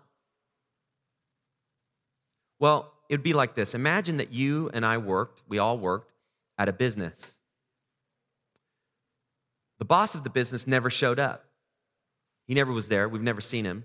Well, 2.59 2.93
it'd 3.11 3.23
be 3.23 3.35
like 3.35 3.55
this 3.55 3.75
Imagine 3.75 4.17
that 4.19 4.33
you 4.33 4.71
and 4.73 4.87
I 4.87 4.97
worked, 4.97 5.43
we 5.49 5.59
all 5.59 5.77
worked 5.77 6.13
at 6.57 6.69
a 6.69 6.73
business. 6.73 7.39
The 9.79 9.85
boss 9.85 10.15
of 10.15 10.25
the 10.25 10.31
business 10.31 10.67
never 10.67 10.91
showed 10.91 11.19
up. 11.19 11.45
He 12.47 12.55
never 12.55 12.73
was 12.73 12.89
there. 12.89 13.09
We've 13.09 13.23
never 13.23 13.41
seen 13.41 13.65
him. 13.65 13.85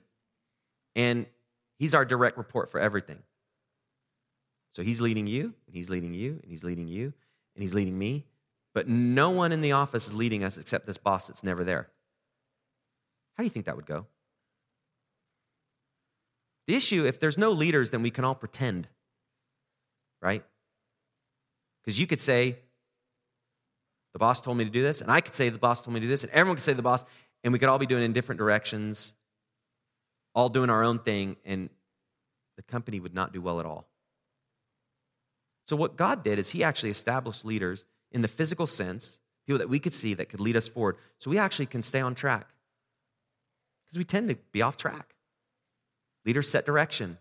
And 0.95 1.25
he's 1.77 1.93
our 1.93 2.05
direct 2.05 2.37
report 2.37 2.71
for 2.71 2.79
everything. 2.79 3.19
So 4.73 4.81
he's 4.83 4.99
leading 4.99 5.27
you, 5.27 5.53
and 5.67 5.75
he's 5.75 5.89
leading 5.89 6.13
you, 6.13 6.39
and 6.41 6.49
he's 6.49 6.63
leading 6.63 6.87
you, 6.87 7.13
and 7.55 7.61
he's 7.61 7.73
leading 7.73 7.97
me. 7.97 8.25
But 8.73 8.87
no 8.87 9.29
one 9.29 9.51
in 9.51 9.61
the 9.61 9.71
office 9.71 10.07
is 10.07 10.15
leading 10.15 10.43
us 10.43 10.57
except 10.57 10.87
this 10.87 10.97
boss 10.97 11.27
that's 11.27 11.43
never 11.43 11.63
there. 11.63 11.89
How 13.35 13.43
do 13.43 13.45
you 13.45 13.51
think 13.51 13.65
that 13.65 13.75
would 13.75 13.85
go? 13.85 14.07
The 16.67 16.75
issue, 16.75 17.05
if 17.05 17.19
there's 17.19 17.37
no 17.37 17.51
leaders, 17.51 17.91
then 17.91 18.01
we 18.01 18.09
can 18.09 18.23
all 18.23 18.35
pretend, 18.35 18.87
right? 20.21 20.43
Because 21.81 21.99
you 21.99 22.07
could 22.07 22.21
say, 22.21 22.57
the 24.13 24.19
boss 24.19 24.41
told 24.41 24.57
me 24.57 24.63
to 24.63 24.69
do 24.69 24.81
this, 24.81 25.01
and 25.01 25.11
I 25.11 25.21
could 25.21 25.35
say 25.35 25.49
the 25.49 25.57
boss 25.57 25.81
told 25.81 25.93
me 25.93 25.99
to 25.99 26.05
do 26.05 26.09
this, 26.09 26.23
and 26.23 26.31
everyone 26.31 26.55
could 26.55 26.63
say 26.63 26.73
the 26.73 26.81
boss, 26.81 27.03
and 27.43 27.51
we 27.51 27.59
could 27.59 27.69
all 27.69 27.79
be 27.79 27.85
doing 27.85 28.03
in 28.03 28.13
different 28.13 28.39
directions, 28.39 29.13
all 30.33 30.49
doing 30.49 30.69
our 30.69 30.83
own 30.83 30.99
thing, 30.99 31.35
and 31.45 31.69
the 32.55 32.63
company 32.63 32.99
would 32.99 33.13
not 33.13 33.33
do 33.33 33.41
well 33.41 33.59
at 33.59 33.65
all. 33.65 33.87
So, 35.65 35.75
what 35.75 35.95
God 35.95 36.23
did 36.23 36.39
is 36.39 36.51
He 36.51 36.63
actually 36.63 36.91
established 36.91 37.45
leaders 37.45 37.85
in 38.11 38.21
the 38.21 38.27
physical 38.27 38.67
sense, 38.67 39.19
people 39.45 39.59
that 39.59 39.69
we 39.69 39.79
could 39.79 39.93
see 39.93 40.13
that 40.13 40.29
could 40.29 40.39
lead 40.39 40.55
us 40.55 40.67
forward, 40.67 40.97
so 41.17 41.29
we 41.29 41.37
actually 41.37 41.65
can 41.65 41.81
stay 41.81 42.01
on 42.01 42.15
track. 42.15 42.49
Because 43.85 43.97
we 43.97 44.03
tend 44.03 44.29
to 44.29 44.35
be 44.51 44.61
off 44.61 44.77
track. 44.77 45.15
Leaders 46.25 46.49
set 46.49 46.65
direction. 46.65 47.17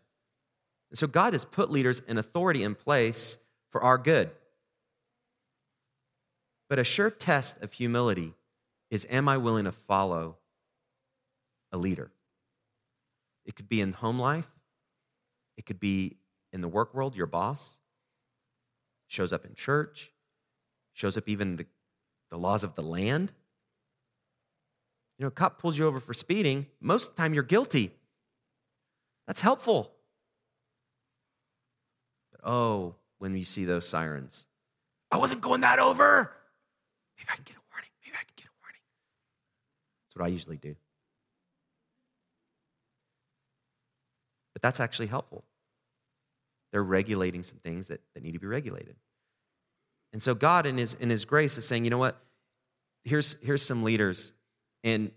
And 0.90 0.98
so 0.98 1.07
God 1.07 1.33
has 1.33 1.44
put 1.44 1.70
leaders 1.70 2.02
and 2.07 2.18
authority 2.18 2.62
in 2.62 2.74
place 2.74 3.38
for 3.70 3.83
our 3.83 3.98
good. 3.98 4.31
But 6.68 6.78
a 6.78 6.85
sure 6.85 7.11
test 7.11 7.61
of 7.62 7.72
humility 7.72 8.35
is 8.90 9.07
am 9.11 9.28
I 9.28 9.38
willing 9.38 9.64
to 9.64 9.72
follow 9.72 10.37
a 11.72 11.78
leader? 11.78 12.11
It 13.44 13.57
could 13.57 13.68
be 13.68 13.81
in 13.81 13.92
home 13.92 14.18
life, 14.18 14.48
it 15.57 15.66
could 15.66 15.81
be 15.81 16.16
in 16.52 16.61
the 16.61 16.68
work 16.68 16.94
world, 16.94 17.16
your 17.16 17.26
boss, 17.26 17.78
shows 19.12 19.33
up 19.33 19.44
in 19.44 19.55
church, 19.55 20.11
shows 20.94 21.18
up 21.18 21.29
even 21.29 21.57
the, 21.57 21.66
the 22.31 22.38
laws 22.38 22.64
of 22.64 22.75
the 22.77 22.83
land. 22.83 23.31
You 25.18 25.25
know, 25.25 25.29
a 25.29 25.31
cop 25.31 25.61
pulls 25.61 25.79
you 25.79 25.87
over 25.87 26.01
for 26.01 26.14
speeding, 26.14 26.66
most 26.81 27.11
of 27.11 27.16
the 27.16 27.22
time 27.22 27.35
you're 27.35 27.42
guilty. 27.42 27.94
That's 29.27 29.42
helpful. 29.42 29.92
But 32.33 32.40
oh, 32.48 32.94
when 33.18 33.37
you 33.37 33.44
see 33.44 33.66
those 33.66 33.87
sirens, 33.87 34.46
I 35.11 35.18
wasn't 35.18 35.42
going 35.42 35.61
that 35.61 35.79
over. 35.79 36.33
Maybe 37.18 37.29
I 37.31 37.35
can 37.35 37.44
get 37.44 37.57
a 37.57 37.64
warning. 37.70 37.90
Maybe 38.03 38.16
I 38.16 38.25
can 38.25 38.35
get 38.35 38.46
a 38.46 38.57
warning. 38.64 38.81
That's 40.07 40.16
what 40.16 40.25
I 40.25 40.29
usually 40.29 40.57
do. 40.57 40.75
But 44.55 44.62
that's 44.62 44.81
actually 44.81 45.09
helpful. 45.09 45.44
They're 46.72 46.82
regulating 46.82 47.42
some 47.42 47.58
things 47.58 47.88
that, 47.88 48.00
that 48.14 48.22
need 48.22 48.32
to 48.32 48.38
be 48.38 48.46
regulated. 48.46 48.96
And 50.12 50.22
so 50.22 50.35
God 50.35 50.66
in 50.66 50.78
his 50.78 50.94
in 50.94 51.11
his 51.11 51.24
grace 51.24 51.56
is 51.56 51.66
saying, 51.66 51.85
you 51.85 51.90
know 51.90 51.98
what? 51.98 52.20
Here's 53.04 53.37
here's 53.42 53.62
some 53.62 53.83
leaders, 53.83 54.33
and 54.85 55.10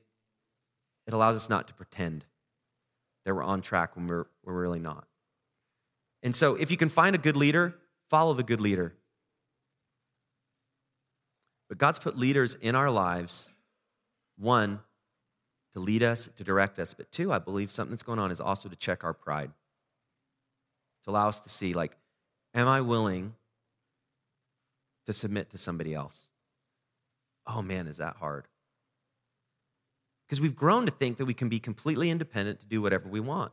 it 1.07 1.13
allows 1.13 1.35
us 1.35 1.49
not 1.49 1.67
to 1.67 1.73
pretend 1.73 2.25
that 3.25 3.33
we're 3.33 3.43
on 3.43 3.61
track 3.61 3.95
when 3.95 4.07
we're, 4.07 4.25
we're 4.43 4.53
really 4.53 4.79
not. 4.79 5.05
And 6.23 6.35
so, 6.35 6.55
if 6.55 6.71
you 6.71 6.77
can 6.77 6.89
find 6.89 7.15
a 7.15 7.19
good 7.19 7.35
leader, 7.35 7.75
follow 8.09 8.33
the 8.33 8.43
good 8.43 8.61
leader. 8.61 8.93
But 11.69 11.77
God's 11.77 11.99
put 11.99 12.17
leaders 12.17 12.55
in 12.55 12.75
our 12.75 12.89
lives, 12.89 13.53
one, 14.37 14.79
to 15.73 15.79
lead 15.79 16.03
us, 16.03 16.29
to 16.37 16.43
direct 16.43 16.79
us, 16.79 16.93
but 16.93 17.11
two, 17.11 17.33
I 17.33 17.39
believe 17.39 17.71
something 17.71 17.91
that's 17.91 18.03
going 18.03 18.19
on 18.19 18.31
is 18.31 18.39
also 18.39 18.69
to 18.69 18.75
check 18.75 19.03
our 19.03 19.13
pride, 19.13 19.51
to 21.05 21.11
allow 21.11 21.29
us 21.29 21.39
to 21.41 21.49
see, 21.49 21.73
like, 21.73 21.95
am 22.53 22.67
I 22.67 22.81
willing 22.81 23.33
to 25.05 25.13
submit 25.13 25.51
to 25.51 25.57
somebody 25.57 25.93
else? 25.93 26.29
Oh 27.47 27.61
man, 27.61 27.87
is 27.87 27.97
that 27.97 28.17
hard? 28.17 28.47
Because 30.25 30.41
we've 30.41 30.55
grown 30.55 30.85
to 30.85 30.91
think 30.91 31.17
that 31.17 31.25
we 31.25 31.35
can 31.35 31.49
be 31.49 31.59
completely 31.59 32.09
independent 32.09 32.59
to 32.61 32.67
do 32.67 32.81
whatever 32.81 33.07
we 33.07 33.19
want. 33.19 33.51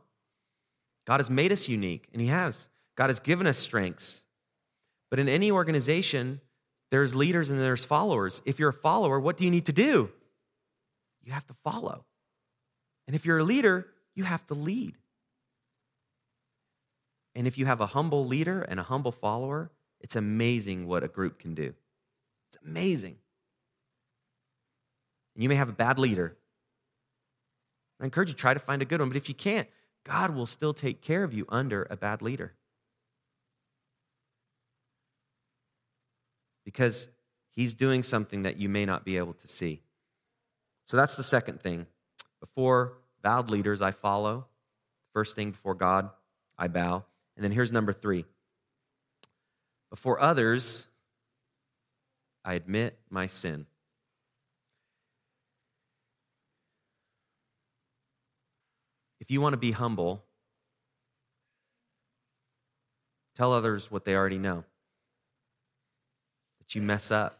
God 1.05 1.19
has 1.19 1.29
made 1.29 1.51
us 1.51 1.69
unique, 1.69 2.07
and 2.11 2.21
He 2.21 2.29
has. 2.29 2.69
God 2.95 3.09
has 3.09 3.19
given 3.19 3.45
us 3.45 3.57
strengths. 3.57 4.25
But 5.09 5.19
in 5.19 5.29
any 5.29 5.51
organization, 5.51 6.41
there's 6.89 7.13
leaders 7.13 7.49
and 7.49 7.59
there's 7.59 7.85
followers. 7.85 8.41
If 8.45 8.59
you're 8.59 8.69
a 8.69 8.73
follower, 8.73 9.19
what 9.19 9.37
do 9.37 9.45
you 9.45 9.51
need 9.51 9.67
to 9.67 9.73
do? 9.73 10.11
You 11.23 11.31
have 11.33 11.45
to 11.47 11.53
follow. 11.63 12.05
And 13.07 13.15
if 13.15 13.25
you're 13.25 13.37
a 13.37 13.43
leader, 13.43 13.87
you 14.15 14.23
have 14.23 14.45
to 14.47 14.53
lead. 14.53 14.97
And 17.35 17.47
if 17.47 17.57
you 17.57 17.65
have 17.65 17.81
a 17.81 17.87
humble 17.87 18.25
leader 18.25 18.61
and 18.61 18.79
a 18.79 18.83
humble 18.83 19.11
follower, 19.11 19.71
it's 19.99 20.15
amazing 20.15 20.87
what 20.87 21.03
a 21.03 21.07
group 21.07 21.39
can 21.39 21.55
do. 21.55 21.73
It's 22.49 22.63
amazing. 22.63 23.17
And 25.35 25.43
you 25.43 25.49
may 25.49 25.55
have 25.55 25.69
a 25.69 25.73
bad 25.73 25.97
leader. 25.97 26.37
I 27.99 28.05
encourage 28.05 28.29
you 28.29 28.33
to 28.33 28.39
try 28.39 28.53
to 28.53 28.59
find 28.59 28.81
a 28.81 28.85
good 28.85 28.99
one, 28.99 29.09
but 29.09 29.17
if 29.17 29.29
you 29.29 29.35
can't, 29.35 29.67
God 30.03 30.35
will 30.35 30.45
still 30.45 30.73
take 30.73 31.01
care 31.01 31.23
of 31.23 31.33
you 31.33 31.45
under 31.49 31.87
a 31.89 31.95
bad 31.95 32.21
leader. 32.21 32.53
Because 36.65 37.09
he's 37.51 37.73
doing 37.73 38.03
something 38.03 38.43
that 38.43 38.57
you 38.57 38.69
may 38.69 38.85
not 38.85 39.05
be 39.05 39.17
able 39.17 39.33
to 39.33 39.47
see. 39.47 39.81
So 40.83 40.97
that's 40.97 41.15
the 41.15 41.23
second 41.23 41.61
thing. 41.61 41.87
Before 42.39 42.97
bowed 43.21 43.49
leaders, 43.49 43.81
I 43.81 43.91
follow. 43.91 44.47
First 45.13 45.35
thing 45.35 45.51
before 45.51 45.75
God, 45.75 46.09
I 46.57 46.67
bow. 46.67 47.05
And 47.35 47.43
then 47.43 47.51
here's 47.51 47.71
number 47.71 47.93
three 47.93 48.25
before 49.89 50.19
others, 50.19 50.87
I 52.43 52.55
admit 52.55 52.97
my 53.09 53.27
sin. 53.27 53.67
If 59.19 59.31
you 59.31 59.39
want 59.39 59.53
to 59.53 59.57
be 59.57 59.71
humble, 59.71 60.23
tell 63.35 63.53
others 63.53 63.89
what 63.89 64.03
they 64.03 64.15
already 64.15 64.37
know 64.37 64.63
that 66.59 66.75
you 66.75 66.81
mess 66.81 67.11
up. 67.11 67.39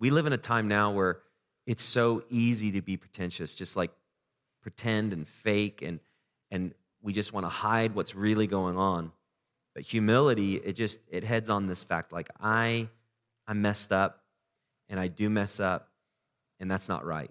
We 0.00 0.10
live 0.10 0.26
in 0.26 0.32
a 0.32 0.38
time 0.38 0.66
now 0.66 0.90
where 0.90 1.20
it's 1.66 1.82
so 1.84 2.24
easy 2.30 2.72
to 2.72 2.82
be 2.82 2.96
pretentious, 2.96 3.54
just 3.54 3.76
like 3.76 3.92
pretend 4.62 5.12
and 5.12 5.28
fake 5.28 5.82
and 5.82 6.00
and 6.52 6.74
we 7.00 7.12
just 7.12 7.32
want 7.32 7.46
to 7.46 7.50
hide 7.50 7.94
what's 7.96 8.14
really 8.14 8.46
going 8.46 8.76
on. 8.76 9.10
But 9.74 9.82
humility, 9.84 10.56
it 10.56 10.74
just 10.74 11.00
it 11.10 11.24
heads 11.24 11.50
on 11.50 11.66
this 11.66 11.82
fact 11.82 12.12
like 12.12 12.28
I 12.38 12.88
I 13.48 13.54
messed 13.54 13.90
up 13.90 14.22
and 14.88 15.00
I 15.00 15.08
do 15.08 15.28
mess 15.30 15.58
up 15.58 15.88
and 16.60 16.70
that's 16.70 16.88
not 16.88 17.04
right. 17.04 17.30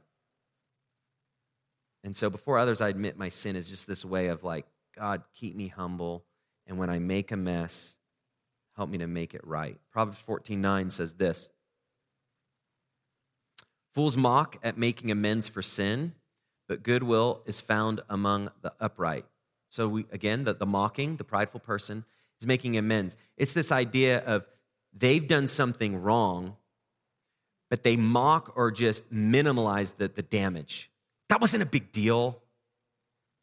And 2.03 2.15
so 2.15 2.31
before 2.31 2.57
others 2.57 2.81
I 2.81 2.89
admit 2.89 3.15
my 3.15 3.29
sin 3.29 3.55
is 3.55 3.69
just 3.69 3.87
this 3.87 4.03
way 4.03 4.27
of 4.27 4.43
like 4.43 4.65
God, 4.97 5.21
keep 5.35 5.55
me 5.55 5.67
humble 5.67 6.25
and 6.65 6.79
when 6.79 6.89
I 6.89 6.97
make 6.97 7.31
a 7.31 7.37
mess, 7.37 7.97
help 8.75 8.89
me 8.89 8.97
to 8.97 9.07
make 9.07 9.35
it 9.35 9.45
right. 9.45 9.79
Proverbs 9.91 10.21
14:9 10.27 10.91
says 10.91 11.13
this. 11.13 11.49
Fools 13.93 14.17
mock 14.17 14.57
at 14.63 14.77
making 14.77 15.11
amends 15.11 15.47
for 15.47 15.61
sin, 15.61 16.13
but 16.71 16.83
goodwill 16.83 17.41
is 17.45 17.59
found 17.59 17.99
among 18.09 18.49
the 18.61 18.71
upright. 18.79 19.25
So, 19.67 19.89
we, 19.89 20.05
again, 20.09 20.45
the, 20.45 20.53
the 20.53 20.65
mocking, 20.65 21.17
the 21.17 21.25
prideful 21.25 21.59
person, 21.59 22.05
is 22.39 22.47
making 22.47 22.77
amends. 22.77 23.17
It's 23.35 23.51
this 23.51 23.73
idea 23.73 24.19
of 24.19 24.47
they've 24.97 25.27
done 25.27 25.49
something 25.49 26.01
wrong, 26.01 26.55
but 27.69 27.83
they 27.83 27.97
mock 27.97 28.53
or 28.55 28.71
just 28.71 29.13
minimalize 29.13 29.97
the, 29.97 30.07
the 30.07 30.21
damage. 30.21 30.89
That 31.27 31.41
wasn't 31.41 31.61
a 31.61 31.65
big 31.65 31.91
deal. 31.91 32.41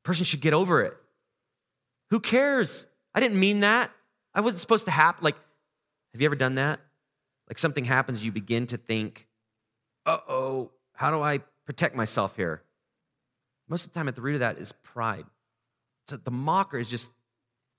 Person 0.04 0.24
should 0.24 0.40
get 0.40 0.54
over 0.54 0.80
it. 0.80 0.96
Who 2.08 2.20
cares? 2.20 2.86
I 3.14 3.20
didn't 3.20 3.38
mean 3.38 3.60
that. 3.60 3.90
I 4.34 4.40
wasn't 4.40 4.60
supposed 4.60 4.86
to 4.86 4.90
happen. 4.90 5.22
Like, 5.22 5.36
have 6.14 6.22
you 6.22 6.24
ever 6.24 6.34
done 6.34 6.54
that? 6.54 6.80
Like 7.46 7.58
something 7.58 7.84
happens, 7.84 8.24
you 8.24 8.32
begin 8.32 8.66
to 8.68 8.78
think, 8.78 9.28
uh 10.06 10.16
oh, 10.26 10.70
how 10.94 11.10
do 11.10 11.20
I 11.20 11.40
protect 11.66 11.94
myself 11.94 12.34
here? 12.34 12.62
Most 13.68 13.86
of 13.86 13.92
the 13.92 13.98
time, 13.98 14.08
at 14.08 14.14
the 14.14 14.22
root 14.22 14.34
of 14.34 14.40
that 14.40 14.58
is 14.58 14.72
pride. 14.72 15.24
So 16.08 16.16
the 16.16 16.30
mocker 16.30 16.78
is 16.78 16.88
just, 16.88 17.10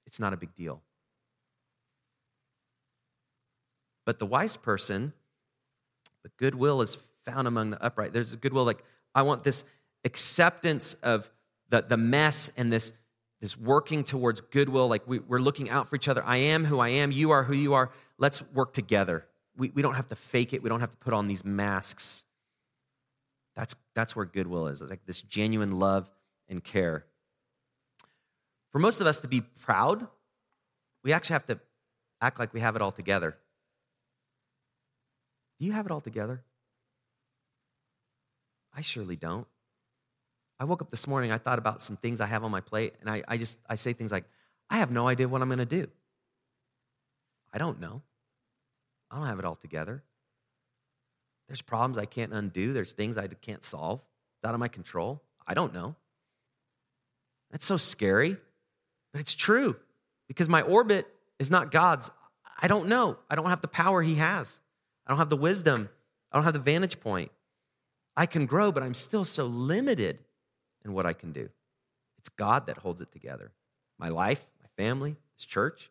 it's 0.06 0.20
not 0.20 0.34
a 0.34 0.38
big 0.38 0.54
deal. 0.56 0.82
But 4.06 4.20
the 4.20 4.26
wise 4.26 4.56
person, 4.56 5.14
the 6.24 6.30
goodwill 6.38 6.82
is 6.82 6.98
found 7.26 7.48
among 7.48 7.72
the 7.72 7.84
upright. 7.84 8.14
There's 8.14 8.34
a 8.34 8.38
goodwill, 8.38 8.66
like, 8.66 8.84
I 9.14 9.24
want 9.24 9.44
this 9.44 9.66
acceptance 10.06 10.94
of 10.96 11.30
the, 11.70 11.82
the 11.82 11.98
mess 11.98 12.52
and 12.56 12.72
this, 12.72 12.94
this 13.42 13.58
working 13.58 14.04
towards 14.04 14.42
goodwill. 14.42 14.88
Like, 14.88 15.08
we, 15.08 15.20
we're 15.20 15.40
looking 15.40 15.70
out 15.70 15.88
for 15.88 15.96
each 15.96 16.08
other. 16.08 16.24
I 16.26 16.38
am 16.38 16.66
who 16.66 16.80
I 16.80 16.90
am. 16.90 17.12
You 17.12 17.32
are 17.32 17.44
who 17.44 17.54
you 17.56 17.74
are. 17.74 17.92
Let's 18.18 18.42
work 18.52 18.74
together. 18.74 19.26
We, 19.58 19.72
we 19.74 19.82
don't 19.82 19.96
have 19.96 20.10
to 20.10 20.16
fake 20.16 20.54
it. 20.54 20.62
We 20.62 20.70
don't 20.70 20.80
have 20.82 20.92
to 20.92 20.98
put 20.98 21.14
on 21.14 21.28
these 21.28 21.44
masks. 21.44 22.26
That's, 23.60 23.76
that's 23.94 24.16
where 24.16 24.24
goodwill 24.24 24.68
is. 24.68 24.82
It's 24.82 24.90
like 24.90 25.06
this 25.06 25.22
genuine 25.22 25.80
love 25.80 26.10
and 26.48 26.64
care. 26.64 27.04
For 28.72 28.80
most 28.80 29.02
of 29.02 29.08
us 29.08 29.20
to 29.20 29.28
be 29.28 29.42
proud, 29.42 30.08
we 31.04 31.12
actually 31.12 31.34
have 31.34 31.46
to 31.48 31.60
act 32.22 32.40
like 32.40 32.54
we 32.54 32.62
have 32.62 32.78
it 32.78 32.82
all 32.82 32.94
together. 32.94 33.36
Do 35.60 35.66
you 35.66 35.74
have 35.74 35.86
it 35.86 35.92
all 35.92 36.00
together? 36.00 36.42
I 38.74 38.80
surely 38.80 39.18
don't. 39.18 39.46
I 40.58 40.64
woke 40.64 40.82
up 40.82 40.90
this 40.90 41.06
morning, 41.06 41.34
I 41.34 41.38
thought 41.38 41.60
about 41.60 41.82
some 41.82 41.98
things 41.98 42.22
I 42.22 42.28
have 42.28 42.46
on 42.46 42.52
my 42.52 42.62
plate, 42.62 42.94
and 43.02 43.10
I, 43.10 43.24
I 43.28 43.36
just 43.36 43.58
I 43.70 43.76
say 43.76 43.92
things 43.92 44.14
like, 44.14 44.24
I 44.70 44.78
have 44.78 44.90
no 44.90 45.06
idea 45.06 45.28
what 45.28 45.42
I'm 45.42 45.50
gonna 45.50 45.66
do. 45.66 45.88
I 47.52 47.58
don't 47.58 47.82
know. 47.82 48.04
I 49.12 49.18
don't 49.18 49.28
have 49.28 49.40
it 49.40 49.44
all 49.44 49.56
together. 49.56 50.02
There's 51.50 51.64
problems 51.64 51.98
I 51.98 52.06
can't 52.06 52.32
undo. 52.32 52.74
There's 52.74 52.94
things 52.94 53.18
I 53.18 53.28
can't 53.28 53.64
solve. 53.64 54.02
It's 54.38 54.48
out 54.48 54.54
of 54.54 54.60
my 54.60 54.68
control. 54.68 55.22
I 55.48 55.56
don't 55.56 55.74
know. 55.74 55.96
That's 57.52 57.66
so 57.66 57.76
scary, 57.76 58.38
but 59.12 59.20
it's 59.20 59.34
true 59.34 59.76
because 60.28 60.48
my 60.48 60.62
orbit 60.62 61.08
is 61.40 61.50
not 61.50 61.72
God's. 61.72 62.12
I 62.62 62.68
don't 62.68 62.88
know. 62.88 63.18
I 63.30 63.36
don't 63.36 63.48
have 63.48 63.62
the 63.62 63.68
power 63.68 64.04
He 64.04 64.16
has. 64.16 64.62
I 65.08 65.12
don't 65.12 65.18
have 65.18 65.30
the 65.30 65.36
wisdom. 65.36 65.90
I 66.32 66.38
don't 66.38 66.44
have 66.44 66.54
the 66.54 66.60
vantage 66.60 67.00
point. 67.00 67.32
I 68.16 68.28
can 68.28 68.46
grow, 68.46 68.72
but 68.72 68.84
I'm 68.84 68.94
still 68.94 69.26
so 69.26 69.46
limited 69.48 70.20
in 70.86 70.94
what 70.94 71.08
I 71.08 71.14
can 71.14 71.32
do. 71.32 71.50
It's 72.20 72.30
God 72.30 72.68
that 72.68 72.78
holds 72.78 73.02
it 73.02 73.12
together. 73.12 73.52
My 73.98 74.10
life, 74.10 74.46
my 74.62 74.68
family, 74.78 75.16
this 75.36 75.46
church. 75.46 75.90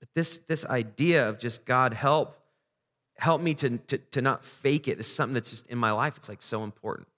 But 0.00 0.08
this, 0.14 0.38
this 0.38 0.66
idea 0.66 1.28
of 1.28 1.38
just 1.38 1.64
God 1.64 1.92
help, 1.92 2.36
help 3.18 3.40
me 3.40 3.54
to, 3.54 3.78
to, 3.78 3.98
to 3.98 4.20
not 4.20 4.44
fake 4.44 4.88
it. 4.88 4.98
This 4.98 5.06
is 5.06 5.14
something 5.14 5.34
that's 5.34 5.50
just 5.50 5.66
in 5.68 5.78
my 5.78 5.92
life. 5.92 6.16
It's 6.16 6.28
like 6.28 6.42
so 6.42 6.64
important. 6.64 7.08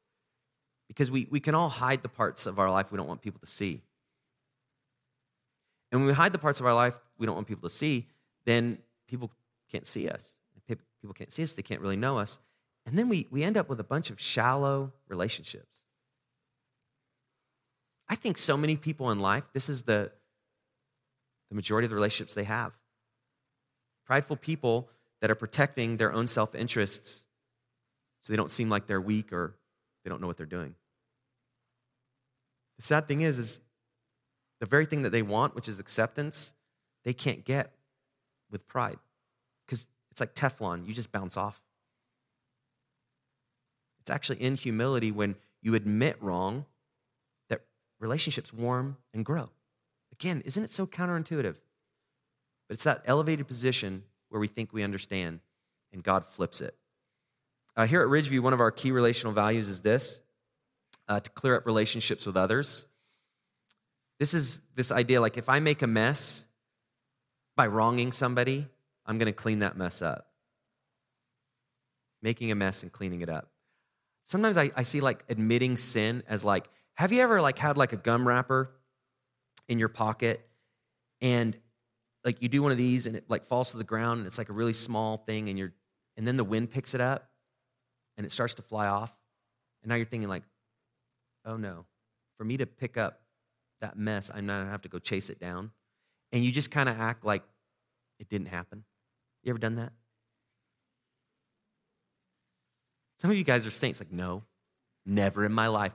Because 0.86 1.10
we, 1.10 1.26
we 1.30 1.40
can 1.40 1.54
all 1.54 1.68
hide 1.68 2.02
the 2.02 2.08
parts 2.08 2.46
of 2.46 2.58
our 2.58 2.70
life 2.70 2.90
we 2.90 2.96
don't 2.96 3.08
want 3.08 3.20
people 3.20 3.40
to 3.40 3.46
see. 3.46 3.82
And 5.90 6.00
when 6.00 6.06
we 6.06 6.14
hide 6.14 6.32
the 6.32 6.38
parts 6.38 6.60
of 6.60 6.66
our 6.66 6.74
life 6.74 6.98
we 7.18 7.26
don't 7.26 7.34
want 7.34 7.46
people 7.46 7.68
to 7.68 7.74
see, 7.74 8.06
then 8.44 8.78
people 9.06 9.30
can't 9.70 9.86
see 9.86 10.08
us. 10.08 10.38
People 11.00 11.14
can't 11.14 11.32
see 11.32 11.42
us, 11.42 11.54
they 11.54 11.62
can't 11.62 11.80
really 11.80 11.96
know 11.96 12.18
us. 12.18 12.38
And 12.86 12.98
then 12.98 13.08
we, 13.08 13.26
we 13.30 13.44
end 13.44 13.56
up 13.56 13.68
with 13.68 13.78
a 13.80 13.84
bunch 13.84 14.10
of 14.10 14.20
shallow 14.20 14.92
relationships. 15.08 15.82
I 18.08 18.14
think 18.14 18.38
so 18.38 18.56
many 18.56 18.76
people 18.76 19.10
in 19.10 19.20
life, 19.20 19.44
this 19.52 19.68
is 19.68 19.82
the, 19.82 20.10
the 21.50 21.54
majority 21.54 21.84
of 21.86 21.90
the 21.90 21.94
relationships 21.94 22.34
they 22.34 22.44
have. 22.44 22.72
Prideful 24.06 24.36
people 24.36 24.88
that 25.20 25.30
are 25.30 25.34
protecting 25.34 25.96
their 25.96 26.12
own 26.12 26.26
self 26.26 26.54
interests 26.54 27.26
so 28.20 28.32
they 28.32 28.36
don't 28.36 28.50
seem 28.50 28.68
like 28.68 28.86
they're 28.86 29.00
weak 29.00 29.32
or 29.32 29.54
they 30.04 30.10
don't 30.10 30.20
know 30.20 30.26
what 30.26 30.36
they're 30.36 30.46
doing. 30.46 30.74
The 32.76 32.82
sad 32.82 33.08
thing 33.08 33.20
is, 33.20 33.38
is 33.38 33.60
the 34.60 34.66
very 34.66 34.86
thing 34.86 35.02
that 35.02 35.10
they 35.10 35.22
want, 35.22 35.54
which 35.54 35.68
is 35.68 35.80
acceptance, 35.80 36.54
they 37.04 37.12
can't 37.12 37.44
get 37.44 37.72
with 38.50 38.66
pride. 38.66 38.98
Because 39.66 39.86
it's 40.10 40.20
like 40.20 40.34
Teflon, 40.34 40.86
you 40.86 40.94
just 40.94 41.12
bounce 41.12 41.36
off. 41.36 41.60
It's 44.00 44.10
actually 44.10 44.40
in 44.42 44.56
humility 44.56 45.12
when 45.12 45.36
you 45.60 45.74
admit 45.74 46.16
wrong 46.22 46.64
that 47.48 47.62
relationships 48.00 48.52
warm 48.52 48.96
and 49.12 49.24
grow. 49.24 49.50
Again, 50.12 50.42
isn't 50.44 50.64
it 50.64 50.70
so 50.70 50.86
counterintuitive? 50.86 51.56
But 52.68 52.74
it's 52.74 52.84
that 52.84 53.02
elevated 53.04 53.46
position 53.46 54.04
where 54.28 54.40
we 54.40 54.46
think 54.46 54.72
we 54.72 54.82
understand, 54.82 55.40
and 55.92 56.02
God 56.02 56.24
flips 56.24 56.60
it. 56.60 56.76
Uh, 57.76 57.86
here 57.86 58.02
at 58.02 58.08
Ridgeview, 58.08 58.40
one 58.40 58.52
of 58.52 58.60
our 58.60 58.70
key 58.70 58.90
relational 58.90 59.32
values 59.32 59.68
is 59.68 59.82
this 59.82 60.20
uh, 61.08 61.20
to 61.20 61.30
clear 61.30 61.56
up 61.56 61.66
relationships 61.66 62.26
with 62.26 62.36
others. 62.36 62.86
This 64.18 64.34
is 64.34 64.62
this 64.74 64.90
idea 64.90 65.20
like 65.20 65.36
if 65.36 65.48
I 65.48 65.60
make 65.60 65.82
a 65.82 65.86
mess 65.86 66.48
by 67.56 67.66
wronging 67.66 68.12
somebody, 68.12 68.66
I'm 69.06 69.18
going 69.18 69.26
to 69.26 69.32
clean 69.32 69.60
that 69.60 69.76
mess 69.76 70.02
up. 70.02 70.26
Making 72.20 72.50
a 72.50 72.54
mess 72.54 72.82
and 72.82 72.92
cleaning 72.92 73.20
it 73.20 73.28
up. 73.28 73.48
sometimes 74.24 74.56
I, 74.56 74.70
I 74.76 74.82
see 74.82 75.00
like 75.00 75.24
admitting 75.28 75.76
sin 75.76 76.22
as 76.28 76.44
like, 76.44 76.68
have 76.94 77.12
you 77.12 77.22
ever 77.22 77.40
like 77.40 77.58
had 77.58 77.78
like 77.78 77.92
a 77.92 77.96
gum 77.96 78.26
wrapper 78.26 78.70
in 79.68 79.78
your 79.78 79.88
pocket 79.88 80.46
and 81.20 81.56
like 82.24 82.42
you 82.42 82.48
do 82.48 82.62
one 82.62 82.72
of 82.72 82.78
these 82.78 83.06
and 83.06 83.16
it 83.16 83.24
like 83.28 83.44
falls 83.44 83.70
to 83.72 83.76
the 83.76 83.84
ground 83.84 84.18
and 84.18 84.26
it's 84.26 84.38
like 84.38 84.48
a 84.48 84.52
really 84.52 84.72
small 84.72 85.16
thing 85.18 85.48
and 85.48 85.58
you're 85.58 85.72
and 86.16 86.26
then 86.26 86.36
the 86.36 86.44
wind 86.44 86.70
picks 86.70 86.94
it 86.94 87.00
up 87.00 87.30
and 88.16 88.26
it 88.26 88.32
starts 88.32 88.54
to 88.54 88.62
fly 88.62 88.88
off. 88.88 89.14
And 89.82 89.90
now 89.90 89.94
you're 89.94 90.06
thinking 90.06 90.28
like 90.28 90.42
oh 91.44 91.56
no. 91.56 91.86
For 92.36 92.44
me 92.44 92.56
to 92.58 92.66
pick 92.66 92.96
up 92.96 93.20
that 93.80 93.96
mess 93.96 94.30
i'm 94.34 94.46
not 94.46 94.58
gonna 94.58 94.70
have 94.70 94.82
to 94.82 94.88
go 94.88 94.98
chase 94.98 95.30
it 95.30 95.38
down. 95.38 95.70
And 96.32 96.44
you 96.44 96.52
just 96.52 96.70
kind 96.70 96.88
of 96.88 96.98
act 97.00 97.24
like 97.24 97.42
it 98.18 98.28
didn't 98.28 98.48
happen. 98.48 98.84
You 99.42 99.50
ever 99.50 99.58
done 99.58 99.76
that? 99.76 99.92
Some 103.20 103.30
of 103.30 103.36
you 103.36 103.44
guys 103.44 103.66
are 103.66 103.70
saints 103.70 104.00
like 104.00 104.12
no 104.12 104.42
never 105.08 105.44
in 105.44 105.52
my 105.52 105.68
life. 105.68 105.94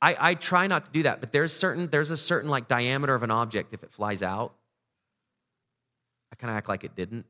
I, 0.00 0.16
I 0.18 0.34
try 0.34 0.66
not 0.66 0.84
to 0.84 0.90
do 0.90 1.02
that, 1.04 1.20
but 1.20 1.32
there's 1.32 1.52
certain 1.52 1.88
there's 1.88 2.10
a 2.10 2.16
certain 2.16 2.50
like 2.50 2.68
diameter 2.68 3.14
of 3.14 3.22
an 3.22 3.30
object. 3.30 3.72
If 3.72 3.82
it 3.82 3.90
flies 3.90 4.22
out, 4.22 4.54
I 6.36 6.40
kind 6.40 6.50
of 6.50 6.56
act 6.56 6.68
like 6.68 6.84
it 6.84 6.94
didn't. 6.94 7.24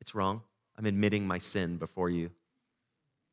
It's 0.00 0.14
wrong. 0.14 0.40
I'm 0.78 0.86
admitting 0.86 1.26
my 1.26 1.38
sin 1.38 1.76
before 1.76 2.08
you. 2.08 2.30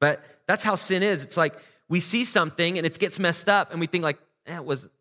But 0.02 0.24
that's 0.48 0.64
how 0.64 0.76
sin 0.76 1.02
is. 1.02 1.24
It's 1.24 1.38
like 1.38 1.56
we 1.88 2.02
see 2.02 2.26
something 2.26 2.78
and 2.78 2.86
it 2.86 3.00
gets 3.00 3.20
messed 3.20 3.48
up, 3.48 3.72
and 3.72 3.80
we 3.80 3.88
think 3.88 4.04
like, 4.04 4.20
eh, 4.46 4.60
was 4.60 4.86
it 4.86 4.92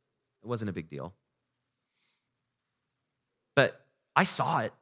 wasn't 0.45 0.71
a 0.71 0.73
big 0.73 0.89
deal. 0.89 1.13
But 3.57 3.85
I 4.15 4.25
saw 4.25 4.61
it. 4.61 4.73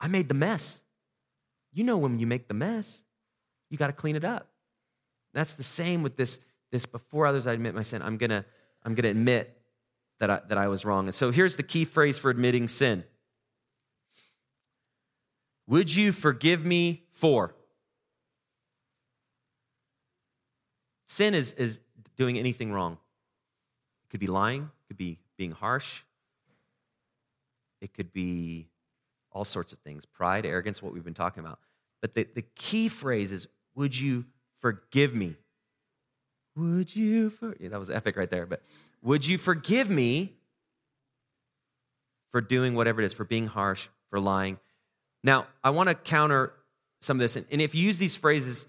I 0.00 0.08
made 0.08 0.28
the 0.28 0.34
mess. 0.34 0.82
You 1.72 1.84
know 1.84 1.96
when 1.96 2.18
you 2.18 2.26
make 2.26 2.48
the 2.48 2.54
mess 2.54 3.04
you 3.72 3.78
got 3.78 3.86
to 3.86 3.94
clean 3.94 4.16
it 4.16 4.24
up. 4.24 4.48
That's 5.32 5.54
the 5.54 5.62
same 5.62 6.02
with 6.02 6.16
this, 6.16 6.40
this 6.70 6.84
before 6.84 7.26
others 7.26 7.46
I 7.46 7.54
admit 7.54 7.74
my 7.74 7.82
sin. 7.82 8.02
I'm 8.02 8.18
gonna, 8.18 8.44
I'm 8.84 8.94
gonna 8.94 9.08
admit 9.08 9.61
that 10.20 10.30
I, 10.30 10.40
that 10.48 10.58
I 10.58 10.68
was 10.68 10.84
wrong. 10.84 11.06
And 11.06 11.14
so 11.14 11.30
here's 11.30 11.56
the 11.56 11.62
key 11.62 11.84
phrase 11.84 12.18
for 12.18 12.30
admitting 12.30 12.68
sin. 12.68 13.04
Would 15.66 15.94
you 15.94 16.12
forgive 16.12 16.64
me 16.64 17.04
for? 17.10 17.54
Sin 21.06 21.34
is, 21.34 21.52
is 21.54 21.80
doing 22.16 22.38
anything 22.38 22.72
wrong. 22.72 22.98
It 24.04 24.10
could 24.10 24.20
be 24.20 24.26
lying, 24.26 24.62
it 24.62 24.88
could 24.88 24.96
be 24.96 25.18
being 25.36 25.52
harsh, 25.52 26.02
it 27.80 27.92
could 27.92 28.12
be 28.12 28.68
all 29.30 29.44
sorts 29.44 29.72
of 29.72 29.78
things 29.80 30.04
pride, 30.04 30.46
arrogance, 30.46 30.82
what 30.82 30.92
we've 30.92 31.04
been 31.04 31.14
talking 31.14 31.42
about. 31.42 31.58
But 32.00 32.14
the, 32.14 32.26
the 32.34 32.42
key 32.42 32.88
phrase 32.88 33.32
is 33.32 33.46
would 33.74 33.98
you 33.98 34.26
forgive 34.60 35.14
me? 35.14 35.36
Would 36.56 36.94
you 36.94 37.30
for 37.30 37.56
yeah, 37.58 37.70
that 37.70 37.78
was 37.78 37.90
epic 37.90 38.16
right 38.16 38.30
there, 38.30 38.46
but 38.46 38.62
would 39.02 39.26
you 39.26 39.38
forgive 39.38 39.88
me 39.88 40.34
for 42.30 42.40
doing 42.40 42.74
whatever 42.74 43.00
it 43.00 43.04
is, 43.04 43.12
for 43.12 43.24
being 43.24 43.46
harsh, 43.46 43.88
for 44.10 44.20
lying? 44.20 44.58
Now, 45.24 45.46
I 45.62 45.70
want 45.70 45.88
to 45.88 45.94
counter 45.94 46.52
some 47.00 47.16
of 47.16 47.20
this. 47.20 47.36
And 47.36 47.46
if 47.50 47.74
you 47.74 47.82
use 47.82 47.98
these 47.98 48.16
phrases, 48.16 48.66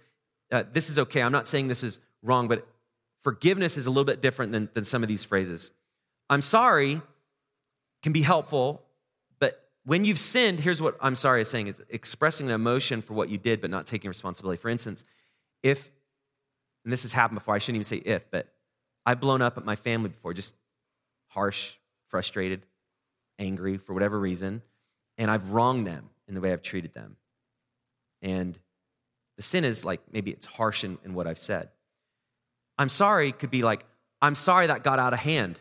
uh, 0.51 0.63
this 0.71 0.89
is 0.89 0.99
okay. 0.99 1.21
I'm 1.21 1.31
not 1.31 1.47
saying 1.47 1.67
this 1.67 1.83
is 1.83 1.99
wrong, 2.21 2.47
but 2.47 2.67
forgiveness 3.21 3.77
is 3.77 3.85
a 3.85 3.89
little 3.89 4.05
bit 4.05 4.21
different 4.21 4.51
than, 4.51 4.69
than 4.73 4.85
some 4.85 5.03
of 5.03 5.09
these 5.09 5.23
phrases. 5.23 5.71
I'm 6.29 6.41
sorry 6.41 7.01
can 8.01 8.11
be 8.11 8.21
helpful 8.21 8.83
but 9.39 9.69
when 9.83 10.05
you've 10.05 10.19
sinned, 10.19 10.61
here's 10.61 10.81
what 10.81 10.95
I'm 11.01 11.15
sorry 11.15 11.41
is 11.41 11.49
saying 11.49 11.67
it's 11.67 11.81
expressing 11.89 12.47
an 12.47 12.53
emotion 12.53 13.01
for 13.01 13.13
what 13.13 13.27
you 13.27 13.37
did, 13.37 13.59
but 13.59 13.69
not 13.69 13.87
taking 13.87 14.07
responsibility. 14.07 14.57
For 14.57 14.69
instance, 14.69 15.03
if, 15.61 15.91
and 16.83 16.91
this 16.91 17.03
has 17.03 17.13
happened 17.13 17.39
before, 17.39 17.55
I 17.55 17.59
shouldn't 17.59 17.77
even 17.77 17.85
say 17.85 17.97
if, 17.97 18.29
but 18.29 18.47
I've 19.05 19.19
blown 19.19 19.41
up 19.41 19.57
at 19.57 19.65
my 19.65 19.75
family 19.75 20.09
before, 20.09 20.33
just 20.33 20.53
harsh, 21.27 21.73
frustrated, 22.07 22.65
angry 23.39 23.77
for 23.77 23.93
whatever 23.93 24.19
reason, 24.19 24.61
and 25.17 25.31
I've 25.31 25.49
wronged 25.49 25.87
them 25.87 26.09
in 26.27 26.35
the 26.35 26.41
way 26.41 26.51
I've 26.51 26.61
treated 26.61 26.93
them. 26.93 27.17
And 28.21 28.57
the 29.37 29.43
sin 29.43 29.63
is 29.63 29.83
like 29.83 30.01
maybe 30.11 30.31
it's 30.31 30.45
harsh 30.45 30.83
in, 30.83 30.97
in 31.03 31.13
what 31.13 31.27
I've 31.27 31.39
said. 31.39 31.69
I'm 32.77 32.89
sorry 32.89 33.31
could 33.31 33.51
be 33.51 33.63
like, 33.63 33.85
I'm 34.21 34.35
sorry 34.35 34.67
that 34.67 34.83
got 34.83 34.99
out 34.99 35.13
of 35.13 35.19
hand. 35.19 35.59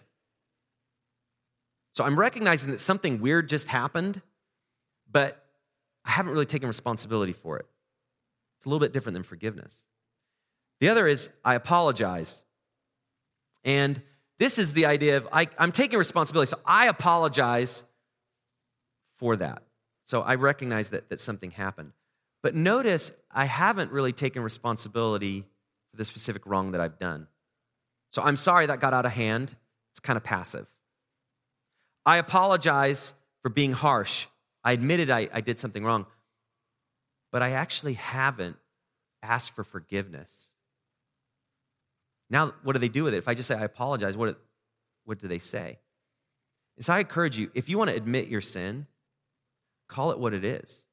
So 1.95 2.05
I'm 2.05 2.19
recognizing 2.19 2.71
that 2.71 2.81
something 2.81 3.21
weird 3.21 3.49
just 3.49 3.69
happened, 3.69 4.23
but 5.11 5.45
I 6.05 6.13
haven't 6.13 6.33
really 6.33 6.47
taken 6.47 6.69
responsibility 6.69 7.33
for 7.33 7.59
it. 7.59 7.67
It's 8.59 8.67
a 8.67 8.69
little 8.69 8.81
bit 8.81 8.93
different 8.93 9.15
than 9.15 9.25
forgiveness. 9.25 9.83
The 10.83 10.89
other 10.89 11.07
is 11.07 11.31
I 11.45 11.55
apologize. 11.55 12.43
And 13.65 14.03
this 14.41 14.59
is 14.59 14.73
the 14.73 14.87
idea 14.87 15.17
of 15.17 15.29
I, 15.31 15.47
am 15.57 15.71
taking 15.71 15.97
responsibility. 15.97 16.49
So 16.49 16.59
I 16.67 16.89
apologize 16.89 17.85
for 19.15 19.37
that. 19.37 19.63
So 20.03 20.23
I 20.23 20.35
recognize 20.35 20.89
that, 20.89 21.09
that 21.11 21.21
something 21.21 21.53
happened. 21.53 21.93
But 22.43 22.57
notice 22.57 23.13
I 23.31 23.45
haven't 23.45 23.93
really 23.93 24.11
taken 24.11 24.43
responsibility 24.43 25.45
for 25.93 25.99
the 25.99 26.05
specific 26.05 26.47
wrong 26.47 26.73
that 26.73 26.81
I've 26.81 26.99
done. 26.99 27.29
So 28.11 28.21
I'm 28.21 28.35
sorry 28.35 28.67
that 28.67 28.81
got 28.81 28.93
out 28.93 29.07
of 29.07 29.13
hand. 29.13 29.55
It's 29.93 30.01
kind 30.01 30.17
of 30.17 30.25
passive. 30.25 30.67
I 32.05 32.17
apologize 32.17 33.15
for 33.41 33.51
being 33.51 33.71
harsh. 33.73 34.27
I 34.65 34.73
admitted 34.73 35.11
I, 35.11 35.29
I 35.33 35.43
did 35.43 35.61
something 35.61 35.85
wrong, 35.85 36.07
but 37.31 37.41
I 37.41 37.51
actually 37.51 37.95
haven't 37.95 38.57
asked 39.23 39.53
for 39.53 39.63
forgiveness. 39.63 40.52
Now, 42.33 42.55
what 42.63 42.73
do 42.73 42.79
they 42.79 42.89
do 42.89 43.05
with 43.05 43.13
it? 43.15 43.19
If 43.19 43.29
I 43.29 43.35
just 43.35 43.47
say 43.47 43.55
I 43.55 43.65
apologize, 43.65 44.17
what, 44.17 44.41
what 45.05 45.19
do 45.19 45.29
they 45.29 45.39
say? 45.39 45.79
And 46.77 46.85
so 46.85 46.95
I 46.95 47.01
encourage 47.01 47.37
you 47.37 47.51
if 47.55 47.69
you 47.69 47.77
want 47.77 47.91
to 47.91 47.97
admit 47.97 48.29
your 48.29 48.41
sin, 48.41 48.87
call 49.87 50.11
it 50.11 50.19
what 50.19 50.33
it 50.33 50.45
is. 50.45 50.87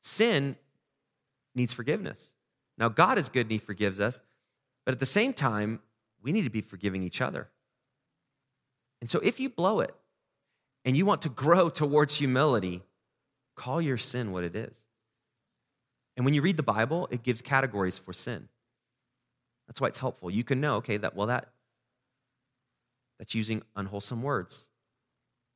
Sin 0.00 0.56
needs 1.54 1.74
forgiveness. 1.74 2.34
Now, 2.78 2.88
God 2.88 3.18
is 3.18 3.28
good 3.28 3.42
and 3.42 3.52
He 3.52 3.58
forgives 3.58 4.00
us, 4.00 4.22
but 4.86 4.92
at 4.92 4.98
the 4.98 5.06
same 5.06 5.34
time, 5.34 5.80
we 6.22 6.32
need 6.32 6.44
to 6.44 6.50
be 6.50 6.62
forgiving 6.62 7.02
each 7.02 7.20
other. 7.20 7.48
And 9.02 9.10
so 9.10 9.20
if 9.20 9.38
you 9.38 9.50
blow 9.50 9.80
it, 9.80 9.94
and 10.86 10.96
you 10.96 11.04
want 11.04 11.20
to 11.22 11.28
grow 11.28 11.68
towards 11.82 12.16
humility, 12.16 12.82
call 13.56 13.82
your 13.82 13.98
sin 13.98 14.32
what 14.32 14.44
it 14.44 14.56
is. 14.56 14.86
And 16.16 16.24
when 16.24 16.32
you 16.32 16.40
read 16.40 16.56
the 16.56 16.62
Bible, 16.62 17.08
it 17.10 17.22
gives 17.22 17.42
categories 17.42 17.98
for 17.98 18.14
sin. 18.14 18.48
That's 19.66 19.80
why 19.80 19.88
it's 19.88 19.98
helpful. 19.98 20.30
You 20.30 20.44
can 20.44 20.60
know, 20.60 20.76
okay, 20.76 20.96
that 20.96 21.16
well 21.16 21.26
that 21.28 21.48
that's 23.18 23.34
using 23.34 23.62
unwholesome 23.74 24.22
words. 24.22 24.68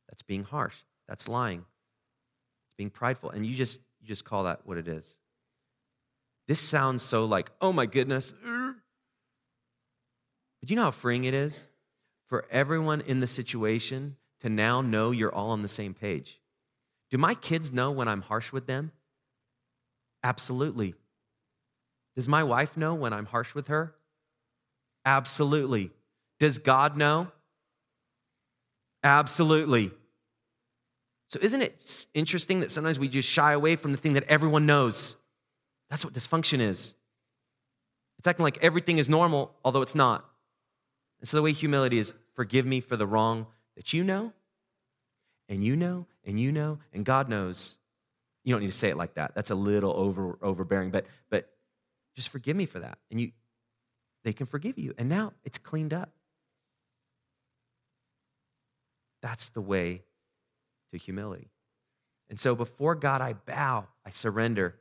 That's 0.08 0.22
being 0.22 0.44
harsh. 0.44 0.76
That's 1.08 1.28
lying. 1.28 1.60
It's 1.60 2.76
being 2.76 2.90
prideful. 2.90 3.30
And 3.30 3.46
you 3.46 3.54
just 3.54 3.80
you 4.00 4.08
just 4.08 4.24
call 4.24 4.44
that 4.44 4.60
what 4.64 4.78
it 4.78 4.88
is. 4.88 5.16
This 6.48 6.60
sounds 6.60 7.02
so 7.02 7.26
like, 7.26 7.50
oh 7.60 7.72
my 7.72 7.86
goodness. 7.86 8.34
But 10.60 10.70
you 10.70 10.76
know 10.76 10.82
how 10.82 10.90
freeing 10.90 11.24
it 11.24 11.34
is 11.34 11.68
for 12.28 12.44
everyone 12.50 13.00
in 13.02 13.20
the 13.20 13.26
situation 13.26 14.16
to 14.40 14.48
now 14.48 14.80
know 14.80 15.10
you're 15.10 15.34
all 15.34 15.50
on 15.50 15.62
the 15.62 15.68
same 15.68 15.94
page. 15.94 16.40
Do 17.10 17.18
my 17.18 17.34
kids 17.34 17.72
know 17.72 17.90
when 17.90 18.08
I'm 18.08 18.22
harsh 18.22 18.52
with 18.52 18.66
them? 18.66 18.92
Absolutely. 20.22 20.94
Does 22.14 22.28
my 22.28 22.42
wife 22.42 22.76
know 22.76 22.94
when 22.94 23.12
I'm 23.12 23.26
harsh 23.26 23.54
with 23.54 23.68
her? 23.68 23.94
Absolutely. 25.04 25.90
Does 26.38 26.58
God 26.58 26.96
know? 26.96 27.28
Absolutely. 29.02 29.90
So, 31.28 31.38
isn't 31.40 31.62
it 31.62 32.06
interesting 32.12 32.60
that 32.60 32.70
sometimes 32.70 32.98
we 32.98 33.08
just 33.08 33.28
shy 33.28 33.52
away 33.52 33.76
from 33.76 33.92
the 33.92 33.96
thing 33.96 34.14
that 34.14 34.24
everyone 34.24 34.66
knows? 34.66 35.16
That's 35.88 36.04
what 36.04 36.12
dysfunction 36.12 36.60
is. 36.60 36.94
It's 38.18 38.26
acting 38.26 38.44
like 38.44 38.58
everything 38.62 38.98
is 38.98 39.08
normal, 39.08 39.52
although 39.64 39.82
it's 39.82 39.94
not. 39.94 40.24
And 41.20 41.28
so, 41.28 41.36
the 41.36 41.42
way 41.42 41.52
humility 41.52 41.98
is 41.98 42.14
forgive 42.34 42.66
me 42.66 42.80
for 42.80 42.96
the 42.96 43.06
wrong 43.06 43.46
that 43.76 43.92
you 43.92 44.02
know, 44.02 44.32
and 45.48 45.64
you 45.64 45.76
know, 45.76 46.06
and 46.24 46.38
you 46.38 46.52
know, 46.52 46.78
and 46.92 47.04
God 47.04 47.28
knows. 47.28 47.76
You 48.42 48.54
don't 48.54 48.62
need 48.62 48.68
to 48.68 48.72
say 48.72 48.88
it 48.88 48.96
like 48.96 49.14
that. 49.14 49.34
That's 49.34 49.50
a 49.50 49.54
little 49.54 49.92
over 49.96 50.38
overbearing, 50.42 50.90
but 50.90 51.06
but 51.30 51.48
just 52.16 52.30
forgive 52.30 52.56
me 52.56 52.66
for 52.66 52.80
that. 52.80 52.98
And 53.10 53.20
you 53.20 53.32
they 54.24 54.32
can 54.32 54.46
forgive 54.46 54.78
you. 54.78 54.94
And 54.98 55.08
now 55.08 55.32
it's 55.44 55.58
cleaned 55.58 55.92
up. 55.92 56.10
That's 59.22 59.50
the 59.50 59.60
way 59.60 60.02
to 60.92 60.98
humility. 60.98 61.50
And 62.28 62.38
so 62.38 62.54
before 62.54 62.94
God, 62.94 63.20
I 63.20 63.34
bow, 63.34 63.88
I 64.04 64.10
surrender, 64.10 64.76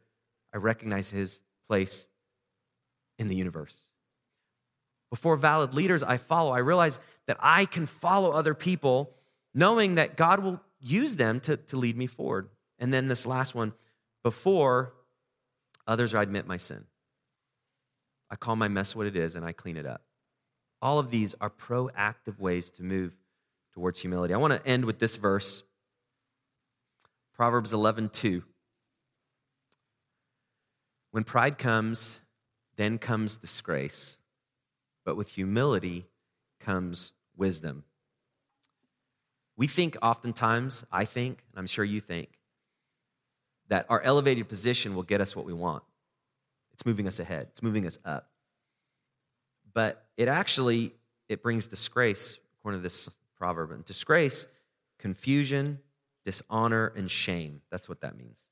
I 0.54 0.58
recognize 0.58 1.10
his 1.10 1.42
place 1.68 2.08
in 3.18 3.28
the 3.28 3.36
universe. 3.36 3.88
Before 5.10 5.36
valid 5.36 5.74
leaders, 5.74 6.04
I 6.04 6.18
follow. 6.18 6.52
I 6.52 6.60
realize 6.60 7.00
that 7.28 7.38
I 7.40 7.66
can 7.66 7.86
follow 7.86 8.32
other 8.32 8.54
people 8.54 9.16
knowing 9.54 9.96
that 9.96 10.16
God 10.16 10.44
will 10.44 10.62
use 10.80 11.16
them 11.16 11.40
to, 11.42 11.58
to 11.58 11.78
lead 11.78 11.98
me 11.98 12.08
forward. 12.08 12.50
And 12.78 12.94
then 12.94 13.08
this 13.08 13.26
last 13.26 13.56
one 13.56 13.74
before 14.24 14.94
Others, 15.90 16.14
I 16.14 16.22
admit 16.22 16.46
my 16.46 16.58
sin. 16.58 16.86
I 18.30 18.36
call 18.36 18.56
my 18.56 18.68
mess 18.68 18.96
what 18.96 19.08
it 19.08 19.16
is 19.16 19.36
and 19.36 19.46
I 19.46 19.52
clean 19.52 19.78
it 19.78 19.86
up. 19.86 20.02
All 20.82 21.00
of 21.00 21.12
these 21.12 21.36
are 21.42 21.50
proactive 21.50 22.40
ways 22.40 22.70
to 22.72 22.84
move 22.84 23.18
towards 23.74 24.00
humility. 24.02 24.34
I 24.34 24.38
want 24.38 24.54
to 24.54 24.70
end 24.70 24.86
with 24.86 25.00
this 25.00 25.18
verse 25.18 25.64
Proverbs 27.34 27.72
11 27.72 28.10
2. 28.10 28.44
When 31.12 31.24
pride 31.24 31.58
comes, 31.58 32.20
then 32.76 32.98
comes 32.98 33.38
disgrace, 33.38 34.20
but 35.06 35.16
with 35.16 35.32
humility 35.32 36.06
comes 36.60 37.14
wisdom. 37.36 37.86
We 39.56 39.68
think 39.68 39.98
oftentimes, 40.02 40.86
I 40.92 41.06
think, 41.06 41.44
and 41.52 41.60
I'm 41.60 41.68
sure 41.68 41.84
you 41.84 42.00
think, 42.00 42.30
that 43.70 43.86
our 43.90 44.02
elevated 44.02 44.48
position 44.48 44.96
will 44.96 45.04
get 45.04 45.22
us 45.22 45.36
what 45.36 45.46
we 45.46 45.54
want. 45.54 45.84
It's 46.80 46.86
moving 46.86 47.10
us 47.10 47.20
ahead, 47.20 47.48
it's 47.52 47.62
moving 47.62 47.86
us 47.86 48.00
up. 48.06 48.30
But 49.74 50.08
it 50.16 50.30
actually 50.30 50.94
it 51.28 51.44
brings 51.44 51.68
disgrace, 51.68 52.40
according 52.58 52.80
to 52.80 52.84
this 52.84 53.10
proverb. 53.38 53.72
And 53.72 53.84
disgrace, 53.84 54.48
confusion, 54.98 55.80
dishonor, 56.24 56.94
and 56.96 57.12
shame. 57.12 57.62
That's 57.70 57.90
what 57.90 58.00
that 58.00 58.18
means. 58.18 58.48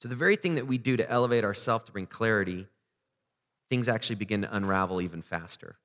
So 0.00 0.08
the 0.08 0.14
very 0.14 0.36
thing 0.36 0.54
that 0.54 0.68
we 0.68 0.78
do 0.78 0.96
to 0.96 1.10
elevate 1.10 1.42
ourselves 1.42 1.84
to 1.86 1.92
bring 1.92 2.06
clarity, 2.06 2.68
things 3.70 3.88
actually 3.88 4.16
begin 4.16 4.42
to 4.42 4.56
unravel 4.56 5.00
even 5.00 5.20
faster. 5.20 5.76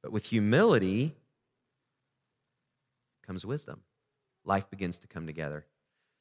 But 0.00 0.12
with 0.12 0.26
humility 0.26 1.16
comes 3.26 3.44
wisdom. 3.44 3.80
Life 4.44 4.70
begins 4.70 4.98
to 4.98 5.08
come 5.08 5.26
together. 5.26 5.66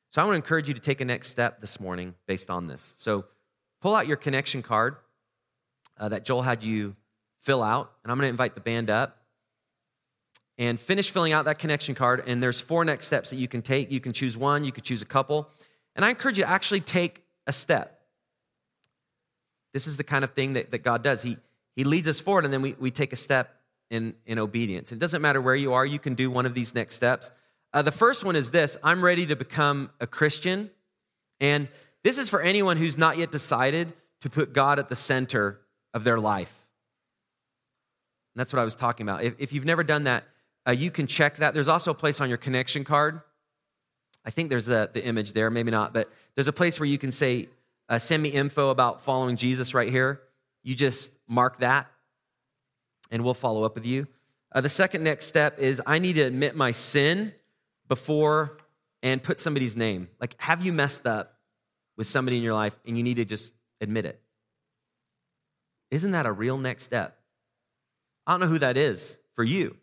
So 0.09 0.21
I 0.21 0.25
want 0.25 0.33
to 0.33 0.37
encourage 0.37 0.67
you 0.67 0.73
to 0.73 0.81
take 0.81 1.01
a 1.01 1.05
next 1.05 1.27
step 1.27 1.61
this 1.61 1.79
morning 1.79 2.15
based 2.27 2.49
on 2.49 2.65
this. 2.65 2.95
So 2.97 3.25
pull 3.85 3.93
out 3.93 4.07
your 4.07 4.17
connection 4.17 4.63
card 4.63 4.95
uh, 5.99 6.09
that 6.09 6.25
Joel 6.25 6.41
had 6.41 6.63
you 6.63 6.95
fill 7.43 7.61
out, 7.61 7.91
and 8.01 8.11
I'm 8.11 8.17
going 8.17 8.25
to 8.25 8.31
invite 8.31 8.55
the 8.55 8.59
band 8.59 8.89
up 8.89 9.15
and 10.57 10.79
finish 10.79 11.11
filling 11.11 11.33
out 11.33 11.45
that 11.45 11.59
connection 11.59 11.93
card. 11.93 12.23
And 12.25 12.41
there's 12.41 12.59
four 12.59 12.83
next 12.83 13.05
steps 13.05 13.29
that 13.29 13.35
you 13.35 13.47
can 13.47 13.61
take. 13.61 13.91
You 13.91 13.99
can 13.99 14.11
choose 14.11 14.35
one, 14.35 14.63
you 14.63 14.71
could 14.71 14.85
choose 14.85 15.03
a 15.03 15.05
couple. 15.05 15.51
And 15.95 16.03
I 16.03 16.09
encourage 16.09 16.39
you 16.39 16.45
to 16.45 16.49
actually 16.49 16.79
take 16.79 17.25
a 17.45 17.53
step. 17.53 17.99
This 19.71 19.85
is 19.85 19.97
the 19.97 20.03
kind 20.03 20.23
of 20.23 20.31
thing 20.31 20.53
that, 20.53 20.71
that 20.71 20.79
God 20.79 21.03
does. 21.03 21.21
He, 21.21 21.37
he 21.75 21.83
leads 21.83 22.07
us 22.07 22.19
forward, 22.19 22.43
and 22.43 22.51
then 22.51 22.63
we, 22.63 22.75
we 22.79 22.89
take 22.89 23.13
a 23.13 23.15
step 23.15 23.53
in, 23.91 24.15
in 24.25 24.39
obedience. 24.39 24.93
It 24.93 24.97
doesn't 24.97 25.21
matter 25.21 25.39
where 25.39 25.53
you 25.53 25.73
are, 25.73 25.85
you 25.85 25.99
can 25.99 26.15
do 26.15 26.31
one 26.31 26.47
of 26.47 26.55
these 26.55 26.73
next 26.73 26.95
steps. 26.95 27.31
Uh, 27.71 27.83
the 27.83 27.91
first 27.91 28.25
one 28.25 28.35
is 28.35 28.49
this 28.49 28.77
I'm 28.83 29.03
ready 29.03 29.27
to 29.27 29.35
become 29.35 29.91
a 29.99 30.07
Christian. 30.07 30.71
And 31.39 31.67
this 32.05 32.19
is 32.19 32.29
for 32.29 32.39
anyone 32.39 32.77
who's 32.77 32.99
not 32.99 33.17
yet 33.17 33.31
decided 33.31 33.91
to 34.21 34.29
put 34.29 34.53
God 34.53 34.77
at 34.77 34.89
the 34.89 34.95
center 34.95 35.59
of 35.91 36.03
their 36.03 36.19
life. 36.19 36.67
And 38.35 38.39
that's 38.39 38.53
what 38.53 38.59
I 38.59 38.63
was 38.63 38.75
talking 38.75 39.07
about. 39.07 39.23
If, 39.23 39.33
if 39.39 39.51
you've 39.51 39.65
never 39.65 39.83
done 39.83 40.03
that, 40.03 40.23
uh, 40.67 40.71
you 40.71 40.91
can 40.91 41.07
check 41.07 41.37
that. 41.37 41.55
There's 41.55 41.67
also 41.67 41.89
a 41.89 41.95
place 41.95 42.21
on 42.21 42.29
your 42.29 42.37
connection 42.37 42.83
card. 42.83 43.21
I 44.23 44.29
think 44.29 44.51
there's 44.51 44.69
a, 44.69 44.87
the 44.93 45.03
image 45.03 45.33
there, 45.33 45.49
maybe 45.49 45.71
not, 45.71 45.95
but 45.95 46.07
there's 46.35 46.47
a 46.47 46.53
place 46.53 46.79
where 46.79 46.85
you 46.85 46.99
can 46.99 47.11
say, 47.11 47.49
uh, 47.89 47.97
send 47.97 48.21
me 48.21 48.29
info 48.29 48.69
about 48.69 49.01
following 49.01 49.35
Jesus 49.35 49.73
right 49.73 49.89
here. 49.89 50.21
You 50.61 50.75
just 50.75 51.11
mark 51.27 51.59
that, 51.61 51.87
and 53.09 53.23
we'll 53.23 53.33
follow 53.33 53.63
up 53.63 53.73
with 53.73 53.85
you. 53.87 54.07
Uh, 54.51 54.61
the 54.61 54.69
second 54.69 55.03
next 55.03 55.25
step 55.25 55.57
is 55.57 55.81
I 55.87 55.97
need 55.97 56.13
to 56.13 56.21
admit 56.21 56.55
my 56.55 56.71
sin 56.71 57.33
before 57.87 58.57
and 59.01 59.23
put 59.23 59.39
somebody's 59.39 59.75
name. 59.75 60.07
Like, 60.19 60.39
have 60.39 60.63
you 60.63 60.71
messed 60.71 61.07
up 61.07 61.34
with 61.97 62.07
somebody 62.07 62.37
in 62.37 62.43
your 62.43 62.53
life 62.53 62.77
and 62.85 62.97
you 62.97 63.03
need 63.03 63.15
to 63.15 63.25
just 63.25 63.53
admit 63.81 64.05
it? 64.05 64.21
Isn't 65.91 66.11
that 66.11 66.25
a 66.25 66.31
real 66.31 66.57
next 66.57 66.83
step? 66.83 67.17
I 68.27 68.33
don't 68.33 68.39
know 68.39 68.47
who 68.47 68.59
that 68.59 68.77
is 68.77 69.17
for 69.33 69.43
you. 69.43 69.77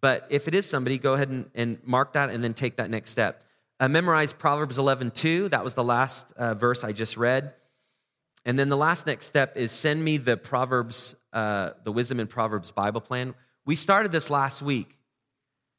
But 0.00 0.26
if 0.30 0.48
it 0.48 0.54
is 0.54 0.66
somebody, 0.66 0.98
go 0.98 1.14
ahead 1.14 1.28
and, 1.28 1.50
and 1.54 1.78
mark 1.84 2.12
that 2.12 2.30
and 2.30 2.42
then 2.42 2.54
take 2.54 2.76
that 2.76 2.90
next 2.90 3.10
step. 3.10 3.42
Uh, 3.80 3.88
memorize 3.88 4.32
Proverbs 4.32 4.78
11, 4.78 5.10
2. 5.12 5.50
That 5.50 5.64
was 5.64 5.74
the 5.74 5.84
last 5.84 6.32
uh, 6.32 6.54
verse 6.54 6.84
I 6.84 6.92
just 6.92 7.16
read. 7.16 7.52
And 8.44 8.58
then 8.58 8.68
the 8.68 8.76
last 8.76 9.06
next 9.06 9.26
step 9.26 9.56
is 9.56 9.72
send 9.72 10.02
me 10.02 10.16
the 10.16 10.36
Proverbs, 10.36 11.16
uh, 11.32 11.70
the 11.84 11.92
Wisdom 11.92 12.20
in 12.20 12.26
Proverbs 12.28 12.70
Bible 12.70 13.00
plan. 13.00 13.34
We 13.66 13.74
started 13.74 14.12
this 14.12 14.30
last 14.30 14.62
week 14.62 14.98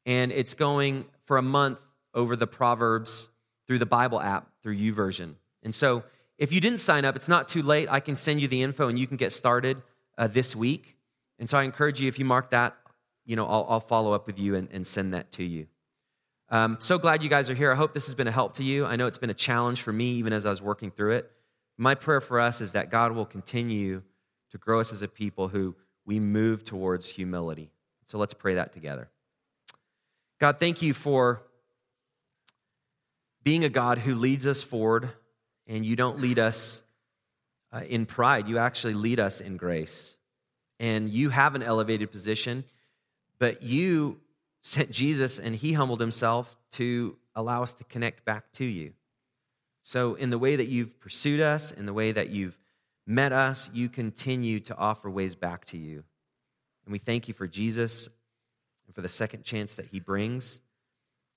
and 0.06 0.32
it's 0.32 0.54
going 0.54 1.06
for 1.24 1.36
a 1.36 1.42
month 1.42 1.80
over 2.14 2.36
the 2.36 2.46
Proverbs 2.46 3.30
through 3.70 3.78
the 3.78 3.86
Bible 3.86 4.20
app 4.20 4.48
through 4.64 4.76
YouVersion. 4.76 5.34
And 5.62 5.72
so, 5.72 6.02
if 6.38 6.52
you 6.52 6.60
didn't 6.60 6.80
sign 6.80 7.04
up, 7.04 7.14
it's 7.14 7.28
not 7.28 7.46
too 7.46 7.62
late. 7.62 7.86
I 7.88 8.00
can 8.00 8.16
send 8.16 8.40
you 8.40 8.48
the 8.48 8.62
info 8.62 8.88
and 8.88 8.98
you 8.98 9.06
can 9.06 9.16
get 9.16 9.32
started 9.32 9.80
uh, 10.18 10.26
this 10.26 10.56
week. 10.56 10.96
And 11.38 11.48
so, 11.48 11.56
I 11.56 11.62
encourage 11.62 12.00
you, 12.00 12.08
if 12.08 12.18
you 12.18 12.24
mark 12.24 12.50
that, 12.50 12.76
you 13.24 13.36
know, 13.36 13.46
I'll, 13.46 13.64
I'll 13.68 13.78
follow 13.78 14.12
up 14.12 14.26
with 14.26 14.40
you 14.40 14.56
and, 14.56 14.66
and 14.72 14.84
send 14.84 15.14
that 15.14 15.30
to 15.32 15.44
you. 15.44 15.68
Um, 16.48 16.78
so 16.80 16.98
glad 16.98 17.22
you 17.22 17.28
guys 17.28 17.48
are 17.48 17.54
here. 17.54 17.70
I 17.70 17.76
hope 17.76 17.94
this 17.94 18.06
has 18.06 18.16
been 18.16 18.26
a 18.26 18.32
help 18.32 18.54
to 18.54 18.64
you. 18.64 18.86
I 18.86 18.96
know 18.96 19.06
it's 19.06 19.18
been 19.18 19.30
a 19.30 19.34
challenge 19.34 19.82
for 19.82 19.92
me, 19.92 20.06
even 20.14 20.32
as 20.32 20.46
I 20.46 20.50
was 20.50 20.60
working 20.60 20.90
through 20.90 21.12
it. 21.12 21.30
My 21.78 21.94
prayer 21.94 22.20
for 22.20 22.40
us 22.40 22.60
is 22.60 22.72
that 22.72 22.90
God 22.90 23.12
will 23.12 23.24
continue 23.24 24.02
to 24.50 24.58
grow 24.58 24.80
us 24.80 24.92
as 24.92 25.02
a 25.02 25.06
people 25.06 25.46
who 25.46 25.76
we 26.04 26.18
move 26.18 26.64
towards 26.64 27.08
humility. 27.08 27.70
So 28.04 28.18
let's 28.18 28.34
pray 28.34 28.54
that 28.54 28.72
together. 28.72 29.10
God, 30.40 30.58
thank 30.58 30.82
you 30.82 30.92
for 30.92 31.42
being 33.42 33.64
a 33.64 33.68
God 33.68 33.98
who 33.98 34.14
leads 34.14 34.46
us 34.46 34.62
forward, 34.62 35.10
and 35.66 35.84
you 35.84 35.96
don't 35.96 36.20
lead 36.20 36.38
us 36.38 36.82
uh, 37.72 37.82
in 37.88 38.06
pride. 38.06 38.48
You 38.48 38.58
actually 38.58 38.94
lead 38.94 39.20
us 39.20 39.40
in 39.40 39.56
grace. 39.56 40.18
And 40.78 41.10
you 41.10 41.30
have 41.30 41.54
an 41.54 41.62
elevated 41.62 42.10
position, 42.10 42.64
but 43.38 43.62
you 43.62 44.18
sent 44.62 44.90
Jesus 44.90 45.38
and 45.38 45.54
he 45.54 45.72
humbled 45.72 46.00
himself 46.00 46.56
to 46.72 47.16
allow 47.34 47.62
us 47.62 47.74
to 47.74 47.84
connect 47.84 48.24
back 48.24 48.50
to 48.52 48.64
you. 48.64 48.92
So, 49.82 50.14
in 50.14 50.30
the 50.30 50.38
way 50.38 50.56
that 50.56 50.68
you've 50.68 51.00
pursued 51.00 51.40
us, 51.40 51.72
in 51.72 51.86
the 51.86 51.92
way 51.92 52.12
that 52.12 52.30
you've 52.30 52.58
met 53.06 53.32
us, 53.32 53.70
you 53.72 53.88
continue 53.88 54.60
to 54.60 54.76
offer 54.76 55.10
ways 55.10 55.34
back 55.34 55.64
to 55.66 55.78
you. 55.78 56.04
And 56.84 56.92
we 56.92 56.98
thank 56.98 57.28
you 57.28 57.34
for 57.34 57.46
Jesus 57.46 58.08
and 58.86 58.94
for 58.94 59.00
the 59.00 59.08
second 59.08 59.44
chance 59.44 59.76
that 59.76 59.86
He 59.86 60.00
brings. 60.00 60.60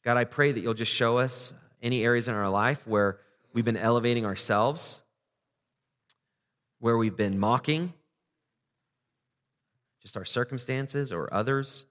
God, 0.04 0.18
I 0.18 0.26
pray 0.26 0.52
that 0.52 0.60
you'll 0.60 0.74
just 0.74 0.94
show 0.94 1.18
us 1.18 1.54
any 1.84 2.04
areas 2.04 2.28
in 2.28 2.34
our 2.34 2.50
life 2.50 2.88
where 2.88 3.20
we've 3.54 3.66
been 3.66 3.78
elevating 3.78 4.26
ourselves, 4.26 5.04
where 6.80 6.98
we've 6.98 7.16
been 7.16 7.38
mocking 7.38 7.94
just 10.02 10.18
our 10.18 10.26
circumstances 10.26 11.12
or 11.12 11.32
others. 11.34 11.86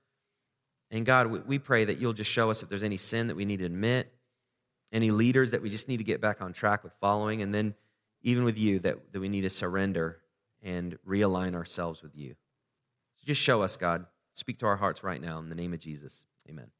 And 0.90 1.06
God, 1.06 1.46
we 1.46 1.58
pray 1.58 1.84
that 1.84 1.98
you'll 1.98 2.12
just 2.12 2.30
show 2.30 2.50
us 2.50 2.62
if 2.62 2.68
there's 2.68 2.82
any 2.82 2.98
sin 2.98 3.28
that 3.28 3.36
we 3.36 3.44
need 3.44 3.60
to 3.60 3.64
admit, 3.64 4.12
any 4.92 5.10
leaders 5.10 5.52
that 5.52 5.62
we 5.62 5.70
just 5.70 5.88
need 5.88 5.98
to 5.98 6.04
get 6.04 6.20
back 6.20 6.42
on 6.42 6.52
track 6.52 6.84
with 6.84 6.92
following, 7.00 7.40
and 7.40 7.54
then 7.54 7.74
even 8.22 8.44
with 8.44 8.58
you 8.58 8.78
that, 8.80 9.12
that 9.12 9.20
we 9.20 9.28
need 9.28 9.40
to 9.42 9.50
surrender 9.50 10.18
and 10.62 10.98
realign 11.08 11.54
ourselves 11.54 12.02
with 12.02 12.14
you. 12.14 12.34
So 13.16 13.26
just 13.26 13.40
show 13.40 13.62
us, 13.62 13.76
God. 13.76 14.06
Speak 14.34 14.58
to 14.58 14.66
our 14.66 14.76
hearts 14.76 15.02
right 15.02 15.20
now 15.20 15.38
in 15.38 15.48
the 15.48 15.54
name 15.54 15.72
of 15.72 15.80
Jesus. 15.80 16.26
Amen. 16.48 16.70